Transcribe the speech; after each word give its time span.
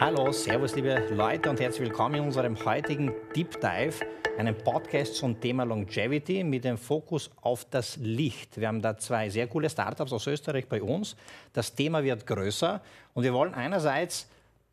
Hallo, 0.00 0.32
Servus, 0.32 0.74
liebe 0.76 1.08
Leute 1.10 1.50
und 1.50 1.60
herzlich 1.60 1.90
willkommen 1.90 2.14
in 2.14 2.24
unserem 2.24 2.56
heutigen 2.64 3.12
Deep 3.36 3.60
Dive, 3.60 4.00
einem 4.38 4.56
Podcast 4.56 5.14
zum 5.16 5.38
Thema 5.38 5.64
Longevity 5.64 6.42
mit 6.42 6.64
dem 6.64 6.78
Fokus 6.78 7.30
auf 7.42 7.66
das 7.66 7.98
Licht. 7.98 8.58
Wir 8.58 8.68
haben 8.68 8.80
da 8.80 8.96
zwei 8.96 9.28
sehr 9.28 9.46
coole 9.46 9.68
Startups 9.68 10.14
aus 10.14 10.26
Österreich 10.26 10.66
bei 10.66 10.80
uns. 10.80 11.16
Das 11.52 11.74
Thema 11.74 12.02
wird 12.02 12.26
größer 12.26 12.80
und 13.12 13.24
wir 13.24 13.34
wollen 13.34 13.52
einerseits 13.52 14.26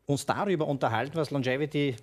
uns 0.06 0.24
darüber 0.24 0.66
unterhalten, 0.66 1.18
was 1.18 1.30
Longevity 1.30 1.96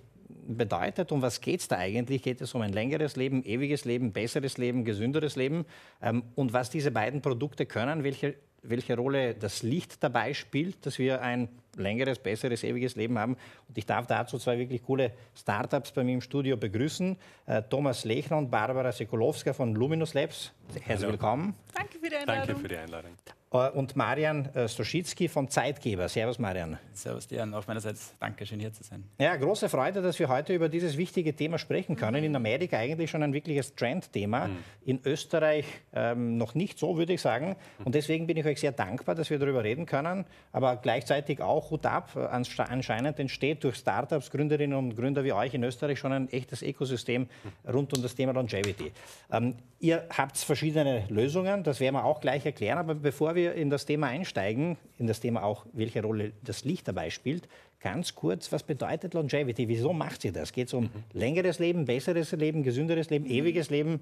bedeutet 0.46 1.10
und 1.10 1.20
was 1.20 1.40
geht 1.40 1.58
es 1.58 1.66
da 1.66 1.78
eigentlich? 1.78 2.22
Geht 2.22 2.40
es 2.40 2.54
um 2.54 2.60
ein 2.60 2.72
längeres 2.72 3.16
Leben, 3.16 3.44
ewiges 3.44 3.84
Leben, 3.84 4.12
besseres 4.12 4.56
Leben, 4.56 4.84
gesünderes 4.84 5.34
Leben 5.34 5.66
ähm, 6.00 6.22
und 6.36 6.52
was 6.52 6.70
diese 6.70 6.92
beiden 6.92 7.22
Produkte 7.22 7.66
können, 7.66 8.04
welche 8.04 8.36
welche 8.68 8.96
Rolle 8.96 9.34
das 9.34 9.62
Licht 9.62 10.02
dabei 10.02 10.34
spielt, 10.34 10.84
dass 10.86 10.98
wir 10.98 11.22
ein 11.22 11.48
längeres, 11.76 12.18
besseres, 12.18 12.64
ewiges 12.64 12.96
Leben 12.96 13.18
haben. 13.18 13.36
Und 13.68 13.76
ich 13.76 13.86
darf 13.86 14.06
dazu 14.06 14.38
zwei 14.38 14.58
wirklich 14.58 14.82
coole 14.84 15.12
Startups 15.34 15.92
bei 15.92 16.04
mir 16.04 16.14
im 16.14 16.20
Studio 16.20 16.56
begrüßen. 16.56 17.16
Äh, 17.46 17.62
Thomas 17.62 18.04
Lechner 18.04 18.38
und 18.38 18.50
Barbara 18.50 18.92
Sekulowska 18.92 19.52
von 19.52 19.74
Luminous 19.74 20.14
Labs. 20.14 20.52
Herzlich 20.80 21.10
willkommen. 21.10 21.54
Danke 21.74 21.98
für 21.98 22.08
die 22.08 22.16
Einladung. 22.16 22.46
Danke 22.46 22.60
für 22.60 22.68
die 22.68 22.76
Einladung. 22.76 23.10
Äh, 23.56 23.70
und 23.70 23.96
Marian 23.96 24.46
äh, 24.54 24.68
Stroschitsky 24.68 25.28
von 25.28 25.48
Zeitgeber. 25.48 26.08
Servus, 26.08 26.38
Marian. 26.38 26.78
Servus, 26.92 27.26
Dian. 27.26 27.54
Auf 27.54 27.66
meiner 27.66 27.80
Seite 27.80 27.98
danke, 28.20 28.46
schön 28.46 28.60
hier 28.60 28.72
zu 28.72 28.82
sein. 28.84 29.04
Ja, 29.18 29.36
große 29.36 29.68
Freude, 29.68 30.02
dass 30.02 30.18
wir 30.18 30.28
heute 30.28 30.54
über 30.54 30.68
dieses 30.68 30.96
wichtige 30.96 31.34
Thema 31.34 31.58
sprechen 31.58 31.96
können. 31.96 32.24
In 32.24 32.34
Amerika 32.36 32.78
eigentlich 32.78 33.10
schon 33.10 33.22
ein 33.22 33.32
wirkliches 33.32 33.74
Trendthema. 33.74 34.48
Mhm. 34.48 34.56
In 34.84 35.00
Österreich 35.04 35.66
ähm, 35.94 36.38
noch 36.38 36.54
nicht 36.54 36.78
so, 36.78 36.96
würde 36.96 37.12
ich 37.12 37.20
sagen. 37.20 37.56
Und 37.84 37.94
deswegen 37.94 38.26
bin 38.26 38.36
ich 38.36 38.46
euch 38.46 38.60
sehr 38.60 38.72
dankbar, 38.72 39.14
dass 39.14 39.30
wir 39.30 39.38
darüber 39.38 39.64
reden 39.64 39.86
können. 39.86 40.24
Aber 40.52 40.76
gleichzeitig 40.76 41.40
auch 41.40 41.70
Hut 41.70 41.86
ab. 41.86 42.10
Äh, 42.16 42.20
anscheinend 42.20 43.18
entsteht 43.18 43.64
durch 43.64 43.76
Startups, 43.76 44.30
Gründerinnen 44.30 44.76
und 44.76 44.96
Gründer 44.96 45.24
wie 45.24 45.32
euch 45.32 45.54
in 45.54 45.62
Österreich 45.64 45.98
schon 45.98 46.12
ein 46.12 46.28
echtes 46.30 46.62
Ökosystem 46.62 47.28
rund 47.72 47.96
um 47.96 48.02
das 48.02 48.14
Thema 48.14 48.32
Longevity. 48.32 48.92
Ähm, 49.30 49.54
ihr 49.80 50.06
habt 50.16 50.36
verschiedene 50.38 51.04
Lösungen, 51.08 51.62
das 51.62 51.80
werden 51.80 51.94
wir 51.94 52.04
auch 52.04 52.20
gleich 52.20 52.44
erklären. 52.44 52.78
Aber 52.78 52.94
bevor 52.94 53.34
wir 53.34 53.45
in 53.52 53.70
das 53.70 53.86
Thema 53.86 54.08
einsteigen, 54.08 54.76
in 54.98 55.06
das 55.06 55.20
Thema 55.20 55.42
auch, 55.42 55.66
welche 55.72 56.02
Rolle 56.02 56.32
das 56.42 56.64
Licht 56.64 56.88
dabei 56.88 57.10
spielt, 57.10 57.48
ganz 57.80 58.14
kurz, 58.14 58.50
was 58.52 58.62
bedeutet 58.62 59.14
Longevity? 59.14 59.68
Wieso 59.68 59.92
macht 59.92 60.22
sie 60.22 60.32
das? 60.32 60.52
Geht 60.52 60.68
es 60.68 60.74
um 60.74 60.84
mhm. 60.84 60.90
längeres 61.12 61.58
Leben, 61.58 61.84
besseres 61.84 62.32
Leben, 62.32 62.62
gesünderes 62.62 63.10
Leben, 63.10 63.26
ewiges 63.26 63.70
Leben? 63.70 64.00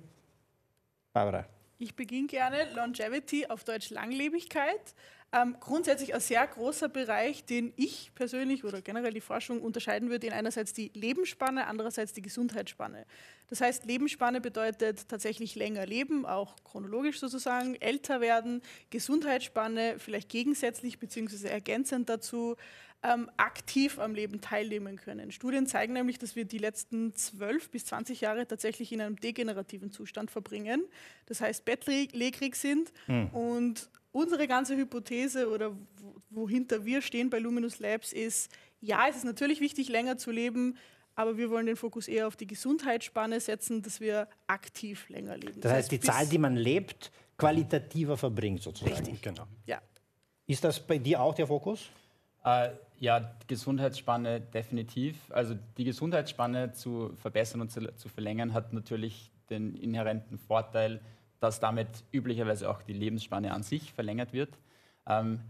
Barbara. 1.12 1.46
Ich 1.78 1.94
beginne 1.94 2.26
gerne. 2.26 2.68
Longevity 2.74 3.46
auf 3.46 3.64
Deutsch 3.64 3.90
Langlebigkeit. 3.90 4.94
Ähm, 5.34 5.56
grundsätzlich 5.58 6.14
ein 6.14 6.20
sehr 6.20 6.46
großer 6.46 6.88
Bereich, 6.88 7.44
den 7.44 7.72
ich 7.74 8.12
persönlich 8.14 8.62
oder 8.62 8.80
generell 8.82 9.12
die 9.12 9.20
Forschung 9.20 9.62
unterscheiden 9.62 10.08
würde 10.08 10.28
in 10.28 10.32
einerseits 10.32 10.72
die 10.72 10.92
Lebensspanne, 10.94 11.66
andererseits 11.66 12.12
die 12.12 12.22
Gesundheitsspanne. 12.22 13.04
Das 13.48 13.60
heißt, 13.60 13.84
Lebensspanne 13.84 14.40
bedeutet 14.40 15.08
tatsächlich 15.08 15.56
länger 15.56 15.86
leben, 15.86 16.24
auch 16.24 16.54
chronologisch 16.62 17.18
sozusagen, 17.18 17.74
älter 17.74 18.20
werden, 18.20 18.62
Gesundheitsspanne 18.90 19.96
vielleicht 19.98 20.28
gegensätzlich 20.28 21.00
bzw. 21.00 21.48
ergänzend 21.48 22.08
dazu 22.08 22.54
ähm, 23.02 23.28
aktiv 23.36 23.98
am 23.98 24.14
Leben 24.14 24.40
teilnehmen 24.40 24.96
können. 24.96 25.32
Studien 25.32 25.66
zeigen 25.66 25.94
nämlich, 25.94 26.18
dass 26.20 26.36
wir 26.36 26.44
die 26.44 26.58
letzten 26.58 27.12
12 27.12 27.70
bis 27.70 27.86
20 27.86 28.20
Jahre 28.20 28.46
tatsächlich 28.46 28.92
in 28.92 29.00
einem 29.00 29.16
degenerativen 29.16 29.90
Zustand 29.90 30.30
verbringen. 30.30 30.84
Das 31.26 31.40
heißt, 31.40 31.64
bettlägerig 31.64 32.54
sind 32.54 32.92
mhm. 33.08 33.26
und 33.30 33.90
unsere 34.14 34.46
ganze 34.46 34.76
Hypothese 34.76 35.50
oder 35.50 35.76
wohinter 36.30 36.84
wir 36.84 37.02
stehen 37.02 37.30
bei 37.30 37.40
Luminous 37.40 37.80
Labs 37.80 38.12
ist, 38.12 38.50
ja, 38.80 39.06
es 39.08 39.16
ist 39.16 39.24
natürlich 39.24 39.60
wichtig, 39.60 39.88
länger 39.88 40.16
zu 40.18 40.30
leben, 40.30 40.76
aber 41.16 41.36
wir 41.36 41.50
wollen 41.50 41.66
den 41.66 41.76
Fokus 41.76 42.06
eher 42.06 42.28
auf 42.28 42.36
die 42.36 42.46
Gesundheitsspanne 42.46 43.40
setzen, 43.40 43.82
dass 43.82 44.00
wir 44.00 44.28
aktiv 44.46 45.08
länger 45.08 45.36
leben. 45.36 45.60
Das, 45.60 45.72
heißt, 45.72 45.92
die 45.92 46.00
Zahl, 46.00 46.26
die 46.26 46.38
man 46.38 46.56
lebt, 46.56 47.10
qualitativer 47.36 48.16
verbringt 48.16 48.62
sozusagen. 48.62 48.94
Richtig, 48.94 49.20
genau. 49.20 49.46
Ja. 49.66 49.80
Ist 50.46 50.62
das 50.62 50.78
bei 50.78 50.98
dir 50.98 51.20
auch 51.20 51.34
der 51.34 51.48
Fokus? 51.48 51.88
Äh, 52.44 52.70
ja, 53.00 53.36
Gesundheitsspanne 53.48 54.40
definitiv. 54.40 55.16
Also 55.30 55.56
die 55.76 55.84
Gesundheitsspanne 55.84 56.72
zu 56.72 57.14
verbessern 57.16 57.62
und 57.62 57.72
zu, 57.72 57.80
zu 57.96 58.08
verlängern 58.08 58.52
hat 58.52 58.72
natürlich 58.72 59.32
den 59.50 59.74
inhärenten 59.74 60.38
Vorteil, 60.38 61.00
dass 61.44 61.60
damit 61.60 61.88
üblicherweise 62.10 62.70
auch 62.70 62.80
die 62.80 62.94
Lebensspanne 62.94 63.52
an 63.52 63.62
sich 63.62 63.92
verlängert 63.92 64.32
wird. 64.32 64.48
Ähm, 65.06 65.40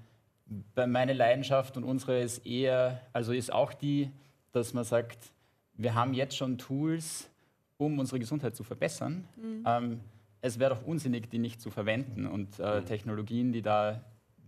meine 0.74 1.12
Leidenschaft 1.12 1.76
und 1.76 1.84
unsere 1.84 2.20
ist 2.20 2.44
eher, 2.44 3.00
also 3.12 3.32
ist 3.32 3.52
auch 3.52 3.72
die, 3.72 4.10
dass 4.50 4.74
man 4.74 4.82
sagt, 4.82 5.30
wir 5.74 5.94
haben 5.94 6.12
jetzt 6.12 6.36
schon 6.36 6.58
Tools, 6.58 7.30
um 7.76 8.00
unsere 8.00 8.18
Gesundheit 8.18 8.56
zu 8.56 8.64
verbessern. 8.64 9.24
Mhm. 9.36 9.64
Ähm, 9.64 10.00
es 10.40 10.58
wäre 10.58 10.74
doch 10.74 10.84
unsinnig, 10.84 11.30
die 11.30 11.38
nicht 11.38 11.60
zu 11.60 11.70
verwenden 11.70 12.26
und 12.26 12.58
äh, 12.58 12.80
mhm. 12.80 12.86
Technologien, 12.86 13.52
die 13.52 13.62
da 13.62 14.00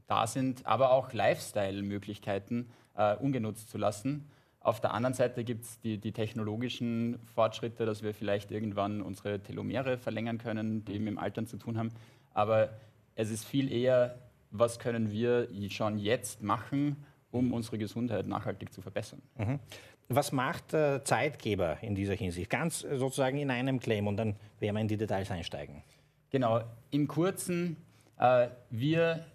da 0.09 0.27
sind, 0.27 0.67
aber 0.67 0.91
auch 0.91 1.13
Lifestyle-Möglichkeiten 1.13 2.69
äh, 2.97 3.17
ungenutzt 3.17 3.71
zu 3.71 3.79
lassen. 3.79 4.29
Auf 4.67 4.81
der 4.81 4.93
anderen 4.95 5.15
Seite 5.15 5.45
gibt 5.45 5.63
es 5.65 5.79
die, 5.79 5.97
die, 5.97 6.11
technologischen 6.11 7.21
Fortschritte, 7.37 7.87
dass 7.87 8.03
wir 8.03 8.13
vielleicht 8.13 8.51
irgendwann 8.51 9.01
unsere 9.01 9.39
Telomere 9.39 9.97
verlängern 9.97 10.39
können, 10.39 10.85
die 10.85 10.99
mit 10.99 11.07
dem 11.07 11.19
Altern 11.19 11.47
zu 11.47 11.57
tun 11.57 11.79
haben. 11.79 11.93
Aber 12.35 12.71
es 13.15 13.31
ist 13.31 13.45
viel 13.45 13.71
eher, 13.71 14.19
was 14.51 14.81
können 14.81 15.13
wir 15.13 15.47
schon 15.71 15.99
jetzt 15.99 16.43
machen, 16.43 16.97
um 17.31 17.53
unsere 17.53 17.79
Gesundheit 17.79 18.27
nachhaltig 18.27 18.73
zu 18.73 18.83
verbessern. 18.83 19.23
Mhm. 19.39 19.61
Was 20.09 20.33
macht 20.33 20.75
äh, 20.75 21.05
Zeitgeber 21.05 21.79
in 21.81 21.95
dieser 21.95 22.15
Hinsicht? 22.15 22.51
Ganz 22.51 22.83
äh, 22.83 22.99
sozusagen 22.99 23.39
in 23.39 23.53
einem 23.53 23.79
Claim 23.79 24.09
und 24.09 24.17
dann 24.17 24.35
werden 24.59 24.75
wir 24.75 24.81
in 24.81 24.89
die 24.89 24.97
Details 24.97 25.31
einsteigen. 25.31 25.85
Genau, 26.31 26.61
im 26.91 27.07
Kurzen, 27.07 27.77
äh, 28.19 28.49
wir 28.71 29.27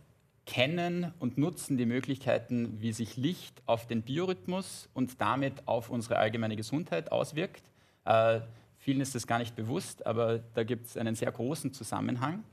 kennen 0.52 1.14
und 1.18 1.38
nutzen 1.38 1.78
die 1.78 1.86
Möglichkeiten, 1.86 2.82
wie 2.82 2.92
sich 2.92 3.16
Licht 3.16 3.64
auf 3.68 3.88
den 3.88 4.02
Biorhythmus 4.02 4.90
und 4.94 5.22
damit 5.22 5.66
auf 5.66 5.90
unsere 5.90 6.18
allgemeine 6.18 6.58
Gesundheit 6.58 7.10
auswirkt. 7.10 7.64
Äh, 8.04 8.42
vielen 8.78 9.00
ist 9.00 9.16
das 9.16 9.28
gar 9.28 9.40
nicht 9.40 9.56
bewusst, 9.56 10.06
aber 10.06 10.40
da 10.54 10.66
gibt 10.66 10.88
es 10.88 10.98
einen 10.98 11.16
sehr 11.16 11.32
großen 11.32 11.72
Zusammenhang. 11.72 12.44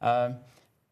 Äh, 0.00 0.34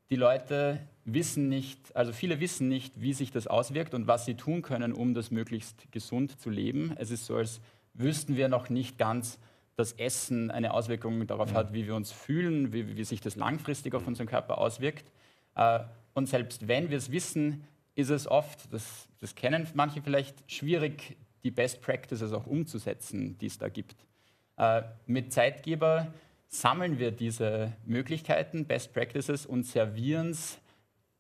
die 0.09 0.17
Leute 0.17 0.81
wissen 1.05 1.51
nicht, 1.51 1.95
also 1.95 2.13
viele 2.13 2.41
wissen 2.41 2.69
nicht, 2.69 2.99
wie 2.99 3.13
sich 3.13 3.31
das 3.31 3.47
auswirkt 3.47 3.93
und 3.93 4.07
was 4.07 4.25
sie 4.25 4.35
tun 4.35 4.63
können, 4.63 4.95
um 4.95 5.13
das 5.13 5.31
möglichst 5.31 5.93
gesund 5.93 6.41
zu 6.41 6.49
leben. 6.49 6.95
Es 6.97 7.11
ist 7.11 7.27
so, 7.27 7.37
als 7.37 7.61
wüssten 7.93 8.39
wir 8.39 8.49
noch 8.49 8.71
nicht 8.71 8.97
ganz, 8.97 9.39
dass 9.77 9.93
Essen 9.93 10.51
eine 10.51 10.73
Auswirkung 10.73 11.27
darauf 11.27 11.51
ja. 11.51 11.57
hat, 11.57 11.75
wie 11.75 11.87
wir 11.87 11.95
uns 11.95 12.11
fühlen, 12.11 12.73
wie, 12.73 12.97
wie, 12.97 13.05
sich 13.05 13.21
das 13.21 13.37
langfristig 13.37 13.95
auf 13.95 14.07
unseren 14.07 14.29
Körper 14.29 14.57
auswirkt. 14.57 15.13
Äh, 15.57 15.81
und 16.15 16.29
selbst 16.29 16.69
wenn 16.69 16.91
wir 16.91 16.97
es 16.97 17.11
wissen, 17.11 17.65
ist 17.95 18.11
es 18.11 18.27
oft, 18.27 18.73
das, 18.73 19.09
das 19.21 19.35
kennen 19.35 19.67
manche 19.75 20.03
vielleicht, 20.03 20.51
schwierig, 20.51 21.17
die 21.43 21.51
Best 21.51 21.83
Practices 21.83 22.33
auch 22.33 22.47
umzusetzen, 22.47 23.37
die 23.39 23.47
es 23.47 23.59
da 23.59 23.69
gibt. 23.69 24.07
Äh, 24.57 24.83
mit 25.07 25.33
Zeitgeber 25.33 26.09
sammeln 26.49 26.99
wir 26.99 27.11
diese 27.11 27.73
Möglichkeiten, 27.85 28.65
Best 28.65 28.93
Practices 28.93 29.45
und 29.45 29.65
servieren 29.65 30.31
es 30.31 30.59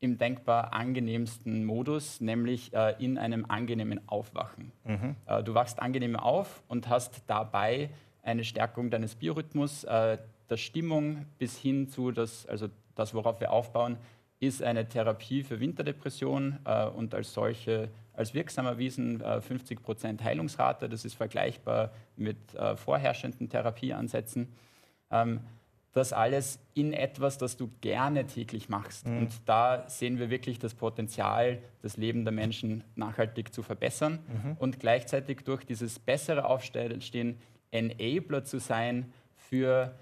im 0.00 0.18
denkbar 0.18 0.72
angenehmsten 0.72 1.64
Modus, 1.64 2.20
nämlich 2.20 2.72
äh, 2.74 2.94
in 2.98 3.18
einem 3.18 3.46
angenehmen 3.46 4.06
Aufwachen. 4.06 4.70
Mhm. 4.84 5.16
Äh, 5.26 5.42
du 5.42 5.54
wachst 5.54 5.80
angenehm 5.80 6.16
auf 6.16 6.62
und 6.68 6.88
hast 6.88 7.22
dabei 7.26 7.90
eine 8.22 8.44
Stärkung 8.44 8.90
deines 8.90 9.14
Biorhythmus, 9.14 9.84
äh, 9.84 10.18
der 10.50 10.56
Stimmung 10.56 11.24
bis 11.38 11.58
hin 11.58 11.88
zu 11.88 12.12
das, 12.12 12.46
also 12.46 12.68
das, 12.94 13.14
worauf 13.14 13.40
wir 13.40 13.50
aufbauen, 13.50 13.96
ist 14.46 14.62
eine 14.62 14.88
Therapie 14.88 15.42
für 15.42 15.60
Winterdepression 15.60 16.58
äh, 16.64 16.86
und 16.86 17.14
als 17.14 17.32
solche 17.32 17.90
als 18.16 18.32
wirksam 18.32 18.66
erwiesen, 18.66 19.20
äh, 19.20 19.40
50 19.40 19.82
Prozent 19.82 20.22
Heilungsrate. 20.22 20.88
Das 20.88 21.04
ist 21.04 21.14
vergleichbar 21.14 21.90
mit 22.16 22.54
äh, 22.54 22.76
vorherrschenden 22.76 23.48
Therapieansätzen. 23.48 24.48
Ähm, 25.10 25.40
das 25.92 26.12
alles 26.12 26.58
in 26.74 26.92
etwas, 26.92 27.38
das 27.38 27.56
du 27.56 27.70
gerne 27.80 28.26
täglich 28.26 28.68
machst. 28.68 29.06
Mhm. 29.06 29.18
Und 29.18 29.32
da 29.46 29.88
sehen 29.88 30.18
wir 30.18 30.28
wirklich 30.28 30.58
das 30.58 30.74
Potenzial, 30.74 31.62
das 31.82 31.96
Leben 31.96 32.24
der 32.24 32.32
Menschen 32.32 32.82
nachhaltig 32.96 33.54
zu 33.54 33.62
verbessern 33.62 34.18
mhm. 34.28 34.56
und 34.58 34.80
gleichzeitig 34.80 35.42
durch 35.44 35.64
dieses 35.64 35.98
bessere 36.00 36.46
Aufstehen 36.46 37.38
Enabler 37.70 38.44
zu 38.44 38.58
sein 38.58 39.12
für 39.36 39.94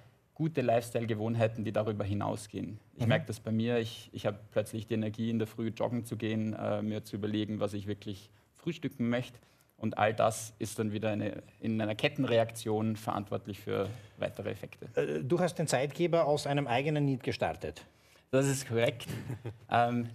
gute 0.42 0.60
Lifestyle-Gewohnheiten, 0.60 1.62
die 1.62 1.70
darüber 1.70 2.02
hinausgehen. 2.02 2.80
Ich 2.96 3.02
mhm. 3.02 3.10
merke 3.10 3.26
das 3.26 3.38
bei 3.38 3.52
mir, 3.52 3.78
ich, 3.78 4.10
ich 4.12 4.26
habe 4.26 4.40
plötzlich 4.50 4.88
die 4.88 4.94
Energie, 4.94 5.30
in 5.30 5.38
der 5.38 5.46
Früh 5.46 5.68
joggen 5.68 6.04
zu 6.04 6.16
gehen, 6.16 6.52
äh, 6.54 6.82
mir 6.82 7.04
zu 7.04 7.14
überlegen, 7.14 7.60
was 7.60 7.74
ich 7.74 7.86
wirklich 7.86 8.28
frühstücken 8.56 9.08
möchte. 9.08 9.38
Und 9.76 9.98
all 9.98 10.12
das 10.12 10.52
ist 10.58 10.80
dann 10.80 10.90
wieder 10.90 11.10
eine, 11.10 11.44
in 11.60 11.80
einer 11.80 11.94
Kettenreaktion 11.94 12.96
verantwortlich 12.96 13.60
für 13.60 13.88
weitere 14.18 14.50
Effekte. 14.50 14.88
Äh, 15.00 15.22
du 15.22 15.38
hast 15.38 15.60
den 15.60 15.68
Zeitgeber 15.68 16.26
aus 16.26 16.48
einem 16.48 16.66
eigenen 16.66 17.04
Need 17.04 17.22
gestartet. 17.22 17.84
Das 18.32 18.48
ist 18.48 18.66
korrekt. 18.66 19.06
ähm, 19.70 20.08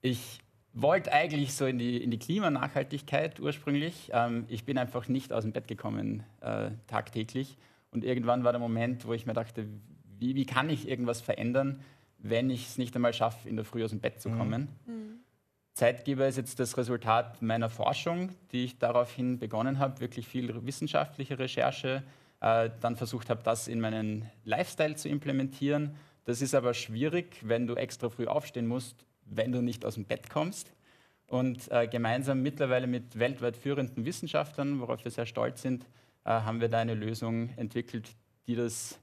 ich 0.00 0.38
wollte 0.72 1.12
eigentlich 1.12 1.52
so 1.52 1.66
in 1.66 1.76
die, 1.78 2.02
in 2.02 2.10
die 2.10 2.18
Klimanachhaltigkeit 2.18 3.40
ursprünglich. 3.40 4.10
Ähm, 4.14 4.46
ich 4.48 4.64
bin 4.64 4.78
einfach 4.78 5.06
nicht 5.08 5.34
aus 5.34 5.42
dem 5.42 5.52
Bett 5.52 5.68
gekommen 5.68 6.22
äh, 6.40 6.70
tagtäglich. 6.86 7.58
Und 7.90 8.04
irgendwann 8.04 8.44
war 8.44 8.52
der 8.52 8.60
Moment, 8.60 9.06
wo 9.06 9.12
ich 9.12 9.26
mir 9.26 9.34
dachte, 9.34 9.66
wie, 10.18 10.34
wie 10.34 10.46
kann 10.46 10.70
ich 10.70 10.88
irgendwas 10.88 11.20
verändern, 11.20 11.80
wenn 12.18 12.50
ich 12.50 12.66
es 12.66 12.78
nicht 12.78 12.94
einmal 12.96 13.12
schaffe, 13.12 13.48
in 13.48 13.56
der 13.56 13.64
Früh 13.64 13.84
aus 13.84 13.90
dem 13.90 14.00
Bett 14.00 14.20
zu 14.20 14.30
mhm. 14.30 14.38
kommen. 14.38 14.68
Mhm. 14.86 15.20
Zeitgeber 15.72 16.26
ist 16.26 16.38
jetzt 16.38 16.58
das 16.58 16.78
Resultat 16.78 17.42
meiner 17.42 17.68
Forschung, 17.68 18.30
die 18.50 18.64
ich 18.64 18.78
daraufhin 18.78 19.38
begonnen 19.38 19.78
habe, 19.78 20.00
wirklich 20.00 20.26
viel 20.26 20.64
wissenschaftliche 20.64 21.38
Recherche, 21.38 22.02
äh, 22.40 22.70
dann 22.80 22.96
versucht 22.96 23.28
habe, 23.28 23.42
das 23.42 23.68
in 23.68 23.80
meinen 23.80 24.30
Lifestyle 24.44 24.96
zu 24.96 25.08
implementieren. 25.08 25.94
Das 26.24 26.40
ist 26.40 26.54
aber 26.54 26.72
schwierig, 26.72 27.36
wenn 27.42 27.66
du 27.66 27.74
extra 27.74 28.08
früh 28.08 28.26
aufstehen 28.26 28.66
musst, 28.66 29.04
wenn 29.26 29.52
du 29.52 29.60
nicht 29.60 29.84
aus 29.84 29.94
dem 29.94 30.06
Bett 30.06 30.30
kommst. 30.30 30.72
Und 31.28 31.70
äh, 31.70 31.88
gemeinsam 31.88 32.40
mittlerweile 32.40 32.86
mit 32.86 33.18
weltweit 33.18 33.56
führenden 33.56 34.04
Wissenschaftlern, 34.04 34.80
worauf 34.80 35.04
wir 35.04 35.10
sehr 35.10 35.26
stolz 35.26 35.60
sind, 35.60 35.84
haben 36.30 36.60
wir 36.60 36.68
da 36.68 36.78
eine 36.78 36.94
Lösung 36.94 37.50
entwickelt, 37.56 38.08
die 38.46 38.54
das, 38.54 38.98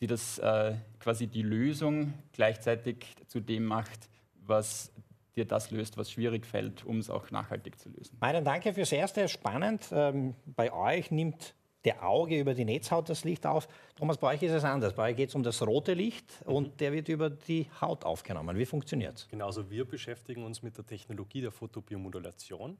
die 0.00 0.06
das 0.06 0.38
äh, 0.38 0.74
quasi 0.98 1.26
die 1.26 1.42
Lösung 1.42 2.14
gleichzeitig 2.32 3.06
zu 3.26 3.40
dem 3.40 3.64
macht, 3.64 4.08
was 4.46 4.92
dir 5.36 5.44
das 5.44 5.70
löst, 5.70 5.96
was 5.96 6.10
schwierig 6.10 6.46
fällt, 6.46 6.84
um 6.84 6.98
es 6.98 7.10
auch 7.10 7.30
nachhaltig 7.30 7.78
zu 7.78 7.88
lösen. 7.88 8.16
Meinen 8.20 8.44
Danke 8.44 8.72
fürs 8.72 8.92
Erste, 8.92 9.28
spannend. 9.28 9.88
Ähm, 9.92 10.34
bei 10.46 10.72
euch 10.72 11.10
nimmt 11.10 11.54
der 11.84 12.06
Auge 12.06 12.38
über 12.38 12.54
die 12.54 12.64
Netzhaut 12.64 13.08
das 13.08 13.24
Licht 13.24 13.46
auf. 13.46 13.68
Thomas, 13.96 14.18
bei 14.18 14.34
euch 14.34 14.42
ist 14.42 14.52
es 14.52 14.64
anders. 14.64 14.94
Bei 14.94 15.10
euch 15.10 15.16
geht 15.16 15.28
es 15.28 15.34
um 15.34 15.42
das 15.42 15.60
rote 15.62 15.94
Licht 15.94 16.26
mhm. 16.46 16.54
und 16.54 16.80
der 16.80 16.92
wird 16.92 17.08
über 17.08 17.30
die 17.30 17.68
Haut 17.80 18.04
aufgenommen. 18.04 18.56
Wie 18.56 18.66
funktioniert 18.66 19.18
es? 19.18 19.28
Genau, 19.28 19.46
also 19.46 19.70
wir 19.70 19.84
beschäftigen 19.84 20.44
uns 20.44 20.62
mit 20.62 20.76
der 20.76 20.86
Technologie 20.86 21.42
der 21.42 21.52
Photobiomodulation. 21.52 22.78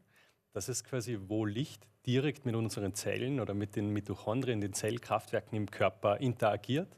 Das 0.55 0.69
ist 0.69 0.85
quasi, 0.85 1.19
wo 1.27 1.45
Licht 1.45 1.85
direkt 2.07 2.47
mit 2.47 2.55
unseren 2.55 2.95
Zellen 2.95 3.41
oder 3.41 3.55
mit 3.55 3.75
den 3.75 3.91
Mitochondrien, 3.91 4.61
den 4.61 4.73
Zellkraftwerken 4.73 5.57
im 5.57 5.69
Körper 5.69 6.21
interagiert 6.21 6.89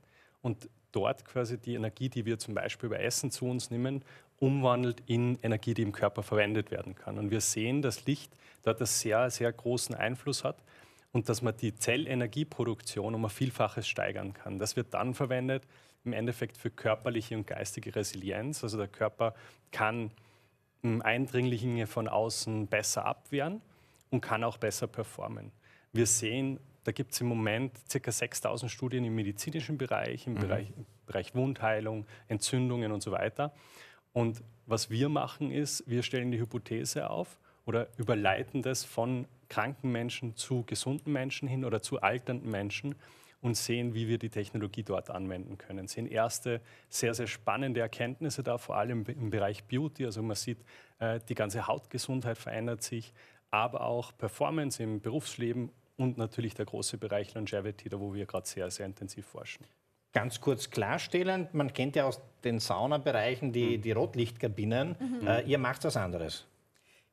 und 0.43 0.69
dort 0.93 1.25
quasi 1.25 1.57
die 1.57 1.75
Energie, 1.75 2.11
die 2.11 2.27
wir 2.27 2.39
zum 2.39 2.53
Beispiel 2.55 2.89
über 2.89 3.01
Essen 3.01 3.31
zu 3.31 3.47
uns 3.47 3.71
nehmen, 3.71 4.05
umwandelt 4.39 5.03
in 5.07 5.39
Energie, 5.43 5.73
die 5.73 5.83
im 5.83 5.93
Körper 5.93 6.23
verwendet 6.23 6.71
werden 6.71 6.95
kann. 6.95 7.17
Und 7.19 7.31
wir 7.31 7.41
sehen, 7.41 7.81
dass 7.81 8.05
Licht 8.05 8.31
dort 8.63 8.79
einen 8.79 8.87
sehr, 8.87 9.31
sehr 9.31 9.51
großen 9.53 9.95
Einfluss 9.95 10.45
hat 10.45 10.63
und 11.13 11.31
dass 11.31 11.41
man 11.41 11.57
die 11.57 11.75
Zellenergieproduktion 11.75 13.15
um 13.15 13.25
ein 13.25 13.31
Vielfaches 13.31 13.89
steigern 13.89 14.35
kann. 14.35 14.59
Das 14.59 14.77
wird 14.77 14.93
dann 14.93 15.15
verwendet 15.15 15.63
im 16.05 16.13
Endeffekt 16.13 16.59
für 16.59 16.71
körperliche 16.71 17.35
und 17.35 17.47
geistige 17.47 17.97
Resilienz. 17.97 18.63
Also 18.63 18.77
der 18.77 18.89
Körper 18.89 19.35
kann 19.73 20.11
Eindringlinge 21.03 21.87
von 21.87 22.09
außen 22.09 22.67
besser 22.67 23.05
abwehren 23.05 23.61
und 24.11 24.21
kann 24.21 24.45
auch 24.45 24.57
besser 24.57 24.87
performen. 24.87 25.53
Wir 25.93 26.07
sehen, 26.07 26.61
da 26.85 26.93
gibt 26.93 27.13
es 27.13 27.21
im 27.21 27.27
Moment 27.27 27.73
ca. 27.91 28.11
6000 28.11 28.71
Studien 28.71 29.05
im 29.05 29.15
medizinischen 29.15 29.77
Bereich, 29.79 30.27
im 30.27 30.35
mhm. 30.35 30.39
Bereich, 30.39 30.73
Bereich 31.07 31.35
Wundheilung, 31.35 32.07
Entzündungen 32.29 32.93
und 32.93 33.03
so 33.03 33.11
weiter. 33.11 33.53
Und 34.13 34.43
was 34.67 34.91
wir 34.91 35.09
machen 35.09 35.51
ist, 35.51 35.85
wir 35.87 36.03
stellen 36.03 36.31
die 36.31 36.39
Hypothese 36.39 37.11
auf 37.11 37.39
oder 37.65 37.89
überleiten 37.97 38.63
das 38.63 38.85
von 38.85 39.27
kranken 39.49 39.93
Menschen 39.93 40.37
zu 40.37 40.63
gesunden 40.65 41.13
Menschen 41.13 41.49
hin 41.49 41.65
oder 41.65 41.83
zu 41.83 42.01
alternden 42.01 42.51
Menschen 42.51 42.95
und 43.47 43.57
sehen, 43.57 43.95
wie 43.95 44.09
wir 44.09 44.19
die 44.19 44.29
Technologie 44.29 44.83
dort 44.83 45.09
anwenden 45.09 45.57
können. 45.57 45.87
Sehen 45.87 46.07
erste 46.07 46.61
sehr, 46.89 47.15
sehr 47.15 47.29
spannende 47.29 47.81
Erkenntnisse 47.81 48.43
da, 48.43 48.59
vor 48.59 48.77
allem 48.77 49.05
im 49.07 49.31
Bereich 49.31 49.65
Beauty. 49.65 50.05
Also 50.05 50.21
man 50.23 50.35
sieht, 50.35 50.59
äh, 50.99 51.21
die 51.29 51.37
ganze 51.37 51.69
Hautgesundheit 51.69 52.39
verändert 52.39 52.83
sich, 52.83 53.15
aber 53.53 53.83
auch 53.83 54.13
Performance 54.19 54.83
im 54.83 55.01
Berufsleben 55.01 55.71
und 55.97 56.19
natürlich 56.19 56.55
der 56.55 56.67
große 56.67 56.99
Bereich 56.99 57.35
Longevity, 57.35 57.89
da 57.89 58.01
wo 58.01 58.13
wir 58.13 58.27
gerade 58.27 58.47
sehr, 58.47 58.69
sehr 58.71 58.85
intensiv 58.85 59.25
forschen. 59.27 59.65
Ganz 60.13 60.41
kurz 60.41 60.71
klarstellen, 60.71 61.49
man 61.53 61.73
kennt 61.73 61.95
ja 61.95 62.05
aus 62.05 62.21
den 62.43 62.59
Saunabereichen 62.59 63.53
die, 63.53 63.79
mhm. 63.79 63.83
die 63.83 63.93
Rotlichtkabinen. 63.93 64.97
Mhm. 64.99 65.27
Äh, 65.27 65.43
ihr 65.43 65.59
macht 65.59 65.85
was 65.85 65.97
anderes. 65.97 66.47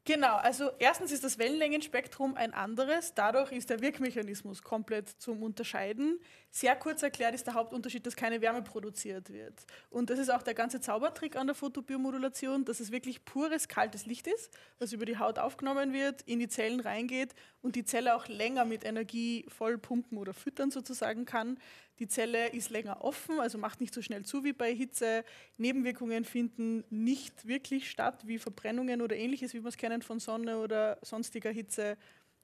Genau, 0.05 0.35
also 0.35 0.69
erstens 0.79 1.13
ist 1.13 1.23
das 1.23 1.37
Wellenlängenspektrum 1.37 2.35
ein 2.35 2.53
anderes, 2.53 3.13
dadurch 3.13 3.53
ist 3.53 3.69
der 3.69 3.79
Wirkmechanismus 3.79 4.61
komplett 4.61 5.07
zum 5.07 5.41
Unterscheiden. 5.41 6.19
Sehr 6.51 6.75
kurz 6.75 7.01
erklärt 7.03 7.33
ist 7.33 7.47
der 7.47 7.53
Hauptunterschied, 7.53 8.05
dass 8.05 8.17
keine 8.17 8.41
Wärme 8.41 8.63
produziert 8.63 9.31
wird. 9.31 9.65
Und 9.89 10.09
das 10.09 10.19
ist 10.19 10.29
auch 10.29 10.43
der 10.43 10.55
ganze 10.55 10.81
Zaubertrick 10.81 11.37
an 11.37 11.47
der 11.47 11.55
Fotobiomodulation, 11.55 12.65
dass 12.65 12.81
es 12.81 12.91
wirklich 12.91 13.23
pures 13.23 13.69
kaltes 13.69 14.05
Licht 14.05 14.27
ist, 14.27 14.51
das 14.77 14.91
über 14.91 15.05
die 15.05 15.19
Haut 15.19 15.39
aufgenommen 15.39 15.93
wird, 15.93 16.21
in 16.23 16.39
die 16.39 16.49
Zellen 16.49 16.81
reingeht 16.81 17.33
und 17.61 17.77
die 17.77 17.85
Zelle 17.85 18.13
auch 18.17 18.27
länger 18.27 18.65
mit 18.65 18.83
Energie 18.83 19.45
voll 19.47 19.77
pumpen 19.77 20.17
oder 20.17 20.33
füttern 20.33 20.69
sozusagen 20.69 21.23
kann. 21.23 21.57
Die 22.03 22.09
Zelle 22.09 22.49
ist 22.49 22.69
länger 22.69 23.01
offen, 23.01 23.39
also 23.39 23.57
macht 23.57 23.79
nicht 23.79 23.93
so 23.93 24.01
schnell 24.01 24.25
zu 24.25 24.43
wie 24.43 24.51
bei 24.51 24.75
Hitze. 24.75 25.23
Nebenwirkungen 25.55 26.25
finden 26.25 26.83
nicht 26.89 27.47
wirklich 27.47 27.89
statt, 27.89 28.27
wie 28.27 28.39
Verbrennungen 28.39 29.01
oder 29.01 29.15
ähnliches, 29.15 29.53
wie 29.53 29.63
wir 29.63 29.69
es 29.69 29.77
kennen 29.77 30.01
von 30.01 30.19
Sonne 30.19 30.57
oder 30.57 30.97
sonstiger 31.01 31.49
Hitze. 31.49 31.95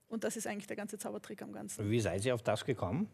Und 0.07 0.23
das 0.23 0.37
ist 0.37 0.47
eigentlich 0.47 0.67
der 0.67 0.77
ganze 0.77 0.97
Zaubertrick 0.97 1.41
am 1.41 1.51
Ganzen. 1.51 1.91
Wie 1.91 1.99
seid 1.99 2.23
ihr 2.23 2.33
auf 2.35 2.41
das 2.41 2.63
gekommen? 2.63 3.09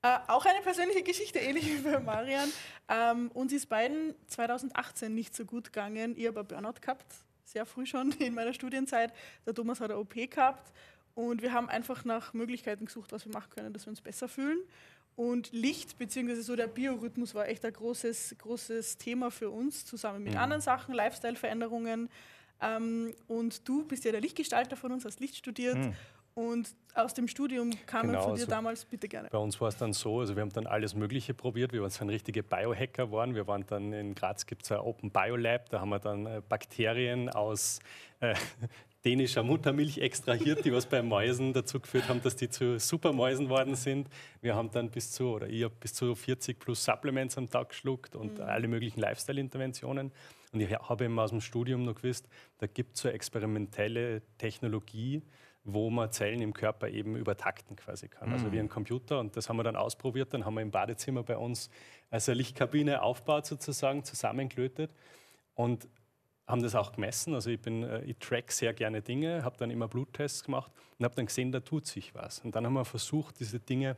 Äh, 0.00 0.20
auch 0.28 0.46
eine 0.46 0.62
persönliche 0.62 1.02
Geschichte, 1.02 1.38
ähnlich 1.38 1.66
wie 1.66 1.82
bei 1.82 2.00
Marian. 2.00 2.50
Ähm, 2.88 3.30
uns 3.34 3.52
ist 3.52 3.68
beiden 3.68 4.14
2018 4.28 5.14
nicht 5.14 5.36
so 5.36 5.44
gut 5.44 5.64
gegangen. 5.64 6.14
Ich 6.16 6.26
habe 6.26 6.44
Burnout 6.44 6.80
gehabt, 6.80 7.12
sehr 7.44 7.66
früh 7.66 7.84
schon 7.84 8.10
in 8.12 8.32
meiner 8.32 8.54
Studienzeit. 8.54 9.12
Der 9.44 9.52
Thomas 9.52 9.80
hat 9.80 9.90
eine 9.90 10.00
OP 10.00 10.14
gehabt. 10.14 10.72
Und 11.14 11.42
wir 11.42 11.52
haben 11.52 11.68
einfach 11.68 12.04
nach 12.04 12.32
Möglichkeiten 12.32 12.86
gesucht, 12.86 13.12
was 13.12 13.24
wir 13.24 13.32
machen 13.32 13.50
können, 13.50 13.72
dass 13.72 13.86
wir 13.86 13.90
uns 13.90 14.00
besser 14.00 14.28
fühlen. 14.28 14.58
Und 15.16 15.52
Licht 15.52 15.96
bzw. 15.98 16.34
so 16.40 16.56
der 16.56 16.66
Biorhythmus 16.66 17.34
war 17.34 17.48
echt 17.48 17.64
ein 17.64 17.72
großes, 17.72 18.36
großes 18.38 18.98
Thema 18.98 19.30
für 19.30 19.50
uns, 19.50 19.84
zusammen 19.84 20.24
mit 20.24 20.34
mhm. 20.34 20.40
anderen 20.40 20.62
Sachen, 20.62 20.94
Lifestyle-Veränderungen. 20.94 22.08
Ähm, 22.60 23.14
und 23.28 23.68
du 23.68 23.84
bist 23.84 24.04
ja 24.04 24.12
der 24.12 24.20
Lichtgestalter 24.20 24.76
von 24.76 24.92
uns, 24.92 25.04
hast 25.04 25.20
Licht 25.20 25.36
studiert. 25.36 25.78
Mhm. 25.78 25.94
Und 26.34 26.74
aus 26.94 27.14
dem 27.14 27.28
Studium 27.28 27.70
kamen 27.86 28.08
genau, 28.08 28.22
von 28.22 28.34
dir 28.34 28.40
also 28.40 28.50
damals, 28.50 28.84
bitte 28.84 29.06
gerne. 29.06 29.28
Bei 29.30 29.38
uns 29.38 29.60
war 29.60 29.68
es 29.68 29.76
dann 29.76 29.92
so, 29.92 30.18
also 30.18 30.34
wir 30.34 30.42
haben 30.42 30.52
dann 30.52 30.66
alles 30.66 30.96
Mögliche 30.96 31.32
probiert. 31.32 31.72
Wir 31.72 31.80
waren 31.80 31.90
so 31.90 32.04
ein 32.04 32.08
richtige 32.08 32.42
Biohacker 32.42 33.06
geworden. 33.06 33.36
Wir 33.36 33.46
waren 33.46 33.64
dann 33.66 33.92
in 33.92 34.16
Graz 34.16 34.44
gibt 34.44 34.64
es 34.64 34.72
ein 34.72 34.78
Open 34.78 35.12
Biolab, 35.12 35.68
da 35.70 35.80
haben 35.80 35.90
wir 35.90 36.00
dann 36.00 36.26
äh, 36.26 36.42
Bakterien 36.48 37.30
aus 37.30 37.78
äh, 38.18 38.34
dänischer 39.04 39.42
Muttermilch 39.42 39.98
extrahiert, 39.98 40.64
die 40.64 40.72
was 40.72 40.86
bei 40.86 41.02
Mäusen 41.02 41.52
dazu 41.52 41.78
geführt 41.78 42.08
haben, 42.08 42.22
dass 42.22 42.36
die 42.36 42.48
zu 42.48 42.78
Supermäusen 42.78 43.48
worden 43.48 43.74
sind. 43.74 44.08
Wir 44.40 44.54
haben 44.54 44.70
dann 44.70 44.90
bis 44.90 45.12
zu, 45.12 45.28
oder 45.30 45.48
ich 45.48 45.62
habe 45.64 45.74
bis 45.78 45.92
zu 45.92 46.14
40 46.14 46.58
plus 46.58 46.84
Supplements 46.84 47.36
am 47.36 47.50
Tag 47.50 47.70
geschluckt 47.70 48.16
und 48.16 48.38
mhm. 48.38 48.44
alle 48.44 48.68
möglichen 48.68 49.00
Lifestyle-Interventionen. 49.00 50.10
Und 50.52 50.60
ich 50.60 50.72
habe 50.72 51.04
eben 51.04 51.18
aus 51.18 51.30
dem 51.30 51.40
Studium 51.40 51.84
noch 51.84 51.96
gewusst, 51.96 52.28
da 52.58 52.66
gibt 52.66 52.94
es 52.94 53.02
so 53.02 53.08
experimentelle 53.08 54.22
Technologie, 54.38 55.22
wo 55.64 55.90
man 55.90 56.12
Zellen 56.12 56.40
im 56.40 56.52
Körper 56.52 56.88
eben 56.88 57.16
übertakten 57.16 57.76
quasi 57.76 58.08
kann. 58.08 58.32
Also 58.32 58.46
mhm. 58.46 58.52
Wie 58.52 58.60
ein 58.60 58.68
Computer. 58.68 59.18
Und 59.18 59.36
das 59.36 59.48
haben 59.48 59.56
wir 59.56 59.64
dann 59.64 59.76
ausprobiert. 59.76 60.32
Dann 60.32 60.44
haben 60.44 60.54
wir 60.54 60.62
im 60.62 60.70
Badezimmer 60.70 61.22
bei 61.22 61.36
uns 61.36 61.70
also 62.10 62.32
eine 62.32 62.38
Lichtkabine 62.38 63.02
aufgebaut 63.02 63.46
sozusagen, 63.46 64.04
zusammengelötet. 64.04 64.90
Und 65.54 65.88
haben 66.46 66.62
das 66.62 66.74
auch 66.74 66.92
gemessen. 66.92 67.34
Also 67.34 67.50
ich, 67.50 67.60
bin, 67.60 67.82
äh, 67.82 68.02
ich 68.04 68.16
track 68.18 68.52
sehr 68.52 68.72
gerne 68.74 69.02
Dinge, 69.02 69.44
habe 69.44 69.56
dann 69.56 69.70
immer 69.70 69.88
Bluttests 69.88 70.44
gemacht 70.44 70.70
und 70.98 71.04
habe 71.04 71.14
dann 71.14 71.26
gesehen, 71.26 71.52
da 71.52 71.60
tut 71.60 71.86
sich 71.86 72.14
was. 72.14 72.40
Und 72.40 72.54
dann 72.54 72.66
haben 72.66 72.74
wir 72.74 72.84
versucht, 72.84 73.40
diese 73.40 73.60
Dinge 73.60 73.96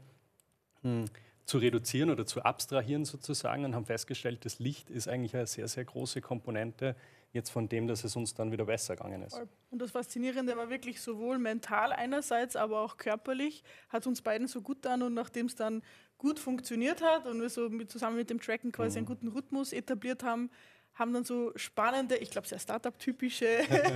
hm, 0.82 1.06
zu 1.44 1.58
reduzieren 1.58 2.10
oder 2.10 2.26
zu 2.26 2.42
abstrahieren 2.42 3.04
sozusagen 3.04 3.64
und 3.64 3.74
haben 3.74 3.86
festgestellt, 3.86 4.44
das 4.44 4.58
Licht 4.58 4.90
ist 4.90 5.08
eigentlich 5.08 5.34
eine 5.34 5.46
sehr, 5.46 5.68
sehr 5.68 5.84
große 5.84 6.20
Komponente 6.20 6.96
jetzt 7.32 7.50
von 7.50 7.68
dem, 7.68 7.86
dass 7.86 8.02
es 8.02 8.16
uns 8.16 8.34
dann 8.34 8.50
wieder 8.50 8.64
besser 8.64 8.96
gegangen 8.96 9.22
ist. 9.22 9.40
Und 9.70 9.80
das 9.80 9.90
Faszinierende 9.90 10.56
war 10.56 10.70
wirklich 10.70 11.00
sowohl 11.00 11.38
mental 11.38 11.92
einerseits, 11.92 12.56
aber 12.56 12.80
auch 12.80 12.96
körperlich, 12.96 13.62
hat 13.88 14.06
uns 14.06 14.22
beiden 14.22 14.48
so 14.48 14.62
gut 14.62 14.86
an 14.86 15.02
und 15.02 15.14
nachdem 15.14 15.46
es 15.46 15.54
dann 15.54 15.82
gut 16.18 16.40
funktioniert 16.40 17.02
hat 17.02 17.26
und 17.26 17.40
wir 17.40 17.50
so 17.50 17.68
mit, 17.68 17.90
zusammen 17.90 18.16
mit 18.16 18.30
dem 18.30 18.40
Tracken 18.40 18.72
quasi 18.72 18.98
mhm. 18.98 19.06
einen 19.06 19.06
guten 19.06 19.28
Rhythmus 19.28 19.72
etabliert 19.72 20.22
haben, 20.22 20.50
haben 20.96 21.12
dann 21.12 21.24
so 21.24 21.52
spannende, 21.56 22.16
ich 22.16 22.30
glaube 22.30 22.48
sehr 22.48 22.58
Startup-typische 22.58 23.46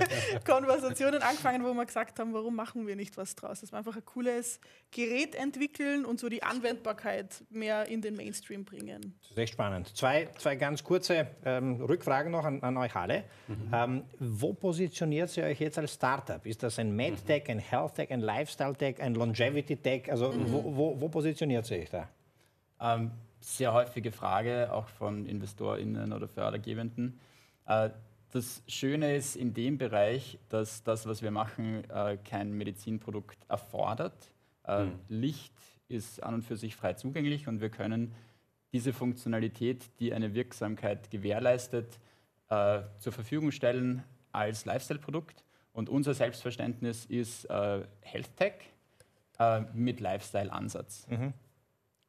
Konversationen 0.45 1.21
angefangen, 1.21 1.63
wo 1.63 1.73
wir 1.73 1.85
gesagt 1.85 2.19
haben, 2.19 2.33
warum 2.33 2.55
machen 2.55 2.85
wir 2.85 2.95
nicht 2.95 3.17
was 3.17 3.35
draus? 3.35 3.61
Dass 3.61 3.71
wir 3.71 3.79
einfach 3.79 3.95
ein 3.95 4.05
cooles 4.05 4.59
Gerät 4.91 5.33
entwickeln 5.35 6.05
und 6.05 6.19
so 6.19 6.29
die 6.29 6.43
Anwendbarkeit 6.43 7.43
mehr 7.49 7.87
in 7.87 8.01
den 8.01 8.15
Mainstream 8.15 8.65
bringen. 8.65 9.15
Das 9.21 9.31
ist 9.31 9.37
echt 9.37 9.53
spannend. 9.53 9.95
Zwei, 9.97 10.29
zwei 10.37 10.55
ganz 10.55 10.83
kurze 10.83 11.27
ähm, 11.43 11.81
Rückfragen 11.81 12.31
noch 12.31 12.45
an, 12.45 12.61
an 12.61 12.77
euch 12.77 12.95
alle. 12.95 13.23
Mhm. 13.47 13.71
Ähm, 13.73 14.03
wo 14.19 14.53
positioniert 14.53 15.35
ihr 15.37 15.45
euch 15.45 15.59
jetzt 15.59 15.79
als 15.79 15.95
Startup? 15.95 16.45
Ist 16.45 16.61
das 16.61 16.77
ein 16.77 16.95
MedTech, 16.95 17.49
ein 17.49 17.59
HealthTech, 17.59 18.11
ein 18.11 18.21
Lifestyle-Tech, 18.21 19.01
ein 19.01 19.15
Longevity-Tech? 19.15 20.11
Also 20.11 20.31
mhm. 20.31 20.51
wo, 20.51 20.75
wo, 20.75 21.01
wo 21.01 21.09
positioniert 21.09 21.69
ihr 21.71 21.79
euch 21.79 21.89
da? 21.89 22.09
Ähm, 22.79 23.11
sehr 23.41 23.73
häufige 23.73 24.11
Frage, 24.11 24.71
auch 24.71 24.87
von 24.87 25.25
InvestorInnen 25.25 26.13
oder 26.13 26.27
Fördergebenden. 26.27 27.19
Äh, 27.65 27.89
das 28.31 28.63
Schöne 28.67 29.15
ist 29.15 29.35
in 29.35 29.53
dem 29.53 29.77
Bereich, 29.77 30.39
dass 30.49 30.83
das, 30.83 31.05
was 31.05 31.21
wir 31.21 31.31
machen, 31.31 31.83
äh, 31.89 32.17
kein 32.23 32.53
Medizinprodukt 32.53 33.37
erfordert. 33.49 34.31
Mhm. 34.67 34.99
Licht 35.07 35.53
ist 35.89 36.21
an 36.21 36.35
und 36.35 36.43
für 36.43 36.55
sich 36.55 36.75
frei 36.75 36.93
zugänglich 36.93 37.47
und 37.47 37.61
wir 37.61 37.69
können 37.69 38.13
diese 38.71 38.93
Funktionalität, 38.93 39.89
die 39.99 40.13
eine 40.13 40.35
Wirksamkeit 40.35 41.09
gewährleistet, 41.09 41.99
äh, 42.49 42.81
zur 42.99 43.11
Verfügung 43.11 43.51
stellen 43.51 44.03
als 44.31 44.65
Lifestyle-Produkt. 44.65 45.43
Und 45.73 45.89
unser 45.89 46.13
Selbstverständnis 46.13 47.05
ist 47.05 47.49
Health 47.49 48.35
Tech 48.35 48.53
mit 49.73 50.01
Lifestyle-Ansatz. 50.01 51.07
Mhm. 51.07 51.33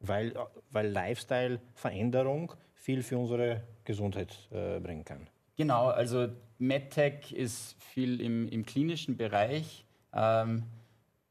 Weil, 0.05 0.33
weil 0.69 0.89
Lifestyle-Veränderung 0.89 2.53
viel 2.73 3.01
für 3.01 3.17
unsere 3.17 3.63
Gesundheit 3.85 4.37
äh, 4.51 4.79
bringen 4.79 5.05
kann. 5.05 5.27
Genau, 5.55 5.87
also 5.87 6.27
MedTech 6.57 7.31
ist 7.31 7.81
viel 7.81 8.21
im, 8.21 8.47
im 8.49 8.65
klinischen 8.65 9.17
Bereich. 9.17 9.85
Ähm, 10.13 10.63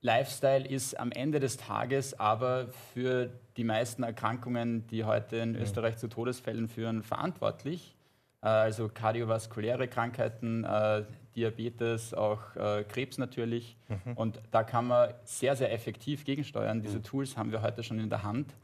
Lifestyle 0.00 0.66
ist 0.66 0.98
am 0.98 1.12
Ende 1.12 1.38
des 1.38 1.56
Tages 1.56 2.18
aber 2.18 2.68
für 2.92 3.30
die 3.56 3.64
meisten 3.64 4.02
Erkrankungen, 4.02 4.86
die 4.88 5.04
heute 5.04 5.36
in 5.36 5.54
Österreich 5.54 5.96
zu 5.96 6.08
Todesfällen 6.08 6.68
führen, 6.68 7.02
verantwortlich. 7.02 7.94
Äh, 8.42 8.48
also 8.48 8.88
kardiovaskuläre 8.88 9.88
Krankheiten, 9.88 10.64
äh, 10.64 11.04
Diabetes, 11.34 12.12
auch 12.12 12.54
äh, 12.56 12.84
Krebs 12.84 13.18
natürlich. 13.18 13.76
Mhm. 13.88 14.12
Und 14.14 14.40
da 14.50 14.64
kann 14.64 14.86
man 14.86 15.14
sehr, 15.24 15.56
sehr 15.56 15.72
effektiv 15.72 16.24
gegensteuern. 16.24 16.82
Diese 16.82 16.98
mhm. 16.98 17.04
Tools 17.04 17.36
haben 17.36 17.52
wir 17.52 17.62
heute 17.62 17.82
schon 17.82 17.98
in 17.98 18.10
der 18.10 18.22
Hand, 18.22 18.54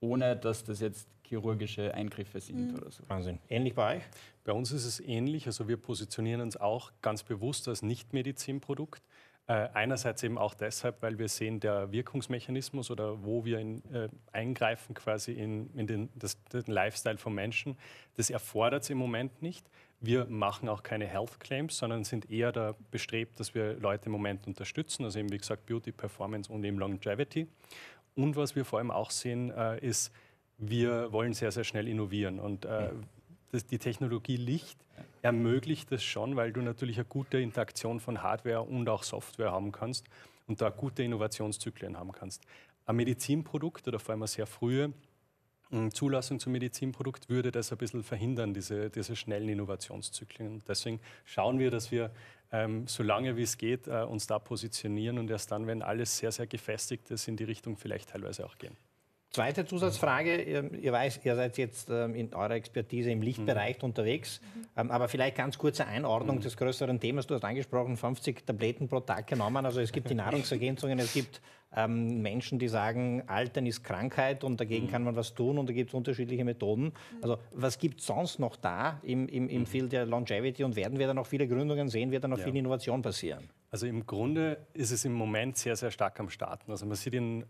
ohne 0.00 0.36
dass 0.36 0.64
das 0.64 0.80
jetzt 0.80 1.08
chirurgische 1.22 1.94
Eingriffe 1.94 2.40
sind 2.40 2.72
mhm. 2.72 2.78
oder 2.78 2.90
so. 2.90 3.02
Wahnsinn. 3.08 3.38
Ähnlich 3.48 3.74
bei 3.74 3.96
euch? 3.96 4.02
Bei 4.44 4.52
uns 4.52 4.72
ist 4.72 4.84
es 4.84 5.00
ähnlich. 5.00 5.46
Also 5.46 5.68
wir 5.68 5.76
positionieren 5.76 6.40
uns 6.40 6.56
auch 6.56 6.90
ganz 7.02 7.22
bewusst 7.22 7.68
als 7.68 7.82
Nicht-Medizinprodukt. 7.82 9.02
Äh, 9.48 9.70
einerseits 9.72 10.22
eben 10.22 10.36
auch 10.36 10.52
deshalb, 10.52 11.00
weil 11.00 11.18
wir 11.18 11.28
sehen, 11.28 11.58
der 11.58 11.90
Wirkungsmechanismus 11.90 12.90
oder 12.90 13.24
wo 13.24 13.46
wir 13.46 13.58
in, 13.58 13.82
äh, 13.94 14.10
eingreifen 14.30 14.94
quasi 14.94 15.32
in, 15.32 15.70
in 15.74 15.86
den, 15.86 16.08
das, 16.16 16.36
den 16.52 16.66
Lifestyle 16.66 17.16
von 17.16 17.34
Menschen, 17.34 17.78
das 18.16 18.28
erfordert 18.28 18.82
es 18.82 18.90
im 18.90 18.98
Moment 18.98 19.40
nicht. 19.40 19.66
Wir 20.00 20.26
machen 20.26 20.68
auch 20.68 20.82
keine 20.82 21.06
Health 21.06 21.40
Claims, 21.40 21.78
sondern 21.78 22.04
sind 22.04 22.30
eher 22.30 22.52
da 22.52 22.74
bestrebt, 22.90 23.40
dass 23.40 23.54
wir 23.54 23.72
Leute 23.78 24.06
im 24.06 24.12
Moment 24.12 24.46
unterstützen, 24.46 25.04
also 25.04 25.18
eben 25.18 25.32
wie 25.32 25.38
gesagt 25.38 25.64
Beauty, 25.64 25.92
Performance 25.92 26.52
und 26.52 26.62
eben 26.62 26.78
Longevity. 26.78 27.48
Und 28.16 28.36
was 28.36 28.54
wir 28.54 28.66
vor 28.66 28.80
allem 28.80 28.90
auch 28.90 29.10
sehen, 29.10 29.50
äh, 29.50 29.78
ist, 29.78 30.12
wir 30.58 31.10
wollen 31.10 31.32
sehr, 31.32 31.52
sehr 31.52 31.64
schnell 31.64 31.88
innovieren. 31.88 32.38
Und 32.38 32.66
äh, 32.66 32.90
das, 33.50 33.66
die 33.66 33.78
Technologie 33.78 34.36
Licht 34.36 34.78
ermöglicht 35.22 35.90
das 35.90 36.02
schon, 36.02 36.36
weil 36.36 36.52
du 36.52 36.60
natürlich 36.60 36.96
eine 36.96 37.06
gute 37.06 37.38
Interaktion 37.38 38.00
von 38.00 38.22
Hardware 38.22 38.62
und 38.62 38.88
auch 38.88 39.02
Software 39.02 39.52
haben 39.52 39.72
kannst 39.72 40.06
und 40.46 40.60
da 40.60 40.70
gute 40.70 41.02
Innovationszyklen 41.02 41.96
haben 41.96 42.12
kannst. 42.12 42.42
Ein 42.86 42.96
Medizinprodukt 42.96 43.86
oder 43.88 43.98
vor 43.98 44.12
allem 44.12 44.22
eine 44.22 44.28
sehr 44.28 44.46
frühe 44.46 44.92
hm, 45.70 45.92
Zulassung 45.92 46.40
zum 46.40 46.52
Medizinprodukt 46.52 47.28
würde 47.28 47.52
das 47.52 47.70
ein 47.72 47.78
bisschen 47.78 48.02
verhindern, 48.02 48.54
diese, 48.54 48.88
diese 48.90 49.16
schnellen 49.16 49.48
Innovationszyklen. 49.48 50.54
Und 50.54 50.68
deswegen 50.68 51.00
schauen 51.24 51.58
wir, 51.58 51.70
dass 51.70 51.90
wir 51.90 52.10
ähm, 52.50 52.86
so 52.86 53.02
lange 53.02 53.36
wie 53.36 53.42
es 53.42 53.58
geht, 53.58 53.86
äh, 53.86 54.02
uns 54.02 54.26
da 54.26 54.38
positionieren 54.38 55.18
und 55.18 55.30
erst 55.30 55.50
dann, 55.50 55.66
wenn 55.66 55.82
alles 55.82 56.16
sehr, 56.16 56.32
sehr 56.32 56.46
gefestigt 56.46 57.10
ist, 57.10 57.28
in 57.28 57.36
die 57.36 57.44
Richtung 57.44 57.76
vielleicht 57.76 58.10
teilweise 58.10 58.46
auch 58.46 58.56
gehen. 58.56 58.76
Zweite 59.30 59.66
Zusatzfrage. 59.66 60.42
Ihr, 60.42 60.92
weiß, 60.92 61.20
ihr 61.22 61.36
seid 61.36 61.58
jetzt 61.58 61.90
ähm, 61.90 62.14
in 62.14 62.34
eurer 62.34 62.52
Expertise 62.54 63.10
im 63.10 63.20
Lichtbereich 63.20 63.78
mhm. 63.78 63.84
unterwegs, 63.84 64.40
mhm. 64.74 64.90
aber 64.90 65.08
vielleicht 65.08 65.36
ganz 65.36 65.58
kurze 65.58 65.86
Einordnung 65.86 66.36
mhm. 66.36 66.40
des 66.40 66.56
größeren 66.56 66.98
Themas. 66.98 67.26
Du 67.26 67.34
hast 67.34 67.44
angesprochen, 67.44 67.98
50 67.98 68.46
Tabletten 68.46 68.88
pro 68.88 69.00
Tag 69.00 69.26
genommen. 69.26 69.66
Also 69.66 69.80
es 69.80 69.92
gibt 69.92 70.08
die 70.08 70.14
Nahrungsergänzungen, 70.16 70.98
es 70.98 71.12
gibt 71.12 71.42
ähm, 71.76 72.22
Menschen, 72.22 72.58
die 72.58 72.68
sagen, 72.68 73.22
Altern 73.26 73.66
ist 73.66 73.84
Krankheit 73.84 74.44
und 74.44 74.58
dagegen 74.58 74.86
mhm. 74.86 74.90
kann 74.90 75.04
man 75.04 75.16
was 75.16 75.34
tun 75.34 75.58
und 75.58 75.68
da 75.68 75.74
gibt 75.74 75.90
es 75.90 75.94
unterschiedliche 75.94 76.44
Methoden. 76.44 76.84
Mhm. 76.84 76.92
Also 77.20 77.38
was 77.52 77.78
gibt 77.78 78.00
es 78.00 78.06
sonst 78.06 78.38
noch 78.38 78.56
da 78.56 78.98
im, 79.02 79.28
im, 79.28 79.48
im 79.50 79.60
mhm. 79.60 79.66
Field 79.66 79.92
der 79.92 80.06
Longevity 80.06 80.64
und 80.64 80.76
werden 80.76 80.98
wir 80.98 81.06
da 81.06 81.12
noch 81.12 81.26
viele 81.26 81.46
Gründungen 81.46 81.88
sehen, 81.88 82.10
wird 82.10 82.24
da 82.24 82.28
noch 82.28 82.38
ja. 82.38 82.44
viel 82.44 82.56
Innovation 82.56 83.02
passieren? 83.02 83.50
Also 83.70 83.86
im 83.86 84.06
Grunde 84.06 84.66
ist 84.72 84.90
es 84.90 85.04
im 85.04 85.12
Moment 85.12 85.58
sehr, 85.58 85.76
sehr 85.76 85.90
stark 85.90 86.18
am 86.18 86.30
Starten. 86.30 86.70
Also 86.70 86.86
man 86.86 86.96
sieht 86.96 87.12
in 87.12 87.44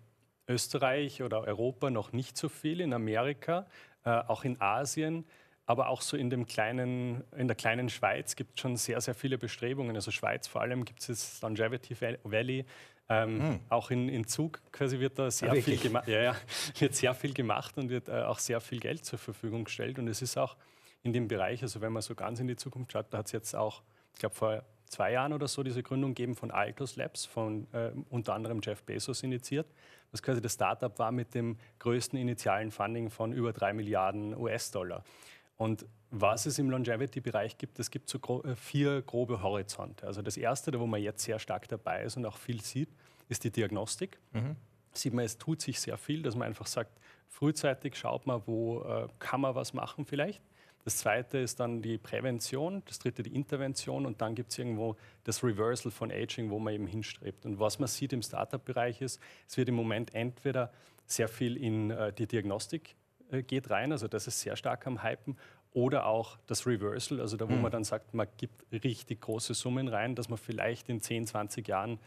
Österreich 0.49 1.23
oder 1.23 1.43
Europa 1.43 1.91
noch 1.91 2.13
nicht 2.13 2.37
so 2.37 2.49
viel, 2.49 2.81
in 2.81 2.93
Amerika, 2.93 3.67
äh, 4.05 4.11
auch 4.11 4.45
in 4.45 4.61
Asien. 4.61 5.25
Aber 5.67 5.89
auch 5.91 6.01
so 6.01 6.17
in, 6.17 6.31
dem 6.31 6.47
kleinen, 6.47 7.23
in 7.37 7.47
der 7.47 7.55
kleinen 7.55 7.91
Schweiz 7.91 8.37
gibt 8.37 8.55
es 8.55 8.61
schon 8.61 8.77
sehr, 8.79 9.03
sehr 9.03 9.15
viele 9.15 9.37
Bestrebungen. 9.37 9.95
Also 9.95 10.11
Schweiz 10.11 10.47
vor 10.47 10.63
allem 10.63 10.87
gibt 10.87 11.01
es 11.01 11.07
das 11.09 11.43
Longevity 11.43 11.95
Valley. 12.25 12.65
Ähm, 13.11 13.43
hm. 13.43 13.61
Auch 13.69 13.91
in, 13.91 14.09
in 14.09 14.27
Zug 14.27 14.61
quasi 14.73 14.99
wird 14.99 15.19
da 15.19 15.31
sehr, 15.31 15.53
ah, 15.53 15.55
viel 15.57 15.79
gemacht, 15.79 16.09
ja, 16.09 16.23
ja, 16.23 16.37
wird 16.79 16.95
sehr 16.95 17.15
viel 17.15 17.35
gemacht 17.35 17.77
und 17.77 17.91
wird 17.91 18.09
äh, 18.09 18.23
auch 18.23 18.39
sehr 18.39 18.61
viel 18.61 18.81
Geld 18.81 19.05
zur 19.05 19.19
Verfügung 19.19 19.65
gestellt. 19.65 19.99
Und 19.99 20.09
es 20.09 20.23
ist 20.23 20.39
auch 20.39 20.57
in 21.03 21.13
dem 21.13 21.29
Bereich, 21.29 21.63
also 21.63 21.83
wenn 21.83 21.93
man 21.93 22.03
so 22.03 22.15
ganz 22.15 22.41
in 22.41 22.49
die 22.49 22.57
Zukunft 22.57 22.93
schaut, 22.93 23.07
da 23.11 23.19
hat 23.19 23.27
es 23.27 23.33
jetzt 23.33 23.55
auch, 23.55 23.83
ich 24.15 24.21
glaube 24.21 24.35
vor 24.35 24.63
zwei 24.87 25.13
Jahren 25.13 25.35
oder 25.35 25.49
so 25.49 25.63
diese 25.63 25.83
Gründung 25.83 26.15
gegeben 26.15 26.35
von 26.35 26.51
Altos 26.51 26.97
Labs, 26.97 27.27
von 27.27 27.67
äh, 27.73 27.93
unter 28.09 28.35
anderem 28.35 28.61
Jeff 28.63 28.83
Bezos 28.85 29.23
initiiert 29.23 29.67
was 30.11 30.23
quasi 30.23 30.41
das 30.41 30.55
Startup 30.55 30.99
war 30.99 31.13
mit 31.13 31.35
dem 31.35 31.57
größten 31.79 32.19
initialen 32.19 32.71
Funding 32.71 33.11
von 33.11 33.33
über 33.33 33.53
drei 33.53 33.73
Milliarden 33.73 34.35
US-Dollar. 34.37 35.05
Und 35.57 35.87
was 36.11 36.47
es 36.47 36.59
im 36.59 36.71
Longevity-Bereich 36.71 37.59
gibt, 37.59 37.79
es 37.79 37.91
gibt 37.91 38.09
so 38.09 38.19
gro 38.19 38.43
äh, 38.45 38.57
vier 38.57 39.03
grobe 39.03 39.43
Horizonte. 39.43 40.07
Also 40.07 40.23
das 40.23 40.37
erste, 40.37 40.71
da 40.71 40.81
wo 40.81 40.87
man 40.87 41.03
jetzt 41.03 41.25
sehr 41.25 41.39
stark 41.39 41.69
dabei 41.69 42.03
ist 42.03 42.17
und 42.17 42.25
auch 42.25 42.39
viel 42.39 42.61
sieht, 42.63 42.89
ist 43.29 43.45
die 43.45 43.51
Diagnostik. 43.51 44.19
Mhm. 44.33 44.57
Sieht 44.93 45.13
man, 45.13 45.25
es 45.25 45.37
tut 45.37 45.61
sich 45.61 45.79
sehr 45.81 45.99
viel, 45.99 46.23
dass 46.23 46.35
man 46.35 46.49
einfach 46.49 46.67
sagt, 46.67 46.99
frühzeitig 47.29 47.97
schaut 47.97 48.27
man, 48.27 48.41
wo 48.47 48.83
äh, 48.83 49.09
kann 49.19 49.41
man 49.41 49.55
was 49.55 49.75
machen 49.75 50.07
vielleicht. 50.07 50.41
Das 50.89 50.97
zweite 50.97 51.37
ist 51.37 51.61
dann 51.61 51.83
die 51.83 51.99
Prävention, 51.99 52.83
das 52.87 52.99
dritte 52.99 53.23
die 53.23 53.35
Intervention 53.35 54.07
und 54.07 54.23
dann 54.23 54.35
gibt 54.35 54.53
es 54.53 54.59
irgendwo 54.59 54.97
das 55.23 55.45
Reversal 55.45 55.93
von 55.93 56.11
Aging, 56.11 56.49
wo 56.49 56.59
man 56.59 56.73
eben 56.73 56.87
hinstrebt. 56.87 57.45
Und 57.45 57.61
was 57.61 57.79
man 57.79 57.89
sieht 57.89 58.15
im 58.15 58.23
Startup-Bereich 58.23 59.03
ist, 59.03 59.21
es 59.47 59.59
wird 59.59 59.69
im 59.69 59.75
Moment 59.75 60.15
entweder 60.15 60.73
sehr 61.05 61.29
viel 61.29 61.59
in 61.59 61.91
äh, 61.91 62.11
die 62.15 62.27
Diagnostik 62.27 62.97
äh, 63.31 63.43
geht 63.43 63.69
rein, 63.69 63.93
also 63.93 64.09
das 64.09 64.29
ist 64.29 64.41
sehr 64.41 64.57
stark 64.57 64.87
am 64.87 65.03
Hypen, 65.03 65.37
oder 65.75 66.07
auch 66.07 66.39
das 66.47 66.67
Reversal, 66.67 67.21
also 67.21 67.37
da 67.37 67.47
wo 67.47 67.53
mhm. 67.53 67.61
man 67.61 67.71
dann 67.71 67.85
sagt, 67.85 68.15
man 68.15 68.27
gibt 68.39 68.65
richtig 68.73 69.21
große 69.21 69.53
Summen 69.53 69.89
rein, 69.89 70.15
dass 70.15 70.31
man 70.31 70.39
vielleicht 70.39 70.89
in 70.89 71.03
10, 71.03 71.27
20 71.27 71.69
Jahren 71.69 71.99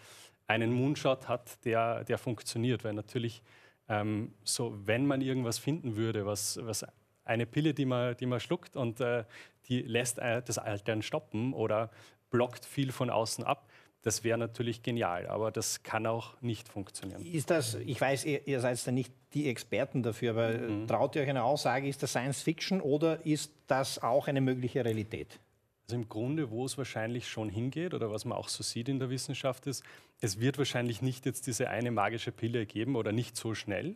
einen 0.47 0.73
Moonshot 0.73 1.27
hat, 1.27 1.63
der, 1.65 2.03
der 2.03 2.17
funktioniert, 2.17 2.83
weil 2.83 2.95
natürlich 2.95 3.43
ähm, 3.89 4.33
so, 4.43 4.75
wenn 4.87 5.05
man 5.05 5.21
irgendwas 5.21 5.59
finden 5.59 5.97
würde, 5.97 6.25
was, 6.25 6.59
was 6.63 6.83
eine 7.31 7.45
Pille, 7.45 7.73
die 7.73 7.85
man, 7.85 8.15
die 8.17 8.25
man 8.25 8.39
schluckt 8.39 8.75
und 8.75 8.99
äh, 9.01 9.23
die 9.67 9.81
lässt 9.81 10.19
äh, 10.19 10.41
das 10.41 10.57
Altern 10.57 11.01
stoppen 11.01 11.53
oder 11.53 11.89
blockt 12.29 12.65
viel 12.65 12.91
von 12.91 13.09
außen 13.09 13.43
ab. 13.43 13.67
Das 14.03 14.23
wäre 14.23 14.37
natürlich 14.37 14.81
genial, 14.81 15.27
aber 15.27 15.51
das 15.51 15.83
kann 15.83 16.07
auch 16.07 16.41
nicht 16.41 16.67
funktionieren. 16.67 17.23
Ist 17.23 17.51
das, 17.51 17.75
ich 17.75 18.01
weiß, 18.01 18.25
ihr, 18.25 18.47
ihr 18.47 18.59
seid 18.59 18.85
da 18.85 18.91
nicht 18.91 19.13
die 19.33 19.47
Experten 19.47 20.01
dafür, 20.01 20.31
aber 20.31 20.53
mhm. 20.53 20.87
traut 20.87 21.15
ihr 21.15 21.21
euch 21.21 21.29
eine 21.29 21.43
Aussage, 21.43 21.87
ist 21.87 22.01
das 22.01 22.11
Science 22.11 22.41
Fiction 22.41 22.81
oder 22.81 23.23
ist 23.25 23.53
das 23.67 24.01
auch 24.01 24.27
eine 24.27 24.41
mögliche 24.41 24.83
Realität? 24.83 25.39
Also 25.83 25.95
im 25.95 26.09
Grunde, 26.09 26.49
wo 26.49 26.65
es 26.65 26.77
wahrscheinlich 26.77 27.27
schon 27.27 27.49
hingeht 27.49 27.93
oder 27.93 28.09
was 28.09 28.25
man 28.25 28.37
auch 28.37 28.49
so 28.49 28.63
sieht 28.63 28.89
in 28.89 28.97
der 28.97 29.11
Wissenschaft 29.11 29.67
ist, 29.67 29.83
es 30.19 30.39
wird 30.39 30.57
wahrscheinlich 30.57 31.01
nicht 31.03 31.25
jetzt 31.27 31.45
diese 31.45 31.69
eine 31.69 31.91
magische 31.91 32.31
Pille 32.31 32.65
geben 32.65 32.95
oder 32.95 33.11
nicht 33.11 33.37
so 33.37 33.53
schnell, 33.53 33.95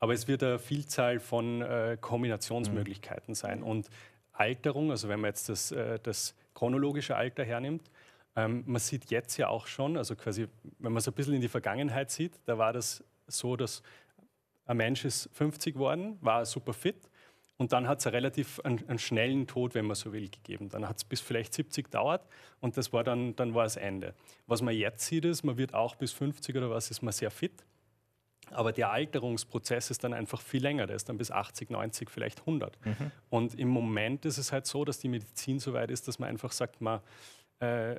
aber 0.00 0.14
es 0.14 0.26
wird 0.26 0.42
eine 0.42 0.58
Vielzahl 0.58 1.20
von 1.20 1.62
äh, 1.62 1.96
Kombinationsmöglichkeiten 2.00 3.34
sein. 3.34 3.60
Mhm. 3.60 3.66
Und 3.66 3.90
Alterung, 4.32 4.90
also 4.90 5.08
wenn 5.08 5.20
man 5.20 5.28
jetzt 5.28 5.48
das, 5.48 5.70
äh, 5.70 5.98
das 6.02 6.34
chronologische 6.54 7.14
Alter 7.14 7.44
hernimmt, 7.44 7.90
ähm, 8.34 8.64
man 8.66 8.80
sieht 8.80 9.10
jetzt 9.10 9.36
ja 9.36 9.48
auch 9.48 9.66
schon, 9.66 9.96
also 9.96 10.16
quasi, 10.16 10.48
wenn 10.78 10.92
man 10.92 11.02
so 11.02 11.10
ein 11.10 11.14
bisschen 11.14 11.34
in 11.34 11.40
die 11.40 11.48
Vergangenheit 11.48 12.10
sieht, 12.10 12.32
da 12.46 12.56
war 12.56 12.72
das 12.72 13.04
so, 13.26 13.56
dass 13.56 13.82
ein 14.64 14.78
Mensch 14.78 15.04
ist 15.04 15.28
50 15.34 15.74
geworden, 15.74 16.16
war 16.22 16.46
super 16.46 16.72
fit 16.72 17.10
und 17.58 17.72
dann 17.72 17.86
hat 17.86 17.98
es 17.98 18.10
relativ 18.10 18.60
einen, 18.60 18.88
einen, 18.88 18.98
schnellen 18.98 19.46
Tod, 19.46 19.74
wenn 19.74 19.84
man 19.84 19.96
so 19.96 20.12
will, 20.12 20.30
gegeben. 20.30 20.70
Dann 20.70 20.88
hat 20.88 20.96
es 20.96 21.04
bis 21.04 21.20
vielleicht 21.20 21.52
70 21.52 21.90
dauert 21.90 22.26
und 22.60 22.76
das 22.76 22.92
war 22.92 23.04
dann, 23.04 23.36
dann 23.36 23.52
war 23.52 23.64
das 23.64 23.76
Ende. 23.76 24.14
Was 24.46 24.62
man 24.62 24.74
jetzt 24.74 25.04
sieht, 25.04 25.26
ist, 25.26 25.42
man 25.42 25.58
wird 25.58 25.74
auch 25.74 25.96
bis 25.96 26.12
50 26.12 26.56
oder 26.56 26.70
was, 26.70 26.90
ist 26.90 27.02
man 27.02 27.12
sehr 27.12 27.30
fit. 27.30 27.64
Aber 28.52 28.72
der 28.72 28.90
Alterungsprozess 28.90 29.90
ist 29.90 30.02
dann 30.02 30.12
einfach 30.12 30.40
viel 30.40 30.62
länger. 30.62 30.86
Der 30.86 30.96
ist 30.96 31.08
dann 31.08 31.18
bis 31.18 31.30
80, 31.30 31.70
90, 31.70 32.10
vielleicht 32.10 32.40
100. 32.40 32.84
Mhm. 32.84 33.10
Und 33.28 33.54
im 33.58 33.68
Moment 33.68 34.24
ist 34.24 34.38
es 34.38 34.50
halt 34.50 34.66
so, 34.66 34.84
dass 34.84 34.98
die 34.98 35.08
Medizin 35.08 35.60
so 35.60 35.72
weit 35.72 35.90
ist, 35.90 36.08
dass 36.08 36.18
man 36.18 36.28
einfach 36.28 36.52
sagt, 36.52 36.80
man 36.80 37.00
äh, 37.60 37.96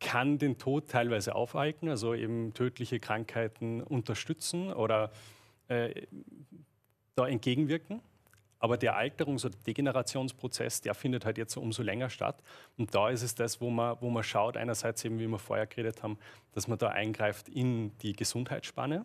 kann 0.00 0.38
den 0.38 0.58
Tod 0.58 0.88
teilweise 0.88 1.34
aufhalten, 1.34 1.88
also 1.88 2.14
eben 2.14 2.54
tödliche 2.54 3.00
Krankheiten 3.00 3.82
unterstützen 3.82 4.72
oder 4.72 5.10
äh, 5.68 6.06
da 7.14 7.26
entgegenwirken. 7.26 8.00
Aber 8.60 8.76
der 8.76 8.96
Alterungs- 8.96 9.46
oder 9.46 9.56
Degenerationsprozess, 9.66 10.80
der 10.80 10.94
findet 10.94 11.24
halt 11.24 11.38
jetzt 11.38 11.56
umso 11.56 11.82
länger 11.82 12.10
statt. 12.10 12.42
Und 12.76 12.92
da 12.94 13.08
ist 13.08 13.22
es 13.22 13.34
das, 13.34 13.60
wo 13.60 13.70
man, 13.70 13.96
wo 14.00 14.10
man 14.10 14.24
schaut, 14.24 14.56
einerseits 14.56 15.04
eben, 15.04 15.20
wie 15.20 15.28
wir 15.28 15.38
vorher 15.38 15.66
geredet 15.66 16.02
haben, 16.02 16.18
dass 16.52 16.66
man 16.66 16.78
da 16.78 16.88
eingreift 16.88 17.48
in 17.48 17.96
die 17.98 18.14
Gesundheitsspanne. 18.14 19.04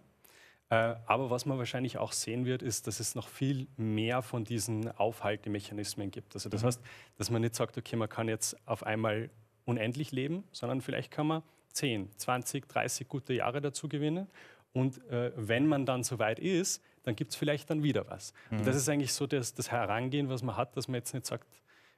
Äh, 0.73 0.95
aber 1.05 1.29
was 1.29 1.45
man 1.45 1.59
wahrscheinlich 1.59 1.97
auch 1.99 2.11
sehen 2.13 2.45
wird, 2.45 2.63
ist, 2.63 2.87
dass 2.87 2.99
es 2.99 3.13
noch 3.13 3.27
viel 3.27 3.67
mehr 3.77 4.23
von 4.23 4.43
diesen 4.43 4.89
Aufhaltemechanismen 4.97 6.09
gibt. 6.09 6.33
Also 6.33 6.49
das 6.49 6.63
mhm. 6.63 6.67
heißt, 6.67 6.81
dass 7.17 7.29
man 7.29 7.41
nicht 7.41 7.53
sagt, 7.53 7.77
okay, 7.77 7.95
man 7.95 8.09
kann 8.09 8.27
jetzt 8.27 8.57
auf 8.65 8.83
einmal 8.83 9.29
unendlich 9.65 10.11
leben, 10.11 10.43
sondern 10.51 10.81
vielleicht 10.81 11.11
kann 11.11 11.27
man 11.27 11.43
10, 11.73 12.09
20, 12.17 12.67
30 12.67 13.07
gute 13.07 13.33
Jahre 13.33 13.61
dazu 13.61 13.87
gewinnen. 13.87 14.27
Und 14.73 15.05
äh, 15.11 15.31
wenn 15.35 15.67
man 15.67 15.85
dann 15.85 16.03
soweit 16.03 16.39
ist, 16.39 16.81
dann 17.03 17.15
gibt 17.15 17.31
es 17.31 17.35
vielleicht 17.35 17.69
dann 17.69 17.83
wieder 17.83 18.09
was. 18.09 18.33
Mhm. 18.49 18.59
Und 18.59 18.67
das 18.67 18.75
ist 18.75 18.89
eigentlich 18.89 19.13
so 19.13 19.27
das, 19.27 19.53
das, 19.53 19.69
Herangehen, 19.69 20.29
was 20.29 20.41
man 20.41 20.57
hat, 20.57 20.75
dass 20.75 20.87
man 20.87 20.95
jetzt 20.95 21.13
nicht 21.13 21.27
sagt, 21.27 21.47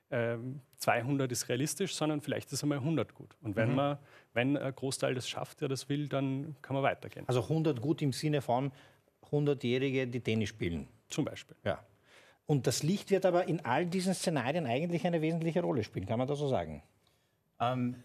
200 0.09 1.31
ist 1.31 1.49
realistisch, 1.49 1.95
sondern 1.95 2.21
vielleicht 2.21 2.51
ist 2.53 2.61
einmal 2.63 2.77
100 2.77 3.15
gut. 3.15 3.35
Und 3.41 3.55
wenn 3.55 3.69
mhm. 3.69 3.75
man, 3.75 3.97
wenn 4.33 4.55
ein 4.55 4.75
Großteil 4.75 5.15
das 5.15 5.27
schafft, 5.27 5.61
der 5.61 5.67
das 5.67 5.89
will, 5.89 6.07
dann 6.07 6.55
kann 6.61 6.75
man 6.75 6.83
weitergehen. 6.83 7.27
Also 7.27 7.41
100 7.41 7.81
gut 7.81 8.01
im 8.01 8.13
Sinne 8.13 8.41
von 8.41 8.71
100-Jährige, 9.31 10.07
die 10.07 10.21
Tennis 10.21 10.49
spielen. 10.49 10.87
Zum 11.09 11.25
Beispiel. 11.25 11.55
Ja. 11.63 11.83
Und 12.45 12.67
das 12.67 12.83
Licht 12.83 13.09
wird 13.09 13.25
aber 13.25 13.47
in 13.47 13.65
all 13.65 13.85
diesen 13.85 14.13
Szenarien 14.13 14.65
eigentlich 14.65 15.05
eine 15.05 15.21
wesentliche 15.21 15.61
Rolle 15.61 15.83
spielen, 15.83 16.05
kann 16.05 16.19
man 16.19 16.27
das 16.27 16.39
so 16.39 16.47
sagen? 16.47 16.83
Ähm, 17.59 17.95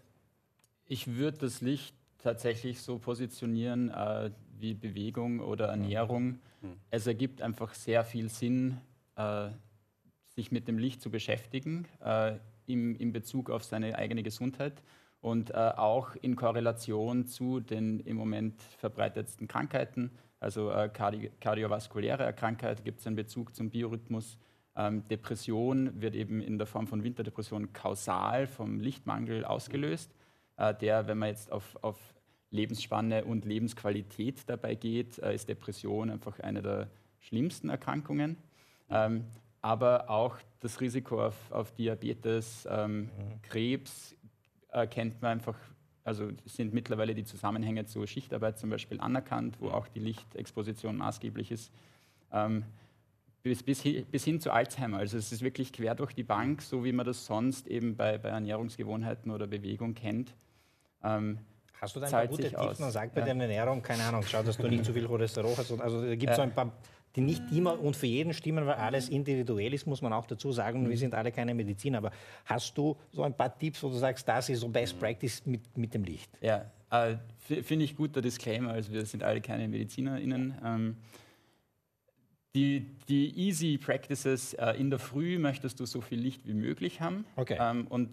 ich 0.86 1.06
würde 1.06 1.38
das 1.38 1.60
Licht 1.60 1.94
tatsächlich 2.18 2.80
so 2.80 2.98
positionieren 2.98 3.90
äh, 3.90 4.30
wie 4.58 4.74
Bewegung 4.74 5.40
oder 5.40 5.68
Ernährung. 5.68 6.38
Mhm. 6.62 6.76
Es 6.90 7.06
ergibt 7.06 7.42
einfach 7.42 7.74
sehr 7.74 8.04
viel 8.04 8.28
Sinn, 8.28 8.78
äh, 9.16 9.50
sich 10.40 10.50
mit 10.50 10.68
dem 10.68 10.78
Licht 10.78 11.02
zu 11.02 11.10
beschäftigen 11.10 11.86
äh, 12.02 12.36
im, 12.66 12.96
in 12.96 13.12
Bezug 13.12 13.50
auf 13.50 13.62
seine 13.62 13.96
eigene 13.96 14.22
Gesundheit 14.22 14.82
und 15.20 15.50
äh, 15.50 15.54
auch 15.54 16.16
in 16.22 16.34
Korrelation 16.34 17.26
zu 17.26 17.60
den 17.60 18.00
im 18.00 18.16
Moment 18.16 18.62
verbreitetsten 18.78 19.48
Krankheiten. 19.48 20.10
Also 20.38 20.70
äh, 20.70 20.88
kardi 20.88 21.30
kardiovaskuläre 21.40 22.32
Krankheiten 22.32 22.84
gibt 22.84 23.00
es 23.00 23.06
einen 23.06 23.16
Bezug 23.16 23.54
zum 23.54 23.68
Biorhythmus. 23.68 24.38
Ähm, 24.76 25.06
Depression 25.08 26.00
wird 26.00 26.14
eben 26.14 26.40
in 26.40 26.56
der 26.56 26.66
Form 26.66 26.86
von 26.86 27.04
Winterdepression 27.04 27.74
kausal 27.74 28.46
vom 28.46 28.80
Lichtmangel 28.80 29.44
ausgelöst, 29.44 30.10
äh, 30.56 30.74
der, 30.74 31.06
wenn 31.06 31.18
man 31.18 31.28
jetzt 31.28 31.52
auf, 31.52 31.76
auf 31.82 31.98
Lebensspanne 32.50 33.26
und 33.26 33.44
Lebensqualität 33.44 34.48
dabei 34.48 34.74
geht, 34.74 35.18
äh, 35.18 35.34
ist 35.34 35.50
Depression 35.50 36.08
einfach 36.08 36.40
eine 36.40 36.62
der 36.62 36.88
schlimmsten 37.18 37.68
Erkrankungen. 37.68 38.38
Ähm, 38.88 39.26
aber 39.62 40.08
auch 40.08 40.36
das 40.60 40.80
Risiko 40.80 41.26
auf, 41.26 41.36
auf 41.50 41.72
Diabetes, 41.72 42.66
ähm, 42.70 43.02
mhm. 43.02 43.08
Krebs 43.42 44.16
erkennt 44.68 45.20
man 45.20 45.32
einfach, 45.32 45.56
also 46.04 46.30
sind 46.44 46.72
mittlerweile 46.72 47.14
die 47.14 47.24
Zusammenhänge 47.24 47.86
zur 47.86 48.06
Schichtarbeit 48.06 48.58
zum 48.58 48.70
Beispiel 48.70 49.00
anerkannt, 49.00 49.56
wo 49.60 49.68
auch 49.68 49.88
die 49.88 50.00
Lichtexposition 50.00 50.96
maßgeblich 50.96 51.50
ist. 51.50 51.72
Ähm, 52.32 52.64
bis, 53.42 53.62
bis, 53.62 53.82
bis, 54.10 54.24
hin 54.24 54.38
zu 54.38 54.52
Alzheimer. 54.52 54.98
Also 54.98 55.16
es 55.16 55.32
ist 55.32 55.42
wirklich 55.42 55.72
quer 55.72 55.94
durch 55.94 56.14
die 56.14 56.22
Bank, 56.22 56.60
so 56.60 56.84
wie 56.84 56.92
man 56.92 57.06
das 57.06 57.24
sonst 57.24 57.66
eben 57.68 57.96
bei, 57.96 58.18
bei 58.18 58.28
Ernährungsgewohnheiten 58.28 59.30
oder 59.30 59.46
Bewegung 59.46 59.94
kennt. 59.94 60.34
Ähm, 61.02 61.38
Hast 61.80 61.96
du 61.96 62.00
da 62.00 62.06
ein 62.06 62.12
paar 62.12 62.26
gute 62.26 62.50
Tipps? 62.50 62.78
Man 62.78 62.90
sagt 62.90 63.14
bei 63.14 63.20
ja. 63.20 63.32
der 63.32 63.36
Ernährung, 63.36 63.80
keine 63.80 64.04
Ahnung, 64.04 64.22
schau, 64.26 64.42
dass 64.42 64.58
du 64.58 64.68
nicht 64.68 64.84
zu 64.84 64.92
viel 64.92 65.06
Cholesterol 65.08 65.54
hast. 65.56 65.72
Also 65.80 66.02
da 66.02 66.14
gibt 66.14 66.24
es 66.24 66.28
ja. 66.28 66.34
so 66.36 66.42
ein 66.42 66.54
paar, 66.54 66.72
die 67.16 67.20
nicht 67.20 67.42
immer 67.52 67.78
und 67.80 67.96
für 67.96 68.06
jeden 68.06 68.32
stimmen, 68.32 68.66
weil 68.66 68.74
alles 68.74 69.08
individuell 69.08 69.74
ist, 69.74 69.86
muss 69.86 70.00
man 70.00 70.12
auch 70.12 70.26
dazu 70.26 70.52
sagen. 70.52 70.88
Wir 70.88 70.96
sind 70.96 71.14
alle 71.14 71.32
keine 71.32 71.54
Mediziner. 71.54 71.98
Aber 71.98 72.12
hast 72.44 72.76
du 72.78 72.96
so 73.12 73.22
ein 73.22 73.36
paar 73.36 73.56
Tipps, 73.58 73.82
wo 73.82 73.88
du 73.88 73.96
sagst, 73.96 74.28
das 74.28 74.48
ist 74.48 74.60
so 74.60 74.68
Best 74.68 74.98
Practice 74.98 75.44
mit, 75.44 75.76
mit 75.76 75.92
dem 75.92 76.04
Licht? 76.04 76.30
Ja, 76.40 76.70
äh, 76.90 77.16
finde 77.38 77.84
ich 77.84 77.96
guter 77.96 78.20
Disclaimer. 78.20 78.70
Also 78.70 78.92
wir 78.92 79.04
sind 79.04 79.22
alle 79.22 79.40
keine 79.40 79.66
MedizinerInnen. 79.66 80.54
Ähm, 80.64 80.96
die, 82.54 82.86
die 83.08 83.36
Easy 83.38 83.78
Practices 83.78 84.54
äh, 84.54 84.72
in 84.72 84.90
der 84.90 84.98
Früh 84.98 85.38
möchtest 85.38 85.80
du 85.80 85.86
so 85.86 86.00
viel 86.00 86.18
Licht 86.18 86.46
wie 86.46 86.54
möglich 86.54 87.00
haben. 87.00 87.24
Okay. 87.36 87.56
Ähm, 87.60 87.86
und 87.88 88.10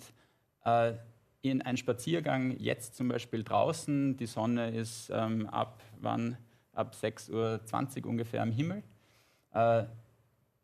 äh, 0.65 0.93
in 1.41 1.61
einen 1.61 1.77
Spaziergang 1.77 2.57
jetzt 2.59 2.95
zum 2.95 3.07
Beispiel 3.07 3.43
draußen, 3.43 4.17
die 4.17 4.25
Sonne 4.25 4.71
ist 4.71 5.11
ähm, 5.13 5.47
ab 5.47 5.81
wann? 5.99 6.37
Ab 6.77 6.93
6.20 6.93 8.03
Uhr 8.03 8.09
ungefähr 8.09 8.41
am 8.41 8.51
Himmel. 8.51 8.83
Äh, 9.53 9.83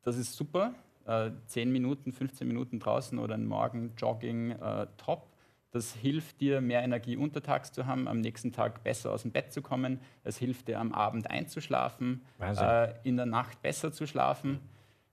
das 0.03 0.17
ist 0.17 0.33
super. 0.33 0.73
Äh, 1.05 1.31
10 1.47 1.71
Minuten, 1.71 2.13
15 2.13 2.47
Minuten 2.47 2.79
draußen 2.79 3.17
oder 3.19 3.35
ein 3.35 3.45
Morgen 3.45 3.93
Jogging 3.97 4.51
äh, 4.51 4.87
top. 4.97 5.27
Das 5.71 5.95
hilft 5.95 6.39
dir, 6.39 6.61
mehr 6.61 6.83
Energie 6.83 7.17
untertags 7.17 7.71
zu 7.71 7.87
haben, 7.87 8.07
am 8.07 8.21
nächsten 8.21 8.51
Tag 8.51 8.83
besser 8.83 9.11
aus 9.11 9.23
dem 9.23 9.31
Bett 9.31 9.51
zu 9.51 9.63
kommen. 9.63 9.99
Es 10.23 10.37
hilft 10.37 10.67
dir, 10.67 10.79
am 10.79 10.93
Abend 10.93 11.31
einzuschlafen, 11.31 12.21
äh, 12.39 12.93
in 13.03 13.17
der 13.17 13.25
Nacht 13.25 13.59
besser 13.63 13.91
zu 13.91 14.05
schlafen. 14.05 14.59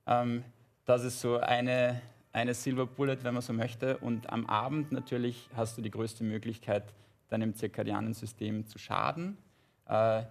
Ähm, 0.06 0.44
das 0.84 1.04
ist 1.04 1.20
so 1.20 1.38
eine, 1.38 2.02
eine 2.32 2.52
Silver 2.52 2.84
Bullet, 2.84 3.18
wenn 3.22 3.32
man 3.32 3.42
so 3.42 3.54
möchte. 3.54 3.96
Und 3.98 4.30
am 4.30 4.44
Abend 4.44 4.92
natürlich 4.92 5.48
hast 5.56 5.78
du 5.78 5.82
die 5.82 5.90
größte 5.90 6.24
Möglichkeit, 6.24 6.92
deinem 7.30 7.54
zirkadianen 7.54 8.12
System 8.12 8.66
zu 8.66 8.78
schaden, 8.78 9.38
äh, 9.88 10.24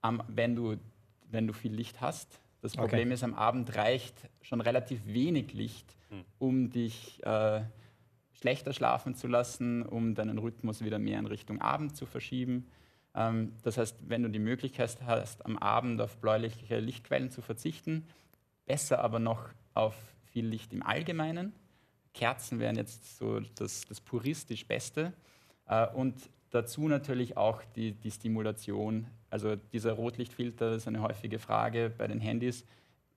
am, 0.00 0.22
wenn, 0.28 0.54
du, 0.54 0.76
wenn 1.30 1.46
du 1.46 1.52
viel 1.52 1.72
Licht 1.72 2.00
hast. 2.00 2.40
Das 2.60 2.74
Problem 2.74 3.08
okay. 3.08 3.14
ist, 3.14 3.22
am 3.22 3.34
Abend 3.34 3.76
reicht 3.76 4.28
schon 4.42 4.60
relativ 4.60 5.06
wenig 5.06 5.52
Licht, 5.52 5.96
hm. 6.10 6.24
um 6.38 6.70
dich 6.70 7.24
äh, 7.24 7.62
schlechter 8.32 8.72
schlafen 8.72 9.14
zu 9.14 9.28
lassen, 9.28 9.82
um 9.82 10.14
deinen 10.14 10.38
Rhythmus 10.38 10.84
wieder 10.84 10.98
mehr 10.98 11.18
in 11.18 11.26
Richtung 11.26 11.60
Abend 11.60 11.96
zu 11.96 12.06
verschieben. 12.06 12.66
Ähm, 13.14 13.52
das 13.62 13.78
heißt, 13.78 14.08
wenn 14.08 14.22
du 14.22 14.30
die 14.30 14.38
Möglichkeit 14.38 14.98
hast, 15.04 15.44
am 15.44 15.58
Abend 15.58 16.00
auf 16.00 16.16
bläuliche 16.18 16.78
Lichtquellen 16.78 17.30
zu 17.30 17.42
verzichten, 17.42 18.06
besser 18.66 19.00
aber 19.02 19.18
noch 19.18 19.48
auf 19.74 19.94
viel 20.26 20.46
Licht 20.46 20.72
im 20.72 20.82
Allgemeinen. 20.82 21.52
Kerzen 22.14 22.58
wären 22.58 22.76
jetzt 22.76 23.18
so 23.18 23.40
das, 23.40 23.82
das 23.82 24.00
puristisch 24.00 24.66
Beste. 24.66 25.12
Äh, 25.66 25.86
und 25.88 26.14
dazu 26.50 26.88
natürlich 26.88 27.36
auch 27.36 27.62
die, 27.76 27.92
die 27.92 28.10
Stimulation. 28.10 29.06
Also 29.30 29.56
dieser 29.56 29.92
Rotlichtfilter 29.92 30.72
ist 30.72 30.88
eine 30.88 31.02
häufige 31.02 31.38
Frage 31.38 31.92
bei 31.96 32.06
den 32.06 32.20
Handys. 32.20 32.64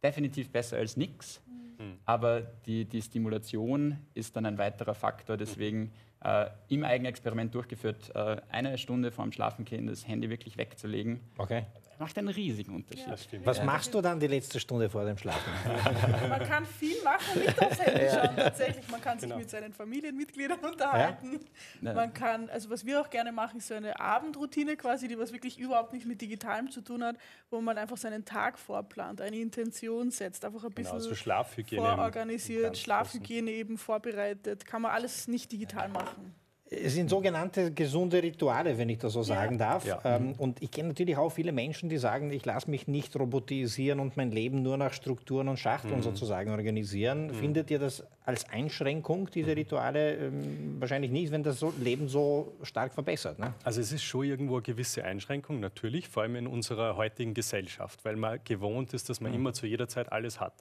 Definitiv 0.03 0.49
besser 0.49 0.77
als 0.77 0.97
nichts. 0.97 1.41
Mhm. 1.77 1.97
Aber 2.05 2.41
die, 2.65 2.85
die 2.85 3.01
Stimulation 3.01 3.97
ist 4.13 4.35
dann 4.35 4.45
ein 4.45 4.57
weiterer 4.57 4.93
Faktor. 4.93 5.37
Deswegen 5.37 5.91
äh, 6.23 6.47
im 6.67 6.83
Eigenexperiment 6.83 7.53
durchgeführt, 7.53 8.11
äh, 8.15 8.37
eine 8.49 8.77
Stunde 8.77 9.11
vorm 9.11 9.31
Schlafengehen 9.31 9.87
das 9.87 10.07
Handy 10.07 10.29
wirklich 10.29 10.57
wegzulegen. 10.57 11.19
Okay 11.37 11.65
macht 12.01 12.17
einen 12.17 12.29
riesigen 12.29 12.75
Unterschied. 12.75 13.07
Ja, 13.07 13.45
Was 13.45 13.63
machst 13.63 13.93
du 13.93 14.01
dann 14.01 14.19
die 14.19 14.27
letzte 14.27 14.59
Stunde 14.59 14.89
vor 14.89 15.05
dem 15.05 15.17
Schlafen? 15.17 15.51
Man 16.29 16.43
kann 16.43 16.65
viel 16.65 17.01
machen, 17.03 17.39
nicht 17.39 17.61
aufs 17.61 17.79
Handy 17.79 18.09
schauen. 18.09 18.35
Tatsächlich, 18.35 18.87
man 18.89 19.01
kann 19.01 19.19
sich 19.19 19.29
genau. 19.29 19.39
mit 19.39 19.49
seinen 19.49 19.71
Familienmitgliedern 19.71 20.59
unterhalten. 20.59 21.39
Ja? 21.81 21.93
Man 21.93 22.11
kann, 22.13 22.49
also 22.49 22.69
was 22.69 22.85
wir 22.85 22.99
auch 22.99 23.09
gerne 23.09 23.31
machen, 23.31 23.59
ist 23.59 23.67
so 23.67 23.75
eine 23.75 23.99
Abendroutine 23.99 24.75
quasi, 24.75 25.07
die 25.07 25.17
was 25.17 25.31
wirklich 25.31 25.59
überhaupt 25.59 25.93
nicht 25.93 26.05
mit 26.05 26.21
Digitalem 26.21 26.71
zu 26.71 26.81
tun 26.81 27.03
hat, 27.03 27.17
wo 27.51 27.61
man 27.61 27.77
einfach 27.77 27.97
seinen 27.97 28.25
Tag 28.25 28.57
vorplant, 28.57 29.21
eine 29.21 29.37
Intention 29.37 30.09
setzt, 30.09 30.43
einfach 30.43 30.63
ein 30.63 30.71
bisschen 30.71 30.93
genau, 30.93 31.05
also 31.05 31.15
Schlafhygiene 31.15 31.81
vororganisiert, 31.81 32.77
Schlafhygiene 32.77 33.51
eben 33.51 33.77
vorbereitet. 33.77 34.65
Kann 34.65 34.81
man 34.81 34.91
alles 34.91 35.27
nicht 35.27 35.51
digital 35.51 35.89
machen. 35.89 36.33
Es 36.73 36.93
sind 36.93 37.09
sogenannte 37.09 37.73
gesunde 37.73 38.23
Rituale, 38.23 38.77
wenn 38.77 38.87
ich 38.87 38.97
das 38.97 39.11
so 39.11 39.23
sagen 39.23 39.57
darf. 39.57 39.85
Ja. 39.85 39.99
Ähm, 40.05 40.35
und 40.37 40.63
ich 40.63 40.71
kenne 40.71 40.87
natürlich 40.87 41.17
auch 41.17 41.29
viele 41.29 41.51
Menschen, 41.51 41.89
die 41.89 41.97
sagen, 41.97 42.31
ich 42.31 42.45
lasse 42.45 42.71
mich 42.71 42.87
nicht 42.87 43.13
robotisieren 43.19 43.99
und 43.99 44.15
mein 44.15 44.31
Leben 44.31 44.61
nur 44.61 44.77
nach 44.77 44.93
Strukturen 44.93 45.49
und 45.49 45.59
Schachteln 45.59 45.97
mhm. 45.97 46.03
sozusagen 46.03 46.49
organisieren. 46.49 47.27
Mhm. 47.27 47.33
Findet 47.33 47.71
ihr 47.71 47.79
das 47.79 48.05
als 48.23 48.47
Einschränkung, 48.49 49.29
diese 49.29 49.49
mhm. 49.49 49.55
Rituale? 49.55 50.15
Ähm, 50.15 50.77
wahrscheinlich 50.79 51.11
nicht, 51.11 51.33
wenn 51.33 51.43
das 51.43 51.59
so 51.59 51.73
Leben 51.77 52.07
so 52.07 52.53
stark 52.63 52.93
verbessert. 52.93 53.37
Ne? 53.37 53.53
Also 53.65 53.81
es 53.81 53.91
ist 53.91 54.03
schon 54.03 54.23
irgendwo 54.23 54.53
eine 54.53 54.61
gewisse 54.61 55.03
Einschränkung, 55.03 55.59
natürlich, 55.59 56.07
vor 56.07 56.23
allem 56.23 56.37
in 56.37 56.47
unserer 56.47 56.95
heutigen 56.95 57.33
Gesellschaft, 57.33 58.05
weil 58.05 58.15
man 58.15 58.39
gewohnt 58.45 58.93
ist, 58.93 59.09
dass 59.09 59.19
man 59.19 59.31
mhm. 59.31 59.39
immer 59.39 59.53
zu 59.53 59.67
jeder 59.67 59.89
Zeit 59.89 60.09
alles 60.09 60.39
hat. 60.39 60.53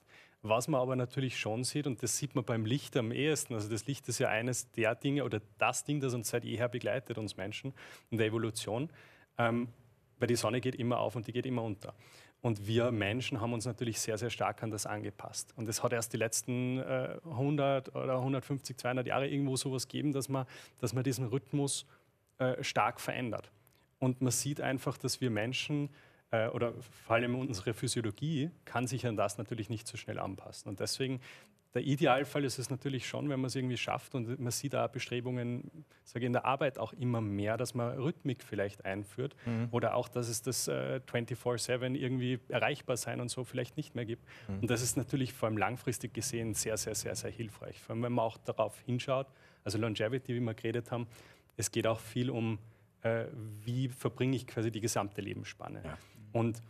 Was 0.43 0.67
man 0.67 0.81
aber 0.81 0.95
natürlich 0.95 1.39
schon 1.39 1.63
sieht, 1.63 1.85
und 1.85 2.01
das 2.01 2.17
sieht 2.17 2.33
man 2.33 2.43
beim 2.43 2.65
Licht 2.65 2.97
am 2.97 3.11
ehesten, 3.11 3.53
also 3.53 3.69
das 3.69 3.85
Licht 3.85 4.07
ist 4.09 4.17
ja 4.17 4.29
eines 4.29 4.71
der 4.71 4.95
Dinge 4.95 5.23
oder 5.23 5.39
das 5.59 5.83
Ding, 5.83 5.99
das 5.99 6.15
uns 6.15 6.29
seit 6.29 6.43
jeher 6.45 6.67
begleitet, 6.67 7.19
uns 7.19 7.37
Menschen 7.37 7.73
in 8.09 8.17
der 8.17 8.25
Evolution, 8.27 8.89
ähm, 9.37 9.67
weil 10.17 10.27
die 10.27 10.35
Sonne 10.35 10.59
geht 10.59 10.75
immer 10.75 10.99
auf 10.99 11.15
und 11.15 11.27
die 11.27 11.31
geht 11.31 11.45
immer 11.45 11.63
unter. 11.63 11.93
Und 12.41 12.65
wir 12.65 12.91
Menschen 12.91 13.39
haben 13.39 13.53
uns 13.53 13.65
natürlich 13.65 13.99
sehr, 13.99 14.17
sehr 14.17 14.31
stark 14.31 14.63
an 14.63 14.71
das 14.71 14.87
angepasst. 14.87 15.53
Und 15.57 15.69
es 15.69 15.83
hat 15.83 15.93
erst 15.93 16.11
die 16.13 16.17
letzten 16.17 16.79
äh, 16.79 17.19
100 17.23 17.95
oder 17.95 18.17
150, 18.17 18.77
200 18.77 19.05
Jahre 19.05 19.27
irgendwo 19.27 19.55
sowas 19.57 19.87
gegeben, 19.87 20.11
dass 20.11 20.27
man, 20.27 20.47
dass 20.79 20.93
man 20.93 21.03
diesen 21.03 21.27
Rhythmus 21.27 21.85
äh, 22.39 22.63
stark 22.63 22.99
verändert. 22.99 23.51
Und 23.99 24.21
man 24.21 24.31
sieht 24.31 24.59
einfach, 24.59 24.97
dass 24.97 25.21
wir 25.21 25.29
Menschen 25.29 25.89
äh, 26.31 26.47
oder 26.47 26.73
vor 27.05 27.15
allem 27.15 27.35
unsere 27.35 27.73
Physiologie 27.73 28.49
kann 28.65 28.87
sich 28.87 29.05
an 29.05 29.15
das 29.15 29.37
natürlich 29.37 29.69
nicht 29.69 29.87
so 29.87 29.97
schnell 29.97 30.19
anpassen. 30.19 30.69
Und 30.69 30.79
deswegen 30.79 31.21
der 31.73 31.83
Idealfall 31.83 32.43
ist 32.43 32.59
es 32.59 32.69
natürlich 32.69 33.07
schon, 33.07 33.29
wenn 33.29 33.39
man 33.39 33.47
es 33.47 33.55
irgendwie 33.55 33.77
schafft 33.77 34.13
und 34.13 34.39
man 34.39 34.51
sieht 34.51 34.73
da 34.73 34.87
Bestrebungen, 34.87 35.85
sage 36.03 36.25
ich, 36.25 36.27
in 36.27 36.33
der 36.33 36.43
Arbeit 36.43 36.77
auch 36.77 36.91
immer 36.93 37.21
mehr, 37.21 37.55
dass 37.55 37.73
man 37.73 37.97
Rhythmik 37.97 38.43
vielleicht 38.43 38.83
einführt 38.83 39.35
mhm. 39.45 39.69
oder 39.71 39.95
auch, 39.95 40.09
dass 40.09 40.27
es 40.27 40.41
das 40.41 40.67
äh, 40.67 40.99
24-7 41.09 41.95
irgendwie 41.95 42.39
erreichbar 42.49 42.97
sein 42.97 43.21
und 43.21 43.29
so 43.29 43.45
vielleicht 43.45 43.77
nicht 43.77 43.95
mehr 43.95 44.05
gibt. 44.05 44.25
Mhm. 44.49 44.59
Und 44.59 44.69
das 44.69 44.81
ist 44.81 44.97
natürlich 44.97 45.31
vor 45.31 45.47
allem 45.47 45.57
langfristig 45.57 46.13
gesehen 46.13 46.55
sehr, 46.55 46.75
sehr, 46.75 46.95
sehr, 46.95 47.15
sehr 47.15 47.31
hilfreich. 47.31 47.79
Vor 47.79 47.95
allem, 47.95 48.03
wenn 48.03 48.13
man 48.13 48.25
auch 48.25 48.37
darauf 48.37 48.77
hinschaut, 48.81 49.27
also 49.63 49.77
Longevity, 49.77 50.35
wie 50.35 50.41
wir 50.41 50.53
geredet 50.53 50.91
haben, 50.91 51.07
es 51.55 51.71
geht 51.71 51.87
auch 51.87 51.99
viel 52.01 52.29
um, 52.29 52.59
äh, 53.03 53.25
wie 53.63 53.87
verbringe 53.87 54.35
ich 54.35 54.45
quasi 54.45 54.71
die 54.71 54.81
gesamte 54.81 55.21
Lebensspanne. 55.21 55.81
Ja. 55.85 55.97
Und 56.31 56.61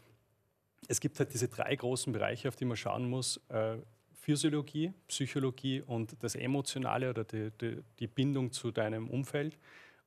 es 0.88 1.00
gibt 1.00 1.20
halt 1.20 1.34
diese 1.34 1.48
drei 1.48 1.76
großen 1.76 2.12
Bereiche, 2.12 2.48
auf 2.48 2.56
die 2.56 2.66
man 2.66 2.78
schauen 2.78 3.10
muss. 3.10 3.40
Äh, 3.50 3.78
Physiologie, 4.14 4.94
Psychologie 5.08 5.82
und 5.82 6.16
das 6.22 6.36
Emotionale 6.36 7.10
oder 7.10 7.24
die, 7.24 7.52
die, 7.60 7.82
die, 8.00 8.08
Bindung 8.08 8.52
zu 8.52 8.72
deinem 8.72 9.10
Umfeld. 9.10 9.58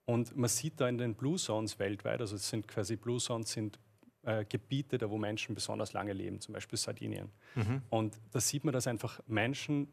Und 0.05 0.37
man 0.37 0.49
sieht 0.49 0.81
da 0.81 0.89
in 0.89 0.99
den 0.99 1.15
Blue 1.15 1.37
Zones 1.37 1.79
weltweit, 1.79 2.21
also 2.21 2.37
es 2.37 2.49
sind 2.49 2.69
quasi 2.69 2.95
Blue 2.95 3.19
Zones 3.19 3.51
sind 3.51 3.79
äh, 4.23 4.45
Gebiete, 4.45 4.99
da 4.99 5.11
wo 5.11 5.19
Menschen 5.19 5.55
besonders 5.55 5.93
lange 5.95 6.13
leben, 6.13 6.41
zum 6.41 6.55
Beispiel 6.55 6.79
Sardinien. 6.79 7.31
Mhm. 7.57 7.83
Und 7.91 8.21
da 8.31 8.41
sieht 8.41 8.65
man, 8.65 8.73
dass 8.73 8.87
einfach 8.87 9.21
Menschen, 9.27 9.89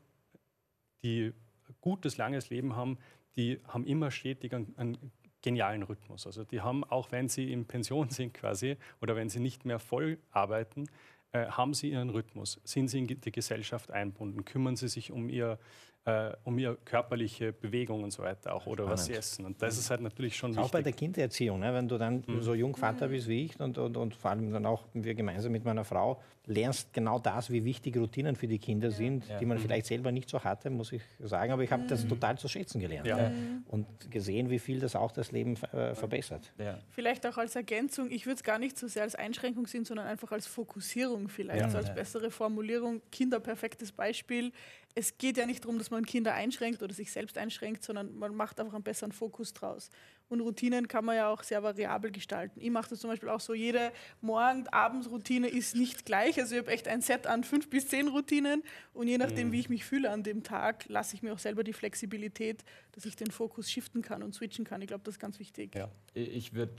die 1.03 1.33
gutes, 1.79 2.17
langes 2.17 2.49
Leben 2.49 2.75
haben, 2.75 2.99
die 3.35 3.59
haben 3.67 3.85
immer 3.85 4.11
stetig 4.11 4.53
einen, 4.53 4.73
einen 4.77 5.11
genialen 5.41 5.83
Rhythmus. 5.83 6.25
Also 6.25 6.43
die 6.43 6.61
haben, 6.61 6.83
auch 6.83 7.11
wenn 7.11 7.29
sie 7.29 7.51
in 7.51 7.65
Pension 7.65 8.09
sind 8.11 8.33
quasi 8.33 8.77
oder 9.01 9.15
wenn 9.15 9.29
sie 9.29 9.39
nicht 9.39 9.65
mehr 9.65 9.79
voll 9.79 10.17
arbeiten, 10.31 10.87
äh, 11.31 11.45
haben 11.47 11.73
sie 11.73 11.91
ihren 11.91 12.09
Rhythmus? 12.09 12.59
Sind 12.63 12.89
sie 12.89 12.99
in 12.99 13.07
die 13.07 13.31
Gesellschaft 13.31 13.91
einbunden? 13.91 14.43
Kümmern 14.45 14.75
sie 14.75 14.87
sich 14.87 15.11
um 15.11 15.29
ihr 15.29 15.57
äh, 16.05 16.31
um 16.43 16.57
ihre 16.57 16.77
körperliche 16.77 17.53
Bewegung 17.53 18.03
und 18.03 18.11
so 18.11 18.23
weiter 18.23 18.55
auch 18.55 18.65
oder 18.65 18.83
Spannend. 18.83 18.91
was 18.91 19.05
sie 19.05 19.13
essen. 19.13 19.45
Und 19.45 19.61
das 19.61 19.77
ist 19.77 19.89
halt 19.89 20.01
natürlich 20.01 20.35
schon 20.35 20.51
auch 20.51 20.55
wichtig. 20.57 20.65
Auch 20.65 20.71
bei 20.71 20.81
der 20.81 20.93
Kindererziehung, 20.93 21.59
ne? 21.59 21.73
wenn 21.73 21.87
du 21.87 21.97
dann 21.97 22.23
mhm. 22.25 22.41
so 22.41 22.53
jung 22.53 22.75
Vater 22.75 23.09
bist 23.09 23.27
wie 23.27 23.45
ich 23.45 23.59
und, 23.59 23.77
und, 23.77 23.97
und 23.97 24.15
vor 24.15 24.31
allem 24.31 24.51
dann 24.51 24.65
auch 24.65 24.87
wir 24.93 25.13
gemeinsam 25.13 25.51
mit 25.51 25.63
meiner 25.63 25.83
Frau 25.83 26.19
lernst 26.47 26.91
genau 26.93 27.19
das, 27.19 27.51
wie 27.51 27.63
wichtig 27.63 27.95
Routinen 27.97 28.35
für 28.35 28.47
die 28.47 28.57
Kinder 28.57 28.89
ja. 28.89 28.95
sind, 28.95 29.27
ja. 29.27 29.37
die 29.37 29.45
man 29.45 29.57
mhm. 29.57 29.61
vielleicht 29.61 29.85
selber 29.85 30.11
nicht 30.11 30.29
so 30.29 30.43
hatte, 30.43 30.69
muss 30.69 30.91
ich 30.91 31.01
sagen. 31.19 31.51
Aber 31.51 31.63
ich 31.63 31.71
habe 31.71 31.83
mhm. 31.83 31.87
das 31.87 32.07
total 32.07 32.37
zu 32.37 32.47
schätzen 32.47 32.79
gelernt 32.79 33.07
ja. 33.07 33.29
Mhm. 33.29 33.63
und 33.67 33.87
gesehen, 34.09 34.49
wie 34.49 34.59
viel 34.59 34.79
das 34.79 34.95
auch 34.95 35.11
das 35.11 35.31
Leben 35.31 35.55
äh, 35.71 35.93
verbessert. 35.93 36.51
Vielleicht 36.89 37.25
auch 37.27 37.37
als 37.37 37.55
Ergänzung, 37.55 38.09
ich 38.09 38.25
würde 38.25 38.35
es 38.35 38.43
gar 38.43 38.57
nicht 38.57 38.77
so 38.77 38.87
sehr 38.87 39.03
als 39.03 39.15
Einschränkung 39.15 39.67
sehen, 39.67 39.85
sondern 39.85 40.07
einfach 40.07 40.31
als 40.31 40.47
Fokussierung 40.47 41.29
vielleicht, 41.29 41.71
so 41.71 41.77
als 41.77 41.93
bessere 41.93 42.31
Formulierung. 42.31 43.01
Kinder, 43.11 43.39
perfektes 43.39 43.91
Beispiel 43.91 44.51
es 44.95 45.17
geht 45.17 45.37
ja 45.37 45.45
nicht 45.45 45.63
darum, 45.63 45.77
dass 45.77 45.91
man 45.91 46.05
Kinder 46.05 46.33
einschränkt 46.33 46.83
oder 46.83 46.93
sich 46.93 47.11
selbst 47.11 47.37
einschränkt, 47.37 47.83
sondern 47.83 48.17
man 48.17 48.35
macht 48.35 48.59
einfach 48.59 48.73
einen 48.73 48.83
besseren 48.83 49.11
Fokus 49.11 49.53
draus. 49.53 49.89
Und 50.31 50.39
Routinen 50.39 50.87
kann 50.87 51.03
man 51.03 51.17
ja 51.17 51.27
auch 51.27 51.43
sehr 51.43 51.61
variabel 51.61 52.09
gestalten. 52.09 52.61
Ich 52.61 52.71
mache 52.71 52.89
das 52.89 53.01
zum 53.01 53.09
Beispiel 53.09 53.27
auch 53.27 53.41
so, 53.41 53.53
jede 53.53 53.91
Morgen-Abends-Routine 54.21 55.49
ist 55.49 55.75
nicht 55.75 56.05
gleich. 56.05 56.39
Also 56.39 56.55
ich 56.55 56.61
habe 56.61 56.71
echt 56.71 56.87
ein 56.87 57.01
Set 57.01 57.27
an 57.27 57.43
fünf 57.43 57.69
bis 57.69 57.89
zehn 57.89 58.07
Routinen 58.07 58.63
und 58.93 59.09
je 59.09 59.17
nachdem, 59.17 59.49
mhm. 59.49 59.51
wie 59.51 59.59
ich 59.59 59.67
mich 59.67 59.83
fühle 59.83 60.09
an 60.09 60.23
dem 60.23 60.41
Tag, 60.43 60.85
lasse 60.87 61.17
ich 61.17 61.21
mir 61.21 61.33
auch 61.33 61.39
selber 61.39 61.65
die 61.65 61.73
Flexibilität, 61.73 62.63
dass 62.93 63.03
ich 63.03 63.17
den 63.17 63.29
Fokus 63.29 63.69
shiften 63.69 64.01
kann 64.01 64.23
und 64.23 64.33
switchen 64.33 64.63
kann. 64.63 64.81
Ich 64.81 64.87
glaube, 64.87 65.03
das 65.03 65.15
ist 65.15 65.19
ganz 65.19 65.37
wichtig. 65.37 65.75
Ja. 65.75 65.91
Ich 66.13 66.53
würde 66.53 66.75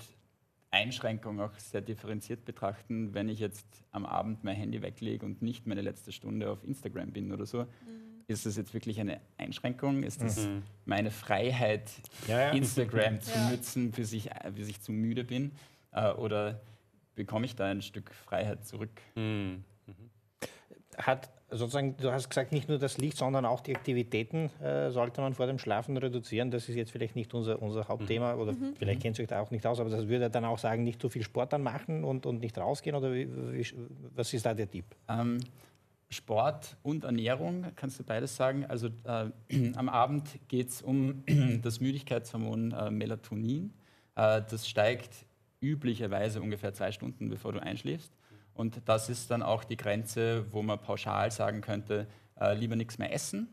Einschränkung 0.71 1.38
auch 1.38 1.53
sehr 1.59 1.83
differenziert 1.83 2.47
betrachten, 2.47 3.12
wenn 3.12 3.29
ich 3.29 3.38
jetzt 3.38 3.67
am 3.91 4.07
Abend 4.07 4.45
mein 4.45 4.57
Handy 4.57 4.81
weglege 4.81 5.27
und 5.27 5.43
nicht 5.43 5.67
meine 5.67 5.83
letzte 5.83 6.11
Stunde 6.11 6.49
auf 6.49 6.65
Instagram 6.65 7.12
bin 7.12 7.31
oder 7.33 7.45
so. 7.45 7.65
Mhm 7.65 8.12
ist 8.33 8.47
das 8.47 8.57
jetzt 8.57 8.75
wirklich 8.75 9.01
eine 9.01 9.21
Einschränkung? 9.38 10.03
Ist 10.03 10.23
das 10.23 10.47
mhm. 10.47 10.62
meine 10.85 11.11
Freiheit, 11.11 11.90
ja, 12.27 12.40
ja. 12.40 12.51
Instagram 12.51 13.21
zu 13.21 13.37
ja. 13.37 13.51
nutzen, 13.51 13.90
bis 13.90 14.12
ich, 14.12 14.31
bis 14.55 14.68
ich 14.68 14.81
zu 14.81 14.92
müde 14.92 15.25
bin? 15.25 15.53
Äh, 15.92 16.12
oder 16.12 16.61
bekomme 17.14 17.47
ich 17.47 17.55
da 17.55 17.66
ein 17.66 17.83
Stück 17.83 18.12
Freiheit 18.14 18.64
zurück? 18.64 18.90
Mhm. 19.14 19.64
Hat 20.97 21.31
sozusagen, 21.53 21.97
du 21.97 22.11
hast 22.11 22.29
gesagt, 22.29 22.53
nicht 22.53 22.68
nur 22.68 22.79
das 22.79 22.99
Licht, 22.99 23.16
sondern 23.16 23.45
auch 23.45 23.61
die 23.61 23.77
Aktivitäten 23.77 24.51
äh, 24.61 24.90
sollte 24.90 25.21
man 25.21 25.35
vor 25.35 25.47
dem 25.47 25.59
Schlafen 25.59 25.97
reduzieren. 25.97 26.51
Das 26.51 26.68
ist 26.68 26.75
jetzt 26.75 26.90
vielleicht 26.90 27.16
nicht 27.16 27.33
unser, 27.35 27.61
unser 27.61 27.88
Hauptthema 27.88 28.35
mhm. 28.35 28.40
oder 28.40 28.53
mhm. 28.53 28.75
vielleicht 28.77 29.03
kennt 29.03 29.18
ihr 29.18 29.23
euch 29.23 29.29
da 29.29 29.40
auch 29.40 29.51
nicht 29.51 29.66
aus, 29.66 29.79
aber 29.81 29.90
das 29.90 30.09
würde 30.09 30.31
dann 30.31 30.45
auch 30.45 30.59
sagen, 30.59 30.83
nicht 30.83 31.01
zu 31.01 31.09
viel 31.09 31.23
Sport 31.23 31.53
dann 31.53 31.62
machen 31.62 32.05
und, 32.05 32.27
und 32.27 32.40
nicht 32.40 32.59
rausgehen 32.59 32.97
oder 32.97 33.12
wie, 33.12 33.29
wie, 33.29 33.66
was 34.14 34.33
ist 34.33 34.47
da 34.47 34.55
der 34.55 34.71
Tipp? 34.71 34.87
Ähm, 35.09 35.38
Sport 36.12 36.77
und 36.83 37.05
Ernährung, 37.05 37.66
kannst 37.77 37.98
du 37.98 38.05
beides 38.05 38.37
sagen. 38.37 38.64
Also 38.66 38.88
äh, 39.05 39.72
am 39.75 39.88
Abend 39.88 40.29
geht 40.48 40.68
es 40.68 40.83
um 40.83 41.25
das 41.62 41.81
Müdigkeitshormon 41.81 42.72
äh, 42.72 42.90
Melatonin. 42.90 43.72
Äh, 44.14 44.42
das 44.48 44.68
steigt 44.68 45.27
üblicherweise 45.61 46.40
ungefähr 46.40 46.75
zwei 46.75 46.92
Stunden, 46.92 47.29
bevor 47.29 47.53
du 47.53 47.62
einschläfst. 47.62 48.12
Und 48.55 48.83
das 48.85 49.09
ist 49.09 49.31
dann 49.31 49.42
auch 49.42 49.64
die 49.64 49.77
Grenze, 49.77 50.44
wo 50.53 50.62
man 50.62 50.79
pauschal 50.79 51.31
sagen 51.31 51.61
könnte, 51.62 52.07
äh, 52.38 52.55
lieber 52.55 52.77
nichts 52.77 52.98
mehr 52.98 53.12
essen. 53.12 53.48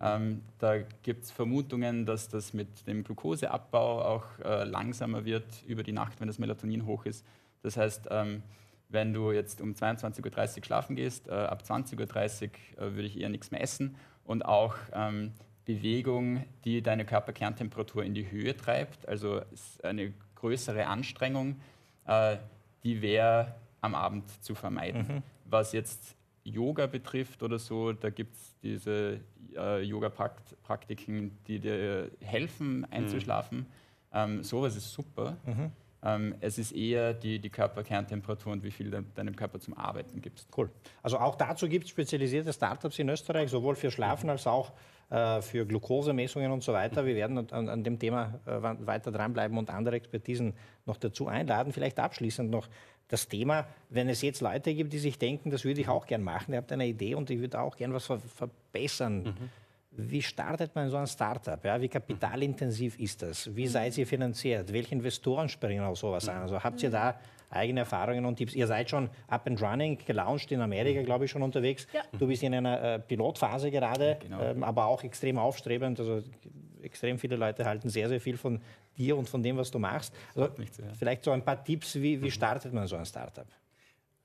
Ähm, 0.00 0.42
da 0.58 0.78
gibt 1.02 1.24
es 1.24 1.30
Vermutungen, 1.30 2.04
dass 2.04 2.28
das 2.28 2.52
mit 2.52 2.86
dem 2.86 3.04
Glukoseabbau 3.04 4.02
auch 4.02 4.24
äh, 4.44 4.64
langsamer 4.64 5.24
wird 5.24 5.46
über 5.66 5.82
die 5.82 5.92
Nacht, 5.92 6.20
wenn 6.20 6.28
das 6.28 6.38
Melatonin 6.38 6.84
hoch 6.86 7.06
ist. 7.06 7.24
Das 7.62 7.76
heißt, 7.76 8.08
ähm, 8.10 8.42
wenn 8.88 9.12
du 9.12 9.32
jetzt 9.32 9.60
um 9.60 9.72
22.30 9.72 10.58
Uhr 10.58 10.64
schlafen 10.64 10.96
gehst, 10.96 11.28
äh, 11.28 11.32
ab 11.32 11.62
20.30 11.66 11.96
Uhr 11.98 12.82
äh, 12.82 12.94
würde 12.94 13.08
ich 13.08 13.18
eher 13.18 13.28
nichts 13.28 13.50
mehr 13.50 13.60
essen 13.60 13.96
und 14.24 14.44
auch 14.44 14.76
ähm, 14.92 15.32
Bewegung, 15.64 16.44
die 16.64 16.82
deine 16.82 17.04
Körperkerntemperatur 17.04 18.04
in 18.04 18.14
die 18.14 18.30
Höhe 18.30 18.56
treibt, 18.56 19.08
also 19.08 19.40
eine 19.82 20.12
größere 20.34 20.86
Anstrengung, 20.86 21.60
äh, 22.06 22.36
die 22.82 23.00
wäre 23.00 23.54
am 23.80 23.94
Abend 23.94 24.30
zu 24.42 24.54
vermeiden. 24.54 25.06
Mhm. 25.08 25.22
Was 25.46 25.72
jetzt 25.72 26.16
Yoga 26.44 26.86
betrifft 26.86 27.42
oder 27.42 27.58
so, 27.58 27.92
da 27.92 28.10
gibt 28.10 28.34
es 28.34 28.54
diese 28.62 29.20
äh, 29.56 29.82
Yoga-Praktiken, 29.82 31.38
die 31.46 31.58
dir 31.58 32.10
helfen 32.20 32.78
mhm. 32.78 32.86
einzuschlafen. 32.90 33.58
Mhm. 33.58 33.66
Ähm, 34.12 34.42
sowas 34.42 34.76
ist 34.76 34.92
super. 34.92 35.36
Mhm. 35.46 35.72
Ähm, 36.04 36.34
es 36.40 36.58
ist 36.58 36.72
eher 36.72 37.14
die, 37.14 37.38
die 37.38 37.50
Körperkerntemperatur 37.50 38.52
und 38.52 38.62
wie 38.62 38.70
viel 38.70 38.90
de, 38.90 39.02
deinem 39.14 39.34
Körper 39.34 39.58
zum 39.58 39.74
Arbeiten 39.74 40.20
gibst. 40.20 40.48
Cool. 40.56 40.70
Also 41.02 41.18
auch 41.18 41.34
dazu 41.34 41.68
gibt 41.68 41.84
es 41.84 41.90
spezialisierte 41.90 42.52
Startups 42.52 42.98
in 42.98 43.08
Österreich, 43.08 43.50
sowohl 43.50 43.74
für 43.74 43.90
Schlafen 43.90 44.28
als 44.28 44.46
auch 44.46 44.72
äh, 45.10 45.40
für 45.40 45.64
Glukosemessungen 45.64 46.52
und 46.52 46.62
so 46.62 46.72
weiter. 46.72 47.06
Wir 47.06 47.14
werden 47.14 47.50
an, 47.50 47.68
an 47.68 47.84
dem 47.84 47.98
Thema 47.98 48.38
äh, 48.44 48.86
weiter 48.86 49.10
dranbleiben 49.10 49.56
und 49.56 49.70
andere 49.70 49.96
Expertisen 49.96 50.52
noch 50.84 50.98
dazu 50.98 51.26
einladen. 51.26 51.72
Vielleicht 51.72 51.98
abschließend 51.98 52.50
noch 52.50 52.68
das 53.08 53.28
Thema, 53.28 53.66
wenn 53.90 54.08
es 54.08 54.22
jetzt 54.22 54.40
Leute 54.40 54.74
gibt, 54.74 54.92
die 54.92 54.98
sich 54.98 55.18
denken, 55.18 55.50
das 55.50 55.64
würde 55.64 55.80
ich 55.80 55.88
auch 55.88 56.06
gern 56.06 56.22
machen, 56.22 56.52
ihr 56.52 56.58
habt 56.58 56.72
eine 56.72 56.86
Idee 56.86 57.14
und 57.14 57.28
ich 57.30 57.38
würde 57.38 57.60
auch 57.60 57.76
gern 57.76 57.92
was 57.92 58.06
ver 58.06 58.18
verbessern. 58.18 59.24
Mhm 59.24 59.50
wie 59.96 60.22
startet 60.22 60.74
man 60.74 60.90
so 60.90 60.96
ein 60.96 61.06
Startup? 61.06 61.62
Ja? 61.64 61.80
Wie 61.80 61.88
kapitalintensiv 61.88 62.98
ist 62.98 63.22
das? 63.22 63.54
Wie 63.54 63.66
seid 63.66 63.96
ihr 63.96 64.06
finanziert? 64.06 64.72
Welche 64.72 64.94
Investoren 64.94 65.48
springen 65.48 65.84
auf 65.84 65.98
sowas 65.98 66.28
an? 66.28 66.42
Also 66.42 66.62
habt 66.62 66.82
ihr 66.82 66.90
da 66.90 67.18
eigene 67.50 67.80
Erfahrungen 67.80 68.24
und 68.24 68.36
Tipps? 68.36 68.54
Ihr 68.54 68.66
seid 68.66 68.90
schon 68.90 69.08
up 69.28 69.46
and 69.46 69.62
running, 69.62 69.98
gelauncht 70.04 70.50
in 70.52 70.60
Amerika, 70.60 71.02
glaube 71.02 71.26
ich, 71.26 71.30
schon 71.30 71.42
unterwegs. 71.42 71.86
Ja. 71.92 72.02
Du 72.18 72.26
bist 72.26 72.42
in 72.42 72.54
einer 72.54 72.82
äh, 72.82 72.98
Pilotphase 72.98 73.70
gerade, 73.70 74.18
genau. 74.20 74.40
ähm, 74.42 74.64
aber 74.64 74.86
auch 74.86 75.04
extrem 75.04 75.38
aufstrebend. 75.38 76.00
Also 76.00 76.22
extrem 76.82 77.18
viele 77.18 77.36
Leute 77.36 77.64
halten 77.64 77.88
sehr, 77.88 78.08
sehr 78.08 78.20
viel 78.20 78.36
von 78.36 78.60
dir 78.96 79.16
und 79.16 79.28
von 79.28 79.42
dem, 79.42 79.56
was 79.56 79.70
du 79.70 79.78
machst. 79.78 80.14
Also, 80.34 80.50
vielleicht 80.98 81.24
so 81.24 81.30
ein 81.30 81.44
paar 81.44 81.62
Tipps, 81.62 81.94
wie, 81.96 82.20
wie 82.22 82.30
startet 82.30 82.72
man 82.72 82.86
so 82.86 82.96
ein 82.96 83.06
Startup? 83.06 83.46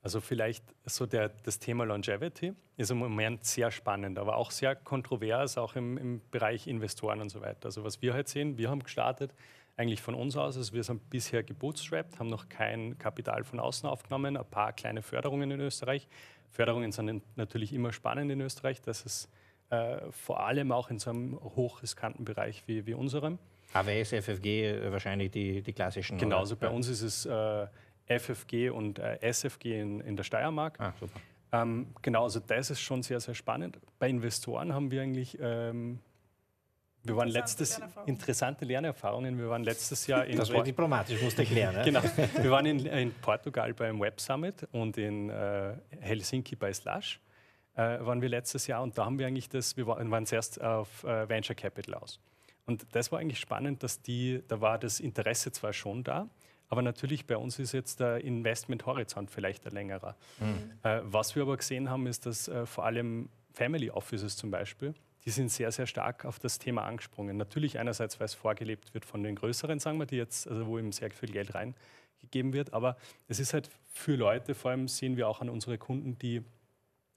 Also 0.02 0.20
vielleicht 0.20 0.64
so 0.86 1.04
der, 1.04 1.28
das 1.28 1.58
Thema 1.58 1.84
Longevity 1.84 2.54
ist 2.76 2.90
im 2.90 2.98
Moment 2.98 3.44
sehr 3.44 3.70
spannend, 3.70 4.18
aber 4.18 4.36
auch 4.36 4.50
sehr 4.50 4.74
kontrovers, 4.74 5.58
auch 5.58 5.76
im, 5.76 5.98
im 5.98 6.22
Bereich 6.30 6.66
Investoren 6.66 7.20
und 7.20 7.28
so 7.28 7.42
weiter. 7.42 7.66
Also 7.66 7.84
was 7.84 8.00
wir 8.00 8.14
halt 8.14 8.28
sehen, 8.28 8.56
wir 8.56 8.70
haben 8.70 8.82
gestartet 8.82 9.34
eigentlich 9.76 10.00
von 10.02 10.14
uns 10.14 10.36
aus, 10.36 10.56
also 10.56 10.72
wir 10.72 10.84
sind 10.84 11.08
bisher 11.10 11.42
gebootstrapped, 11.42 12.18
haben 12.18 12.28
noch 12.28 12.48
kein 12.48 12.98
Kapital 12.98 13.44
von 13.44 13.60
außen 13.60 13.88
aufgenommen, 13.88 14.36
ein 14.36 14.44
paar 14.44 14.72
kleine 14.72 15.02
Förderungen 15.02 15.50
in 15.50 15.60
Österreich. 15.60 16.08
Förderungen 16.50 16.92
sind 16.92 17.22
natürlich 17.36 17.72
immer 17.72 17.92
spannend 17.92 18.30
in 18.30 18.40
Österreich, 18.40 18.82
das 18.82 19.02
ist 19.02 19.30
äh, 19.70 20.10
vor 20.10 20.44
allem 20.44 20.72
auch 20.72 20.90
in 20.90 20.98
so 20.98 21.10
einem 21.10 21.38
hochriskanten 21.40 22.24
Bereich 22.24 22.62
wie, 22.66 22.86
wie 22.86 22.94
unserem. 22.94 23.38
AWS, 23.72 24.08
FFG, 24.08 24.66
äh, 24.66 24.92
wahrscheinlich 24.92 25.30
die, 25.30 25.62
die 25.62 25.72
klassischen. 25.72 26.18
Genau, 26.18 26.40
also 26.40 26.56
bei 26.56 26.68
uns 26.68 26.88
ist 26.88 27.02
es 27.02 27.26
äh, 27.26 27.66
FFG 28.18 28.70
und 28.70 28.98
äh, 28.98 29.18
SFG 29.20 29.80
in, 29.80 30.00
in 30.00 30.16
der 30.16 30.24
Steiermark. 30.24 30.78
Ah, 30.80 30.92
super. 30.98 31.20
Ähm, 31.52 31.88
genau, 32.02 32.24
also 32.24 32.40
das 32.40 32.70
ist 32.70 32.80
schon 32.80 33.02
sehr, 33.02 33.20
sehr 33.20 33.34
spannend. 33.34 33.78
Bei 33.98 34.08
Investoren 34.08 34.72
haben 34.72 34.90
wir 34.90 35.02
eigentlich 35.02 35.36
ähm, 35.40 35.98
Wir 37.02 37.16
waren 37.16 37.28
letztes 37.28 37.78
Lernerfahrungen. 37.78 38.14
interessante 38.14 38.64
Lernerfahrungen. 38.64 39.38
Wir 39.38 39.48
waren 39.48 39.64
letztes 39.64 40.06
Jahr 40.06 40.26
in 40.26 40.36
Das 40.36 40.52
war 40.52 40.62
diplomatisch, 40.62 41.20
musste 41.22 41.42
ich 41.42 41.50
lernen. 41.50 41.84
Genau. 41.84 42.02
Wir 42.40 42.50
waren 42.50 42.66
in, 42.66 42.86
in 42.86 43.12
Portugal 43.14 43.72
beim 43.74 44.00
Web 44.00 44.20
Summit 44.20 44.68
und 44.72 44.96
in 44.96 45.30
äh, 45.30 45.74
Helsinki 46.00 46.54
bei 46.56 46.72
Slush 46.72 47.20
äh, 47.74 47.98
waren 48.00 48.22
wir 48.22 48.28
letztes 48.28 48.66
Jahr 48.66 48.82
und 48.82 48.96
da 48.96 49.04
haben 49.06 49.18
wir 49.18 49.26
eigentlich 49.26 49.48
das, 49.48 49.76
wir 49.76 49.86
waren, 49.86 50.10
waren 50.10 50.26
zuerst 50.26 50.60
auf 50.60 51.04
äh, 51.04 51.28
Venture 51.28 51.56
Capital 51.56 51.94
aus. 51.94 52.20
Und 52.66 52.86
das 52.92 53.10
war 53.10 53.18
eigentlich 53.18 53.40
spannend, 53.40 53.82
dass 53.82 54.00
die, 54.00 54.42
da 54.46 54.60
war 54.60 54.78
das 54.78 55.00
Interesse 55.00 55.50
zwar 55.50 55.72
schon 55.72 56.04
da, 56.04 56.28
aber 56.70 56.82
natürlich 56.82 57.26
bei 57.26 57.36
uns 57.36 57.58
ist 57.58 57.72
jetzt 57.72 58.00
der 58.00 58.24
Investment-Horizont 58.24 59.30
vielleicht 59.30 59.66
ein 59.66 59.72
längerer. 59.72 60.16
Äh, 60.84 61.00
was 61.04 61.34
wir 61.34 61.42
aber 61.42 61.56
gesehen 61.56 61.90
haben, 61.90 62.06
ist, 62.06 62.24
dass 62.26 62.46
äh, 62.48 62.64
vor 62.64 62.86
allem 62.86 63.28
Family 63.52 63.90
Offices 63.90 64.36
zum 64.36 64.52
Beispiel, 64.52 64.94
die 65.24 65.30
sind 65.30 65.50
sehr, 65.50 65.72
sehr 65.72 65.86
stark 65.86 66.24
auf 66.24 66.38
das 66.38 66.60
Thema 66.60 66.84
angesprungen. 66.84 67.36
Natürlich 67.36 67.78
einerseits, 67.78 68.20
weil 68.20 68.26
es 68.26 68.34
vorgelebt 68.34 68.94
wird 68.94 69.04
von 69.04 69.22
den 69.24 69.34
Größeren, 69.34 69.80
sagen 69.80 69.98
wir, 69.98 70.06
die 70.06 70.16
jetzt, 70.16 70.46
also 70.46 70.66
wo 70.66 70.78
eben 70.78 70.92
sehr 70.92 71.10
viel 71.10 71.32
Geld 71.32 71.54
reingegeben 71.54 72.52
wird, 72.52 72.72
aber 72.72 72.96
es 73.26 73.40
ist 73.40 73.52
halt 73.52 73.68
für 73.92 74.14
Leute, 74.14 74.54
vor 74.54 74.70
allem 74.70 74.86
sehen 74.86 75.16
wir 75.16 75.28
auch 75.28 75.40
an 75.40 75.50
unsere 75.50 75.76
Kunden, 75.76 76.18
die 76.18 76.42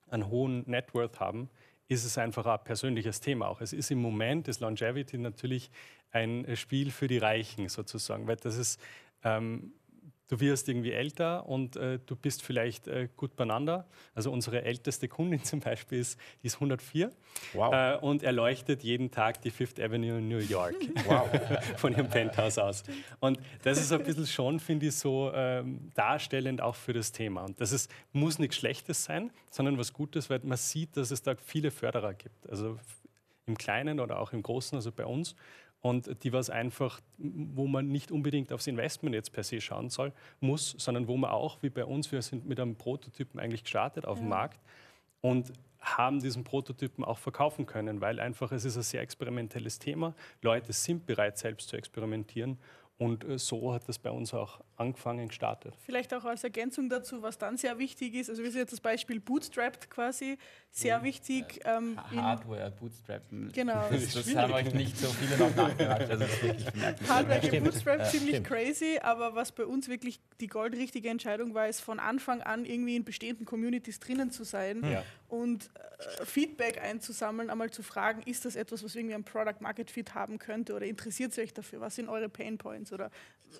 einen 0.10 0.28
hohen 0.30 0.64
Net 0.68 0.96
Worth 0.96 1.20
haben, 1.20 1.50
ist 1.88 2.06
es 2.06 2.18
einfach 2.18 2.46
ein 2.46 2.64
persönliches 2.64 3.20
Thema 3.20 3.48
auch. 3.48 3.62
Es 3.62 3.72
ist 3.72 3.92
im 3.92 4.02
Moment, 4.02 4.48
ist 4.48 4.62
Longevity 4.62 5.18
natürlich 5.18 5.70
ein 6.12 6.46
Spiel 6.56 6.92
für 6.92 7.08
die 7.08 7.18
Reichen 7.18 7.70
sozusagen, 7.70 8.28
weil 8.28 8.38
das 8.38 8.58
ist, 8.58 8.80
ähm, 9.24 9.74
du 10.34 10.40
wirst 10.40 10.68
irgendwie 10.68 10.92
älter 10.92 11.48
und 11.48 11.76
äh, 11.76 12.00
du 12.06 12.16
bist 12.16 12.42
vielleicht 12.42 12.88
äh, 12.88 13.08
gut 13.16 13.36
beieinander. 13.36 13.86
Also 14.16 14.32
unsere 14.32 14.64
älteste 14.64 15.08
Kundin 15.08 15.44
zum 15.44 15.60
Beispiel 15.60 16.00
ist, 16.00 16.20
die 16.42 16.48
ist 16.48 16.56
104 16.56 17.12
Wow. 17.54 17.74
äh, 17.74 17.98
und 17.98 18.24
erleuchtet 18.24 18.84
jeden 18.84 19.12
Tag 19.12 19.42
die 19.42 19.52
Fifth 19.52 19.80
Avenue 19.80 20.18
in 20.18 20.30
New 20.30 20.38
York 20.40 20.76
von 21.78 21.94
ihrem 21.94 22.10
Penthouse 22.10 22.58
aus. 22.58 22.84
Und 23.20 23.40
das 23.64 23.80
ist 23.80 23.92
ein 23.92 24.04
bisschen 24.04 24.28
schon, 24.28 24.60
finde 24.60 24.88
ich, 24.88 24.96
so 24.96 25.32
ähm, 25.34 25.92
darstellend 25.94 26.62
auch 26.62 26.76
für 26.76 26.94
das 26.94 27.12
Thema. 27.12 27.44
Und 27.44 27.60
das 27.62 27.72
ist, 27.72 27.92
muss 28.12 28.40
nichts 28.40 28.56
Schlechtes 28.58 29.04
sein, 29.04 29.32
sondern 29.50 29.78
was 29.78 29.94
Gutes, 29.94 30.30
weil 30.30 30.40
man 30.44 30.58
sieht, 30.58 30.98
dass 30.98 31.12
es 31.12 31.22
da 31.22 31.36
viele 31.36 31.70
Förderer 31.70 32.14
gibt. 32.14 32.50
Also 32.50 32.78
im 33.46 33.58
Kleinen 33.58 34.00
oder 34.00 34.20
auch 34.20 34.32
im 34.34 34.42
Großen, 34.42 34.76
also 34.76 34.92
bei 34.92 35.06
uns. 35.06 35.36
Und 35.84 36.24
die 36.24 36.32
was 36.32 36.50
einfach, 36.50 37.02
wo 37.18 37.68
man 37.68 37.90
nicht 37.90 38.10
unbedingt 38.10 38.54
aufs 38.54 38.68
Investment 38.68 39.14
jetzt 39.14 39.34
per 39.34 39.44
se 39.44 39.60
schauen 39.60 39.90
soll, 39.90 40.14
muss, 40.40 40.76
sondern 40.78 41.10
wo 41.10 41.18
man 41.18 41.32
auch, 41.32 41.62
wie 41.62 41.70
bei 41.70 41.84
uns, 41.84 42.10
wir 42.10 42.22
sind 42.22 42.46
mit 42.46 42.58
einem 42.58 42.78
Prototypen 42.78 43.38
eigentlich 43.38 43.64
gestartet 43.64 44.06
auf 44.06 44.20
dem 44.20 44.30
Markt 44.30 44.62
und 45.20 45.52
haben 45.82 46.22
diesen 46.22 46.46
Prototypen 46.46 47.04
auch 47.04 47.18
verkaufen 47.18 47.66
können, 47.66 48.00
weil 48.00 48.22
einfach 48.22 48.54
es 48.54 48.64
ist 48.64 48.78
ein 48.78 48.84
sehr 48.84 49.02
experimentelles 49.02 49.78
Thema. 49.78 50.16
Leute 50.42 50.72
sind 50.72 51.06
bereit, 51.06 51.38
selbst 51.38 51.68
zu 51.68 51.76
experimentieren. 51.76 52.58
Und 52.98 53.26
äh, 53.26 53.38
so 53.38 53.74
hat 53.74 53.90
das 53.90 54.00
bei 54.00 54.10
uns 54.12 54.34
auch 54.34 54.62
angefangen, 54.78 55.28
gestartet. 55.28 55.76
Vielleicht 55.86 56.14
auch 56.14 56.26
als 56.26 56.44
Ergänzung 56.44 56.90
dazu, 56.90 57.22
was 57.22 57.38
dann 57.38 57.58
sehr 57.58 57.78
wichtig 57.80 58.16
ist. 58.16 58.30
Also 58.30 58.44
wir 58.44 58.52
sehen 58.52 58.62
jetzt 58.62 58.74
das 58.74 58.82
Beispiel 58.82 59.20
Bootstrapped 59.20 59.90
quasi, 59.90 60.38
sehr 60.72 61.04
wichtig. 61.04 61.60
Ähm, 61.66 62.00
in 62.12 62.22
Hardware, 62.22 62.72
Bootstrappen. 62.72 63.52
Genau. 63.54 63.88
Das, 63.92 64.14
das 64.14 64.36
haben 64.36 64.54
euch 64.54 64.74
nicht 64.74 64.98
so 64.98 65.08
viele 65.10 65.38
noch 65.38 65.56
nachgefragt. 65.56 66.10
Also. 66.10 66.26
Hardware 67.08 67.40
gebootstrapped, 67.40 68.08
ziemlich 68.08 68.36
stimmt. 68.38 68.48
crazy, 68.48 69.00
aber 69.02 69.36
was 69.36 69.52
bei 69.52 69.66
uns 69.66 69.88
wirklich 69.88 70.20
die 70.40 70.48
goldrichtige 70.48 71.10
Entscheidung 71.10 71.54
war, 71.54 71.68
ist 71.68 71.80
von 71.82 72.00
Anfang 72.00 72.42
an 72.42 72.66
irgendwie 72.66 72.96
in 72.96 73.04
bestehenden 73.04 73.46
Communities 73.46 74.00
drinnen 74.00 74.32
zu 74.32 74.44
sein 74.44 74.84
Ja. 74.84 75.04
und 75.30 75.70
äh, 76.20 76.26
Feedback 76.26 76.82
einzusammeln, 76.82 77.50
einmal 77.50 77.70
zu 77.70 77.84
fragen, 77.84 78.24
ist 78.24 78.46
das 78.46 78.56
etwas, 78.56 78.84
was 78.84 78.96
irgendwie 78.96 79.16
ein 79.16 79.24
Product 79.24 79.60
Market 79.62 79.92
Fit 79.92 80.16
haben 80.16 80.40
könnte 80.40 80.74
oder 80.76 80.86
interessiert 80.86 81.32
es 81.32 81.38
euch 81.38 81.54
dafür? 81.54 81.80
Was 81.82 81.96
sind 81.96 82.10
eure 82.10 82.30
Pain 82.30 82.58
Points? 82.58 82.92
Oder 82.92 83.10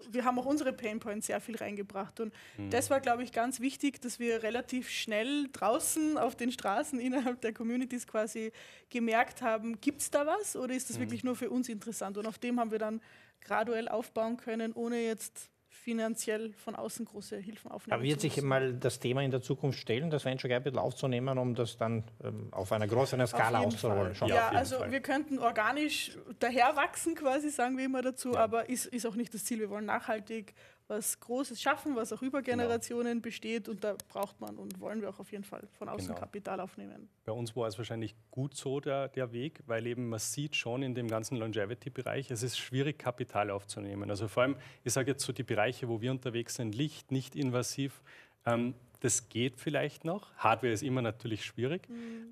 wir 0.10 0.26
haben 0.26 0.40
auch 0.40 0.46
unsere 0.46 0.74
Pain 0.74 1.00
Points 1.04 1.28
sehr 1.28 1.42
viel 1.42 1.58
reingebracht 1.58 2.20
und 2.20 2.34
das 2.70 2.90
war, 2.90 3.00
glaube 3.02 3.24
ich, 3.24 3.32
ganz 3.32 3.60
wichtig, 3.60 4.02
dass 4.02 4.20
wir 4.20 4.42
relativ 4.44 4.90
schnell 4.90 5.50
draußen 5.52 6.18
auf 6.18 6.36
den 6.36 6.52
Straßen 6.52 7.00
innerhalb 7.00 7.42
der 7.42 7.54
Communities 7.54 8.08
quasi 8.08 8.52
gemerkt 8.90 9.42
haben, 9.42 9.80
gibt 9.82 10.02
es 10.02 10.10
da 10.10 10.26
was 10.26 10.56
oder 10.56 10.74
ist 10.74 10.90
das 10.90 11.00
wirklich 11.00 11.24
nur 11.24 11.36
für 11.36 11.50
uns 11.50 11.68
interessant? 11.70 12.18
Und 12.18 12.26
auf 12.26 12.40
dem 12.40 12.60
haben 12.60 12.72
wir 12.72 12.80
dann 12.80 13.02
graduell 13.42 13.88
aufbauen 13.90 14.38
können, 14.38 14.72
ohne 14.74 15.00
jetzt 15.06 15.50
finanziell 15.74 16.54
von 16.54 16.76
außen 16.76 17.06
große 17.06 17.38
Hilfen 17.38 17.70
aufnehmen 17.70 17.96
Aber 17.96 18.04
wird 18.04 18.22
sich 18.22 18.42
mal 18.42 18.74
das 18.74 19.00
Thema 19.00 19.22
in 19.22 19.32
der 19.32 19.42
Zukunft 19.42 19.80
stellen, 19.80 20.10
das 20.10 20.24
Venture 20.24 20.50
Capital 20.50 20.80
aufzunehmen, 20.80 21.38
um 21.38 21.56
das 21.56 21.78
dann 21.78 22.04
ähm, 22.24 22.48
auf 22.52 22.72
einer 22.72 22.88
größeren 22.88 23.26
Skala 23.28 23.60
auszurollen? 23.60 24.16
Ja, 24.22 24.28
Ja, 24.28 24.50
also 24.50 24.78
Fall. 24.78 24.92
wir 24.92 25.02
könnten 25.02 25.40
organisch 25.40 26.18
daherwachsen, 26.40 27.16
quasi, 27.16 27.50
sagen 27.50 27.78
wir 27.78 27.86
immer 27.86 28.02
dazu, 28.02 28.38
aber 28.38 28.70
ist, 28.70 28.86
ist 28.86 29.06
auch 29.06 29.16
nicht 29.16 29.34
das 29.34 29.44
Ziel. 29.44 29.60
Wir 29.60 29.70
wollen 29.70 29.86
nachhaltig 29.86 30.54
was 30.98 31.20
Großes 31.20 31.62
schaffen, 31.62 31.96
was 31.96 32.14
auch 32.14 32.22
über 32.22 32.42
Generationen 32.42 33.22
besteht 33.22 33.68
und 33.70 33.84
da 33.84 33.96
braucht 34.10 34.40
man 34.40 34.58
und 34.58 34.80
wollen 34.80 35.02
wir 35.02 35.10
auch 35.10 35.20
auf 35.20 35.32
jeden 35.32 35.44
Fall 35.44 35.68
von 35.78 35.90
außen 35.90 36.08
Genau. 36.10 36.20
Kapital 36.20 36.60
aufnehmen. 36.60 37.10
Bei 37.26 37.32
uns 37.32 37.56
war 37.56 37.68
es 37.68 37.78
wahrscheinlich 37.78 38.16
gut 38.32 38.56
so 38.56 38.80
der, 38.80 39.08
der 39.10 39.32
Weg, 39.32 39.62
weil 39.66 39.86
eben 39.88 40.10
man 40.10 40.20
sieht 40.20 40.56
schon 40.56 40.84
in 40.84 40.94
dem 40.96 41.08
ganzen 41.08 41.38
Longevity-Bereich, 41.38 42.32
es 42.32 42.44
ist 42.44 42.58
schwierig, 42.58 43.00
Kapital 43.00 43.50
aufzunehmen. 43.50 44.10
Also 44.10 44.28
vor 44.28 44.44
allem, 44.44 44.56
ich 44.84 44.94
sage 44.94 45.12
jetzt 45.12 45.24
so 45.26 45.34
die 45.34 45.44
Bereiche, 45.44 45.88
wo 45.90 46.02
wir 46.02 46.12
unterwegs 46.12 46.56
sind, 46.56 46.76
Licht, 46.76 47.12
nicht 47.12 47.36
invasiv, 47.36 48.02
ähm, 48.46 48.74
das 49.00 49.28
geht 49.30 49.58
vielleicht 49.58 50.06
noch. 50.06 50.34
Hardware 50.38 50.72
ist 50.72 50.84
immer 50.84 51.02
natürlich 51.02 51.44
schwierig. 51.44 51.88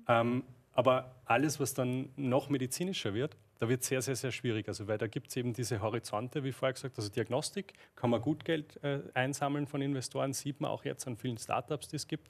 Ähm, 0.08 0.44
aber 0.72 1.14
alles, 1.26 1.60
was 1.60 1.74
dann 1.74 2.08
noch 2.16 2.48
medizinischer 2.48 3.12
wird, 3.12 3.36
da 3.62 3.68
wird 3.68 3.84
sehr, 3.84 4.02
sehr, 4.02 4.16
sehr 4.16 4.32
schwierig. 4.32 4.66
Also, 4.66 4.88
weil 4.88 4.98
da 4.98 5.06
gibt 5.06 5.28
es 5.28 5.36
eben 5.36 5.52
diese 5.52 5.80
Horizonte, 5.80 6.42
wie 6.42 6.50
vorher 6.50 6.72
gesagt, 6.72 6.98
also 6.98 7.08
Diagnostik 7.08 7.74
kann 7.94 8.10
man 8.10 8.20
gut 8.20 8.44
Geld 8.44 8.82
äh, 8.82 9.02
einsammeln 9.14 9.68
von 9.68 9.80
Investoren, 9.80 10.32
sieht 10.32 10.60
man 10.60 10.72
auch 10.72 10.84
jetzt 10.84 11.06
an 11.06 11.16
vielen 11.16 11.38
Startups, 11.38 11.86
die 11.86 11.94
es 11.94 12.08
gibt. 12.08 12.28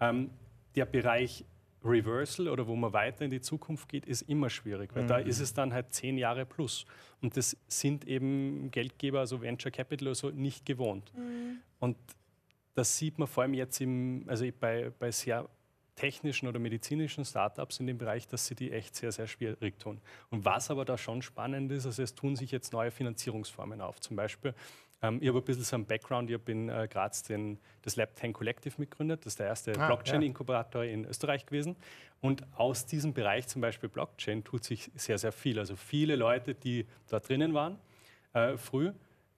Ähm, 0.00 0.30
der 0.74 0.86
Bereich 0.86 1.44
Reversal 1.84 2.48
oder 2.48 2.66
wo 2.66 2.74
man 2.74 2.92
weiter 2.92 3.24
in 3.24 3.30
die 3.30 3.40
Zukunft 3.40 3.88
geht, 3.88 4.04
ist 4.04 4.22
immer 4.22 4.50
schwierig, 4.50 4.96
weil 4.96 5.06
da 5.06 5.18
ist 5.18 5.38
es 5.38 5.54
dann 5.54 5.72
halt 5.72 5.92
zehn 5.92 6.18
Jahre 6.18 6.44
plus. 6.44 6.86
Und 7.22 7.36
das 7.36 7.56
sind 7.68 8.08
eben 8.08 8.72
Geldgeber, 8.72 9.20
also 9.20 9.40
Venture 9.42 9.70
Capital 9.70 10.08
oder 10.08 10.14
so, 10.16 10.30
nicht 10.30 10.66
gewohnt. 10.66 11.12
Und 11.78 11.96
das 12.74 12.98
sieht 12.98 13.20
man 13.20 13.28
vor 13.28 13.44
allem 13.44 13.54
jetzt 13.54 13.80
im, 13.80 14.24
also 14.26 14.44
bei, 14.58 14.90
bei 14.98 15.12
sehr 15.12 15.48
technischen 15.96 16.48
oder 16.48 16.58
medizinischen 16.58 17.24
Startups 17.24 17.80
in 17.80 17.86
dem 17.86 17.98
Bereich, 17.98 18.26
dass 18.26 18.46
sie 18.46 18.54
die 18.54 18.72
echt 18.72 18.96
sehr, 18.96 19.12
sehr 19.12 19.26
schwierig 19.26 19.78
tun. 19.78 20.00
Und 20.30 20.44
was 20.44 20.70
aber 20.70 20.84
da 20.84 20.98
schon 20.98 21.22
spannend 21.22 21.70
ist, 21.72 21.86
also 21.86 22.02
es 22.02 22.14
tun 22.14 22.36
sich 22.36 22.50
jetzt 22.50 22.72
neue 22.72 22.90
Finanzierungsformen 22.90 23.80
auf. 23.80 24.00
Zum 24.00 24.16
Beispiel, 24.16 24.54
ähm, 25.02 25.18
ich 25.20 25.28
habe 25.28 25.38
ein 25.38 25.44
bisschen 25.44 25.64
so 25.64 25.76
einen 25.76 25.86
Background, 25.86 26.30
ich 26.30 26.34
habe 26.34 26.50
in 26.50 26.68
äh, 26.68 26.88
Graz 26.90 27.22
den, 27.22 27.58
das 27.82 27.96
Lab 27.96 28.16
10 28.16 28.32
Collective 28.32 28.74
mitgegründet, 28.78 29.20
das 29.24 29.34
ist 29.34 29.40
der 29.40 29.46
erste 29.46 29.78
Ah, 29.78 29.86
Blockchain-Inkubator 29.86 30.84
in 30.84 31.04
Österreich 31.04 31.46
gewesen. 31.46 31.76
Und 32.20 32.42
aus 32.56 32.86
diesem 32.86 33.12
Bereich, 33.12 33.46
zum 33.46 33.60
Beispiel 33.60 33.88
Blockchain, 33.88 34.42
tut 34.44 34.64
sich 34.64 34.90
sehr, 34.94 35.18
sehr 35.18 35.32
viel. 35.32 35.58
Also 35.58 35.76
viele 35.76 36.16
Leute, 36.16 36.54
die 36.54 36.86
da 37.08 37.20
drinnen 37.20 37.54
waren, 37.54 37.78
äh, 38.32 38.56
früh, 38.56 38.92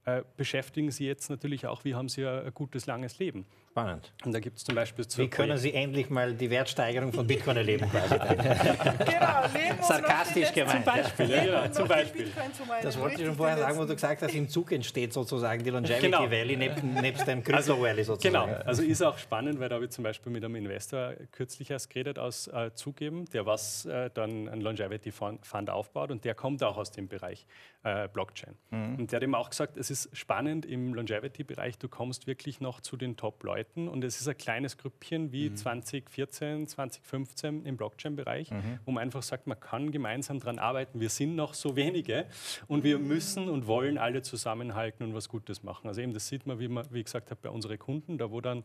äh, 0.04 0.22
beschäftigen 0.36 0.90
sie 0.90 1.06
jetzt 1.06 1.28
natürlich 1.30 1.66
auch, 1.66 1.84
wie 1.84 1.94
haben 1.96 2.08
sie 2.08 2.24
ein 2.24 2.54
gutes, 2.54 2.86
langes 2.86 3.18
Leben. 3.18 3.44
Spannend. 3.76 4.10
Und 4.24 4.32
da 4.32 4.40
gibt 4.40 4.56
es 4.56 4.64
zum 4.64 4.74
Beispiel 4.74 5.04
Wie 5.16 5.28
können 5.28 5.58
Sie 5.58 5.74
endlich 5.74 6.08
mal 6.08 6.32
die 6.32 6.48
Wertsteigerung 6.48 7.12
von 7.12 7.26
Bitcoin 7.26 7.58
erleben? 7.58 7.86
Quasi? 7.90 8.14
Genau, 9.06 9.82
Sarkastisch 9.82 10.52
gemeint. 10.54 10.84
Beispiel, 10.84 11.30
ja, 11.30 11.66
noch 11.66 11.70
zum 11.72 11.86
Beispiel. 11.86 12.32
Das 12.82 12.98
wollte 12.98 13.20
ich 13.20 13.26
schon 13.26 13.36
vorher 13.36 13.58
sagen, 13.58 13.76
wo 13.78 13.84
du 13.84 13.92
gesagt 13.94 14.22
hast, 14.22 14.34
im 14.34 14.48
Zug 14.48 14.72
entsteht 14.72 15.12
sozusagen 15.12 15.62
die 15.62 15.68
Longevity 15.68 16.06
Genau. 16.06 16.30
Valley 16.30 16.56
neben, 16.56 16.94
nebst 16.94 17.26
dem 17.26 17.44
Crypto 17.44 17.78
Valley 17.78 18.02
sozusagen. 18.02 18.50
Genau, 18.50 18.62
also 18.64 18.82
ist 18.82 19.02
auch 19.02 19.18
spannend, 19.18 19.60
weil 19.60 19.68
da 19.68 19.74
habe 19.74 19.84
ich 19.84 19.90
zum 19.90 20.04
Beispiel 20.04 20.32
mit 20.32 20.42
einem 20.42 20.56
Investor 20.56 21.12
kürzlich 21.32 21.70
erst 21.70 21.90
geredet 21.90 22.18
aus 22.18 22.48
äh, 22.48 22.70
Zugeben, 22.74 23.26
der 23.26 23.44
was 23.44 23.84
äh, 23.84 24.08
dann 24.14 24.48
ein 24.48 24.62
Longevity 24.62 25.12
Fund, 25.12 25.68
aufbaut 25.68 26.10
und 26.10 26.24
der 26.24 26.34
kommt 26.34 26.62
auch 26.62 26.78
aus 26.78 26.92
dem 26.92 27.08
Bereich 27.08 27.46
äh, 27.82 28.08
Blockchain. 28.08 28.54
Und 28.70 29.12
der 29.12 29.16
hat 29.18 29.22
eben 29.22 29.34
auch 29.34 29.50
gesagt, 29.50 29.76
es 29.76 29.90
ist 29.90 30.16
spannend 30.16 30.64
im 30.64 30.94
Longevity-Bereich, 30.94 31.78
du 31.78 31.88
kommst 31.88 32.26
wirklich 32.26 32.60
noch 32.60 32.80
zu 32.80 32.96
den 32.96 33.16
Top-Leuten 33.16 33.65
und 33.74 34.04
es 34.04 34.20
ist 34.20 34.28
ein 34.28 34.36
kleines 34.36 34.78
Grüppchen 34.78 35.32
wie 35.32 35.52
2014, 35.52 36.66
2015 36.66 37.64
im 37.66 37.76
Blockchain-Bereich, 37.76 38.50
wo 38.84 38.92
man 38.92 39.02
einfach 39.02 39.22
sagt, 39.22 39.46
man 39.46 39.58
kann 39.60 39.90
gemeinsam 39.90 40.38
daran 40.38 40.58
arbeiten. 40.58 41.00
Wir 41.00 41.10
sind 41.10 41.36
noch 41.36 41.54
so 41.54 41.76
wenige 41.76 42.26
und 42.68 42.84
wir 42.84 42.98
müssen 42.98 43.48
und 43.48 43.66
wollen 43.66 43.98
alle 43.98 44.22
zusammenhalten 44.22 45.04
und 45.04 45.14
was 45.14 45.28
Gutes 45.28 45.62
machen. 45.62 45.88
Also 45.88 46.00
eben, 46.00 46.14
das 46.14 46.28
sieht 46.28 46.46
man, 46.46 46.58
wie 46.58 46.68
man, 46.68 46.86
wie 46.90 47.00
ich 47.00 47.04
gesagt 47.04 47.30
habe, 47.30 47.40
bei 47.42 47.50
unseren 47.50 47.78
Kunden, 47.78 48.18
da 48.18 48.30
wo 48.30 48.40
dann 48.40 48.64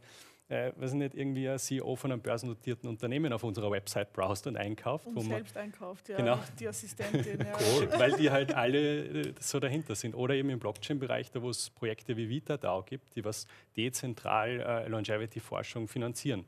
äh, 0.52 0.74
weiß 0.76 0.92
ich 0.92 0.98
nicht, 0.98 1.16
irgendwie 1.16 1.48
ein 1.48 1.58
CEO 1.58 1.96
von 1.96 2.12
einem 2.12 2.22
börsennotierten 2.22 2.90
Unternehmen 2.90 3.32
auf 3.32 3.44
unserer 3.44 3.72
Website 3.72 4.12
browst 4.12 4.48
und 4.48 4.58
einkauft, 4.58 5.06
wo 5.06 5.10
Und 5.12 5.16
man 5.16 5.38
selbst 5.38 5.56
einkauft, 5.56 6.10
ja, 6.10 6.18
Genau. 6.18 6.40
die 6.60 6.68
Assistentin. 6.68 7.40
Ja. 7.40 7.54
weil 8.00 8.12
die 8.18 8.30
halt 8.30 8.54
alle 8.54 9.06
äh, 9.30 9.34
so 9.40 9.60
dahinter 9.62 9.96
sind. 9.96 10.14
Oder 10.14 10.36
eben 10.36 10.50
im 10.50 10.60
Blockchain-Bereich, 10.60 11.32
da 11.32 11.42
wo 11.42 11.50
es 11.50 11.70
Projekte 11.70 12.18
wie 12.18 12.28
VitaDAO 12.30 12.84
gibt, 12.84 13.16
die 13.16 13.24
was 13.24 13.48
dezentral 13.78 14.60
äh, 14.60 14.88
Longevity-Forschung 14.90 15.88
finanzieren. 15.88 16.44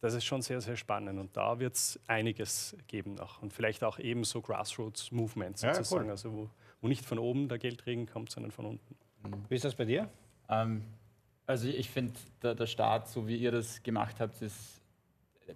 das 0.00 0.14
ist 0.14 0.24
schon 0.24 0.42
sehr, 0.42 0.60
sehr 0.60 0.76
spannend 0.76 1.18
und 1.18 1.36
da 1.36 1.58
wird 1.58 1.74
es 1.74 1.98
einiges 2.06 2.76
geben 2.88 3.14
noch 3.14 3.40
und 3.42 3.52
vielleicht 3.52 3.84
auch 3.84 3.98
eben 3.98 4.24
so 4.24 4.40
Grassroots-Movements 4.42 5.62
Ja, 5.62 5.74
sozusagen, 5.74 6.04
cool. 6.04 6.10
also 6.10 6.32
wo, 6.32 6.50
wo 6.80 6.88
nicht 6.88 7.04
von 7.04 7.18
oben 7.18 7.48
der 7.48 7.58
Geldregen 7.58 8.06
kommt, 8.06 8.30
sondern 8.30 8.50
von 8.52 8.66
unten. 8.66 8.96
Wie 9.48 9.54
ist 9.54 9.64
das 9.64 9.74
bei 9.74 9.84
dir? 9.86 10.08
Ähm, 10.48 10.82
also 11.46 11.68
ich 11.68 11.90
finde, 11.90 12.14
der, 12.42 12.54
der 12.54 12.66
Start, 12.66 13.08
so 13.08 13.28
wie 13.28 13.36
ihr 13.36 13.52
das 13.52 13.82
gemacht 13.82 14.16
habt, 14.20 14.40
ist 14.42 14.80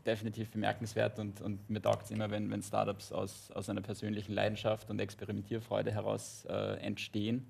definitiv 0.04 0.50
bemerkenswert 0.50 1.18
und, 1.18 1.40
und 1.40 1.70
mir 1.70 1.80
taugt 1.80 2.04
es 2.04 2.10
immer, 2.10 2.30
wenn, 2.30 2.50
wenn 2.50 2.62
Startups 2.62 3.12
aus, 3.12 3.50
aus 3.52 3.70
einer 3.70 3.80
persönlichen 3.80 4.34
Leidenschaft 4.34 4.90
und 4.90 5.00
Experimentierfreude 5.00 5.92
heraus 5.92 6.44
äh, 6.48 6.76
entstehen. 6.80 7.46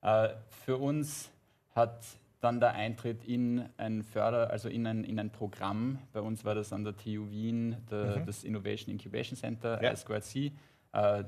Äh, 0.00 0.30
für 0.64 0.78
uns 0.78 1.30
hat 1.74 2.04
dann 2.40 2.60
der 2.60 2.72
Eintritt 2.72 3.24
in 3.24 3.68
ein 3.76 4.02
Förder, 4.02 4.50
also 4.50 4.68
in 4.68 4.86
ein, 4.86 5.04
in 5.04 5.18
ein 5.18 5.30
Programm, 5.30 5.98
bei 6.12 6.20
uns 6.20 6.44
war 6.44 6.54
das 6.54 6.72
an 6.72 6.84
der 6.84 6.96
TU 6.96 7.30
Wien, 7.30 7.76
der, 7.90 8.20
das 8.20 8.44
Innovation 8.44 8.92
Incubation 8.92 9.36
Center, 9.36 9.82
Ja. 9.82 9.92
I2C. 9.92 10.52
Äh, 10.92 11.24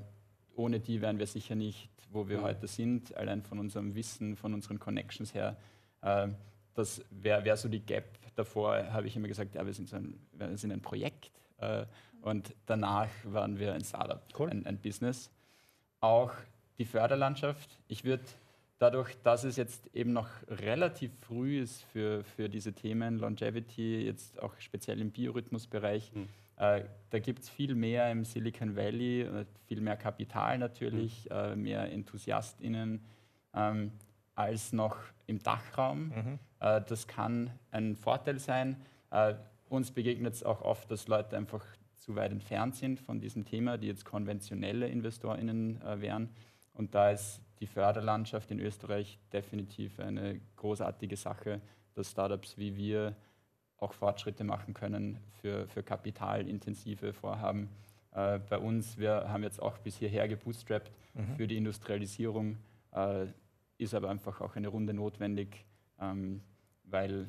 ohne 0.55 0.81
die 0.81 1.01
wären 1.01 1.19
wir 1.19 1.27
sicher 1.27 1.55
nicht, 1.55 1.91
wo 2.11 2.29
wir 2.29 2.43
heute 2.43 2.67
sind, 2.67 3.17
allein 3.17 3.43
von 3.43 3.59
unserem 3.59 3.95
Wissen, 3.95 4.37
von 4.37 4.55
unseren 4.55 4.79
Connections 4.79 5.35
her. 5.35 5.57
Äh, 6.03 6.29
das 6.75 7.05
wäre 7.11 7.45
wär 7.45 7.57
so 7.57 7.69
die 7.69 7.81
Gap. 7.81 8.05
Davor 8.37 8.93
habe 8.93 9.07
ich 9.07 9.17
immer 9.17 9.29
gesagt, 9.29 9.55
ja, 9.55 9.67
wir 9.67 9.73
sind, 9.73 9.89
so 9.89 9.97
ein, 9.97 10.19
wir 10.33 10.57
sind 10.57 10.73
ein 10.73 10.81
Projekt. 10.81 11.31
Äh, 11.59 11.85
und 12.23 12.55
danach 12.67 13.09
waren 13.25 13.59
wir 13.59 13.73
ein 13.73 13.85
Startup, 13.85 14.23
Cool. 14.39 14.51
ein, 14.51 14.67
ein 14.67 14.79
Business. 14.79 15.31
Auch 16.01 16.33
die 16.79 16.85
Förderlandschaft. 16.85 17.79
Ich 17.89 18.05
würde 18.05 18.25
dadurch, 18.79 19.17
dass 19.23 19.45
es 19.45 19.57
jetzt 19.57 19.95
eben 19.95 20.13
noch 20.13 20.29
relativ 20.49 21.13
früh 21.21 21.61
ist 21.61 21.83
für, 21.93 22.25
für 22.25 22.49
diese 22.49 22.73
Themen, 22.73 23.19
Longevity, 23.19 24.05
jetzt 24.05 24.41
auch 24.43 24.55
speziell 24.59 25.01
im 25.01 25.11
Biorhythmusbereich, 25.11 26.11
äh, 26.57 26.85
da 27.11 27.19
gibt 27.19 27.41
es 27.41 27.49
viel 27.49 27.75
mehr 27.75 28.11
im 28.11 28.25
Silicon 28.25 28.77
Valley, 28.77 29.23
äh, 29.23 29.45
viel 29.67 29.81
mehr 29.81 29.97
Kapital 29.97 30.59
natürlich, 30.59 31.31
äh, 31.31 31.57
mehr 31.57 31.91
EnthusiastInnen 31.91 33.05
ähm, 33.55 33.93
als 34.41 34.73
noch 34.73 34.97
im 35.27 35.43
Dachraum. 35.43 36.13
Äh, 36.61 36.81
das 36.89 37.07
kann 37.07 37.51
ein 37.71 37.97
Vorteil 37.97 38.39
sein. 38.39 38.77
Äh, 39.11 39.35
uns 39.69 39.91
begegnet 39.91 40.35
es 40.35 40.43
auch 40.43 40.63
oft, 40.63 40.91
dass 40.91 41.09
Leute 41.09 41.37
einfach 41.37 41.65
zu 41.95 42.17
weit 42.17 42.33
entfernt 42.33 42.75
sind 42.75 42.99
von 42.99 43.21
diesem 43.21 43.45
Thema, 43.45 43.79
die 43.79 43.87
jetzt 43.87 44.05
konventionelle 44.05 44.89
InvestorInnen 44.89 45.81
äh, 45.83 46.01
wären. 46.01 46.31
Und 46.73 46.95
da 46.95 47.11
ist 47.11 47.41
die 47.61 47.67
Förderlandschaft 47.67 48.51
in 48.51 48.59
Österreich 48.59 49.19
definitiv 49.33 50.01
eine 50.01 50.41
großartige 50.57 51.17
Sache, 51.17 51.61
dass 51.95 52.11
Startups 52.11 52.57
wie 52.57 52.77
wir 52.77 53.15
auch 53.77 53.93
Fortschritte 53.93 54.45
machen 54.45 54.75
können 54.75 55.19
für, 55.41 55.67
für 55.69 55.83
kapitalintensive 55.83 57.13
Vorhaben. 57.13 57.69
Äh, 58.13 58.39
bei 58.39 58.59
uns, 58.59 58.99
wir 58.99 59.29
haben 59.29 59.43
jetzt 59.43 59.61
auch 59.61 59.79
bis 59.79 59.97
hierher 59.97 60.27
gebootstrapped 60.29 60.91
für 61.37 61.49
die 61.49 61.57
Industrialisierung, 61.57 62.57
äh, 62.93 63.27
ist 63.81 63.95
aber 63.95 64.11
einfach 64.11 64.41
auch 64.41 64.57
eine 64.57 64.69
Runde 64.69 64.93
notwendig, 64.93 65.65
ähm, 66.01 66.43
weil, 66.85 67.29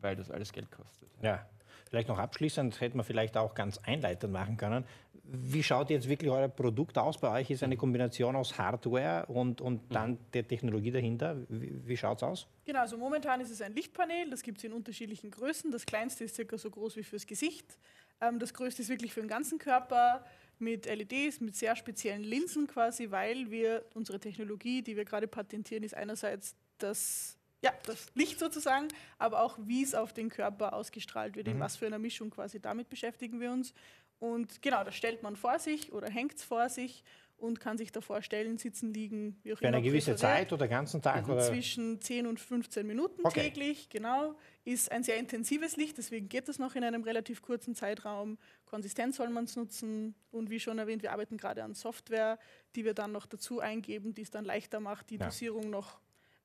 weil 0.00 0.16
das 0.16 0.30
alles 0.30 0.52
Geld 0.52 0.70
kostet. 0.70 1.08
Ja. 1.22 1.46
Vielleicht 1.88 2.08
noch 2.08 2.18
abschließend, 2.18 2.80
hätte 2.82 2.96
man 2.96 3.04
vielleicht 3.04 3.36
auch 3.36 3.54
ganz 3.54 3.78
einleitend 3.78 4.32
machen 4.32 4.58
können. 4.58 4.84
Wie 5.24 5.62
schaut 5.62 5.88
jetzt 5.88 6.08
wirklich 6.08 6.30
euer 6.30 6.48
Produkt 6.48 6.98
aus? 6.98 7.18
Bei 7.18 7.40
euch 7.40 7.50
ist 7.50 7.62
eine 7.62 7.76
Kombination 7.76 8.36
aus 8.36 8.58
Hardware 8.58 9.24
und, 9.26 9.60
und 9.60 9.92
dann 9.92 10.18
der 10.34 10.46
Technologie 10.46 10.90
dahinter. 10.90 11.36
Wie, 11.48 11.86
wie 11.86 11.96
schaut 11.96 12.18
es 12.18 12.22
aus? 12.22 12.46
Genau, 12.66 12.80
also 12.80 12.98
momentan 12.98 13.40
ist 13.40 13.50
es 13.50 13.62
ein 13.62 13.74
Lichtpanel, 13.74 14.28
das 14.30 14.42
gibt 14.42 14.58
es 14.58 14.64
in 14.64 14.72
unterschiedlichen 14.72 15.30
Größen. 15.30 15.70
Das 15.70 15.86
kleinste 15.86 16.24
ist 16.24 16.34
circa 16.34 16.58
so 16.58 16.70
groß 16.70 16.96
wie 16.96 17.02
fürs 17.02 17.26
Gesicht. 17.26 17.78
Ähm, 18.20 18.38
das 18.38 18.52
größte 18.52 18.82
ist 18.82 18.88
wirklich 18.88 19.14
für 19.14 19.20
den 19.20 19.28
ganzen 19.28 19.58
Körper 19.58 20.24
mit 20.60 20.86
LEDs, 20.86 21.40
mit 21.40 21.56
sehr 21.56 21.76
speziellen 21.76 22.22
Linsen 22.22 22.66
quasi, 22.66 23.10
weil 23.10 23.50
wir 23.50 23.84
unsere 23.94 24.20
Technologie, 24.20 24.82
die 24.82 24.96
wir 24.96 25.04
gerade 25.04 25.28
patentieren, 25.28 25.82
ist 25.82 25.94
einerseits 25.94 26.54
das, 26.78 27.36
ja, 27.62 27.72
das 27.86 28.06
Licht 28.14 28.38
sozusagen, 28.38 28.88
aber 29.18 29.42
auch 29.42 29.58
wie 29.60 29.82
es 29.82 29.94
auf 29.94 30.12
den 30.12 30.28
Körper 30.28 30.72
ausgestrahlt 30.72 31.36
wird, 31.36 31.48
in 31.48 31.60
was 31.60 31.76
für 31.76 31.86
einer 31.86 31.98
Mischung 31.98 32.30
quasi, 32.30 32.60
damit 32.60 32.88
beschäftigen 32.88 33.40
wir 33.40 33.52
uns. 33.52 33.72
Und 34.18 34.62
genau, 34.62 34.82
das 34.84 34.96
stellt 34.96 35.22
man 35.22 35.36
vor 35.36 35.58
sich 35.58 35.92
oder 35.92 36.08
hängt 36.08 36.34
es 36.34 36.42
vor 36.42 36.68
sich 36.68 37.04
und 37.38 37.60
kann 37.60 37.78
sich 37.78 37.92
davor 37.92 38.20
stellen, 38.22 38.58
sitzen, 38.58 38.92
liegen, 38.92 39.38
wie 39.42 39.52
auch 39.52 39.58
Für 39.58 39.68
eine 39.68 39.78
immer 39.78 39.84
gewisse 39.86 40.10
präferiert. 40.12 40.36
Zeit 40.38 40.52
oder 40.52 40.68
ganzen 40.68 41.00
Tag? 41.00 41.28
Oder? 41.28 41.40
Zwischen 41.40 42.00
10 42.00 42.26
und 42.26 42.38
15 42.40 42.86
Minuten 42.86 43.20
Okay. 43.24 43.42
täglich, 43.44 43.88
genau. 43.88 44.34
Ist 44.64 44.90
ein 44.92 45.02
sehr 45.04 45.16
intensives 45.18 45.76
Licht, 45.76 45.96
deswegen 45.98 46.28
geht 46.28 46.48
das 46.48 46.58
noch 46.58 46.74
in 46.74 46.84
einem 46.84 47.02
relativ 47.04 47.40
kurzen 47.42 47.74
Zeitraum. 47.74 48.38
Konsistent 48.66 49.14
soll 49.14 49.30
man 49.30 49.44
es 49.44 49.56
nutzen. 49.56 50.14
Und 50.30 50.50
wie 50.50 50.60
schon 50.60 50.78
erwähnt, 50.78 51.02
wir 51.02 51.12
arbeiten 51.12 51.36
gerade 51.36 51.62
an 51.64 51.74
Software, 51.74 52.38
die 52.76 52.84
wir 52.84 52.94
dann 52.94 53.12
noch 53.12 53.26
dazu 53.26 53.60
eingeben, 53.60 54.12
die 54.14 54.22
es 54.22 54.30
dann 54.30 54.44
leichter 54.44 54.80
macht, 54.80 55.10
die 55.10 55.16
Ja. 55.16 55.26
Dosierung 55.26 55.70
noch 55.70 56.00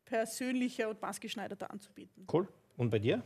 persönlicher 0.06 0.90
und 0.90 1.02
maßgeschneiderter 1.02 1.72
anzubieten. 1.72 2.28
Cool. 2.32 2.48
Und 2.78 2.90
bei 2.90 3.00
dir? 3.00 3.24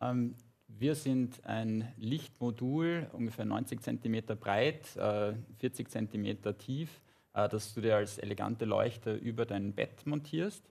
Ähm, 0.00 0.34
wir 0.68 0.94
sind 0.94 1.44
ein 1.44 1.92
Lichtmodul, 1.96 3.08
ungefähr 3.12 3.44
90 3.44 3.80
cm 3.80 4.38
breit, 4.38 4.96
äh, 4.96 5.34
40 5.58 5.90
cm 5.90 6.58
tief, 6.58 7.00
äh, 7.34 7.48
das 7.48 7.74
du 7.74 7.80
dir 7.80 7.96
als 7.96 8.18
elegante 8.18 8.64
Leuchte 8.64 9.14
über 9.14 9.46
dein 9.46 9.72
Bett 9.72 10.06
montierst. 10.06 10.64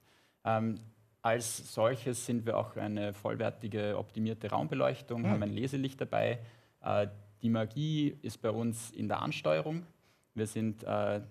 Ähm, 0.44 0.76
als 1.22 1.74
solches 1.74 2.26
sind 2.26 2.46
wir 2.46 2.58
auch 2.58 2.76
eine 2.76 3.14
vollwertige, 3.14 3.98
optimierte 3.98 4.50
Raumbeleuchtung, 4.50 5.26
haben 5.26 5.42
ein 5.42 5.54
Leselicht 5.54 6.02
dabei. 6.02 6.40
Äh, 6.82 7.08
die 7.42 7.50
Magie 7.50 8.18
ist 8.22 8.42
bei 8.42 8.50
uns 8.50 8.92
in 8.92 9.08
der 9.08 9.22
Ansteuerung. 9.22 9.86
Wir 10.34 10.48
sind 10.48 10.84
äh, 10.84 11.22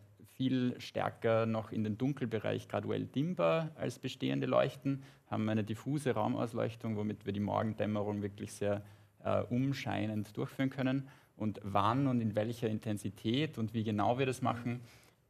viel 0.43 0.75
stärker 0.81 1.47
noch 1.47 1.71
in 1.71 1.85
den 1.85 1.97
Dunkelbereich 1.97 2.67
graduell 2.67 3.05
dimmbar 3.05 3.71
als 3.77 4.01
bestehende 4.01 4.49
Leuchten, 4.49 5.05
haben 5.31 5.49
eine 5.49 5.63
diffuse 5.63 6.11
Raumausleuchtung, 6.15 6.97
womit 6.97 7.25
wir 7.27 7.33
die 7.33 7.39
Morgendämmerung 7.39 8.23
wirklich 8.23 8.53
sehr 8.53 8.83
äh, 9.23 9.43
umscheinend 9.43 10.37
durchführen 10.37 10.71
können. 10.71 11.09
Und 11.37 11.61
wann 11.63 12.09
und 12.09 12.21
in 12.21 12.35
welcher 12.35 12.69
Intensität 12.69 13.57
und 13.57 13.73
wie 13.73 13.85
genau 13.85 14.19
wir 14.19 14.27
das 14.27 14.43
machen, 14.43 14.81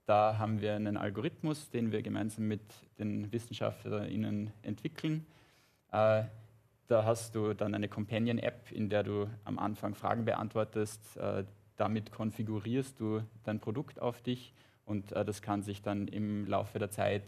da 0.06 0.38
haben 0.38 0.62
wir 0.62 0.76
einen 0.76 0.96
Algorithmus, 0.96 1.68
den 1.68 1.92
wir 1.92 2.00
gemeinsam 2.00 2.48
mit 2.48 2.62
den 2.98 3.30
WissenschaftlerInnen 3.30 4.50
entwickeln. 4.62 5.26
Äh, 5.92 6.22
da 6.86 7.04
hast 7.04 7.34
du 7.34 7.52
dann 7.52 7.74
eine 7.74 7.88
Companion-App, 7.88 8.72
in 8.72 8.88
der 8.88 9.02
du 9.02 9.28
am 9.44 9.58
Anfang 9.58 9.94
Fragen 9.94 10.24
beantwortest. 10.24 11.18
Äh, 11.18 11.44
damit 11.76 12.12
konfigurierst 12.12 12.98
du 12.98 13.20
dein 13.44 13.60
Produkt 13.60 14.00
auf 14.00 14.22
dich 14.22 14.54
und 14.92 15.10
äh, 15.12 15.24
das 15.24 15.42
kann 15.42 15.62
sich 15.62 15.82
dann 15.82 16.06
im 16.06 16.46
Laufe 16.46 16.78
der 16.78 16.90
Zeit 16.90 17.24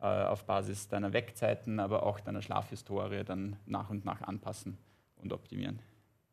äh, 0.00 0.04
auf 0.04 0.44
Basis 0.44 0.88
deiner 0.88 1.12
Wegzeiten, 1.14 1.80
aber 1.80 2.04
auch 2.04 2.20
deiner 2.20 2.42
Schlafhistorie 2.42 3.24
dann 3.24 3.56
nach 3.64 3.88
und 3.88 4.04
nach 4.04 4.20
anpassen 4.20 4.76
und 5.22 5.32
optimieren. 5.32 5.78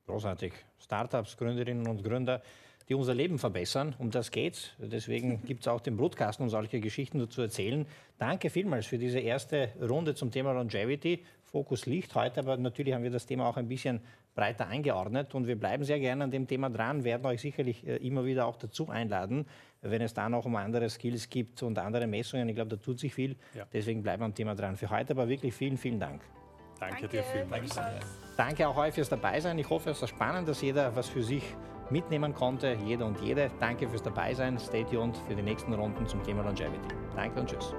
Großartig. 0.08 0.54
Startups, 0.80 1.38
Gründerinnen 1.38 1.88
und 1.88 2.04
Gründer, 2.04 2.42
die 2.90 2.96
unser 2.96 3.14
Leben 3.14 3.38
verbessern. 3.38 3.96
Um 4.00 4.10
das 4.10 4.32
geht's. 4.32 4.72
Deswegen 4.80 5.42
gibt 5.46 5.62
es 5.62 5.68
auch 5.68 5.80
den 5.80 5.96
Brutkasten, 5.96 6.44
um 6.44 6.50
solche 6.50 6.82
Geschichten 6.82 7.20
dazu 7.20 7.42
erzählen. 7.42 7.86
Danke 8.18 8.50
vielmals 8.50 8.88
für 8.88 8.98
diese 8.98 9.20
erste 9.20 9.70
Runde 9.80 10.16
zum 10.16 10.32
Thema 10.32 10.52
Longevity. 10.52 11.24
Fokus 11.44 11.86
Licht 11.86 12.16
heute, 12.16 12.40
aber 12.40 12.58
natürlich 12.58 12.94
haben 12.94 13.04
wir 13.04 13.12
das 13.12 13.28
Thema 13.28 13.46
auch 13.46 13.58
ein 13.58 13.68
bisschen 13.68 14.02
breiter 14.36 14.68
eingeordnet 14.68 15.36
und 15.36 15.48
wir 15.48 15.60
bleiben 15.60 15.84
sehr 15.84 16.00
gerne 16.00 16.24
an 16.24 16.32
dem 16.32 16.48
Thema 16.48 16.70
dran, 16.70 17.04
werden 17.04 17.26
euch 17.26 17.42
sicherlich 17.42 17.86
äh, 17.86 17.98
immer 17.98 18.26
wieder 18.26 18.46
auch 18.46 18.58
dazu 18.58 18.90
einladen, 18.90 19.46
wenn 19.82 20.02
es 20.02 20.14
da 20.14 20.30
noch 20.30 20.46
um 20.46 20.56
andere 20.56 20.90
Skills 20.90 21.30
gibt 21.30 21.62
und 21.64 21.78
andere 21.78 22.08
Messungen. 22.08 22.48
Ich 22.48 22.56
glaube, 22.56 22.70
da 22.70 22.78
tut 22.78 23.00
sich 23.00 23.14
viel. 23.14 23.36
Ja. 23.54 23.66
Deswegen 23.74 24.04
bleiben 24.04 24.22
wir 24.22 24.26
am 24.26 24.36
Thema 24.36 24.56
dran. 24.56 24.76
Für 24.76 24.90
heute 24.90 25.14
aber 25.14 25.28
wirklich 25.28 25.54
vielen, 25.54 25.78
vielen 25.78 26.00
Dank. 26.00 26.22
Danke, 26.80 27.08
dir 27.08 27.24
vielmals. 27.24 27.80
Danke 28.38 28.68
auch 28.68 28.78
euch 28.78 28.94
fürs 28.94 29.10
Dabeisein. 29.10 29.60
Ich 29.60 29.70
hoffe, 29.70 29.92
es 29.92 30.02
war 30.02 30.08
spannend, 30.08 30.48
dass 30.48 30.62
jeder 30.62 30.96
was 30.96 31.10
für 31.10 31.22
sich 31.22 31.44
mitnehmen 31.92 32.34
konnte, 32.34 32.76
jeder 32.86 33.06
und 33.06 33.22
jede. 33.22 33.52
Danke 33.60 33.88
fürs 33.88 34.02
Dabeisein. 34.02 34.58
Stay 34.58 34.84
tuned 34.86 35.16
für 35.28 35.36
die 35.36 35.44
nächsten 35.44 35.74
Runden 35.74 36.08
zum 36.08 36.24
Thema 36.24 36.42
Longevity. 36.44 36.96
Danke 37.16 37.40
und 37.40 37.50
tschüss. 37.50 37.76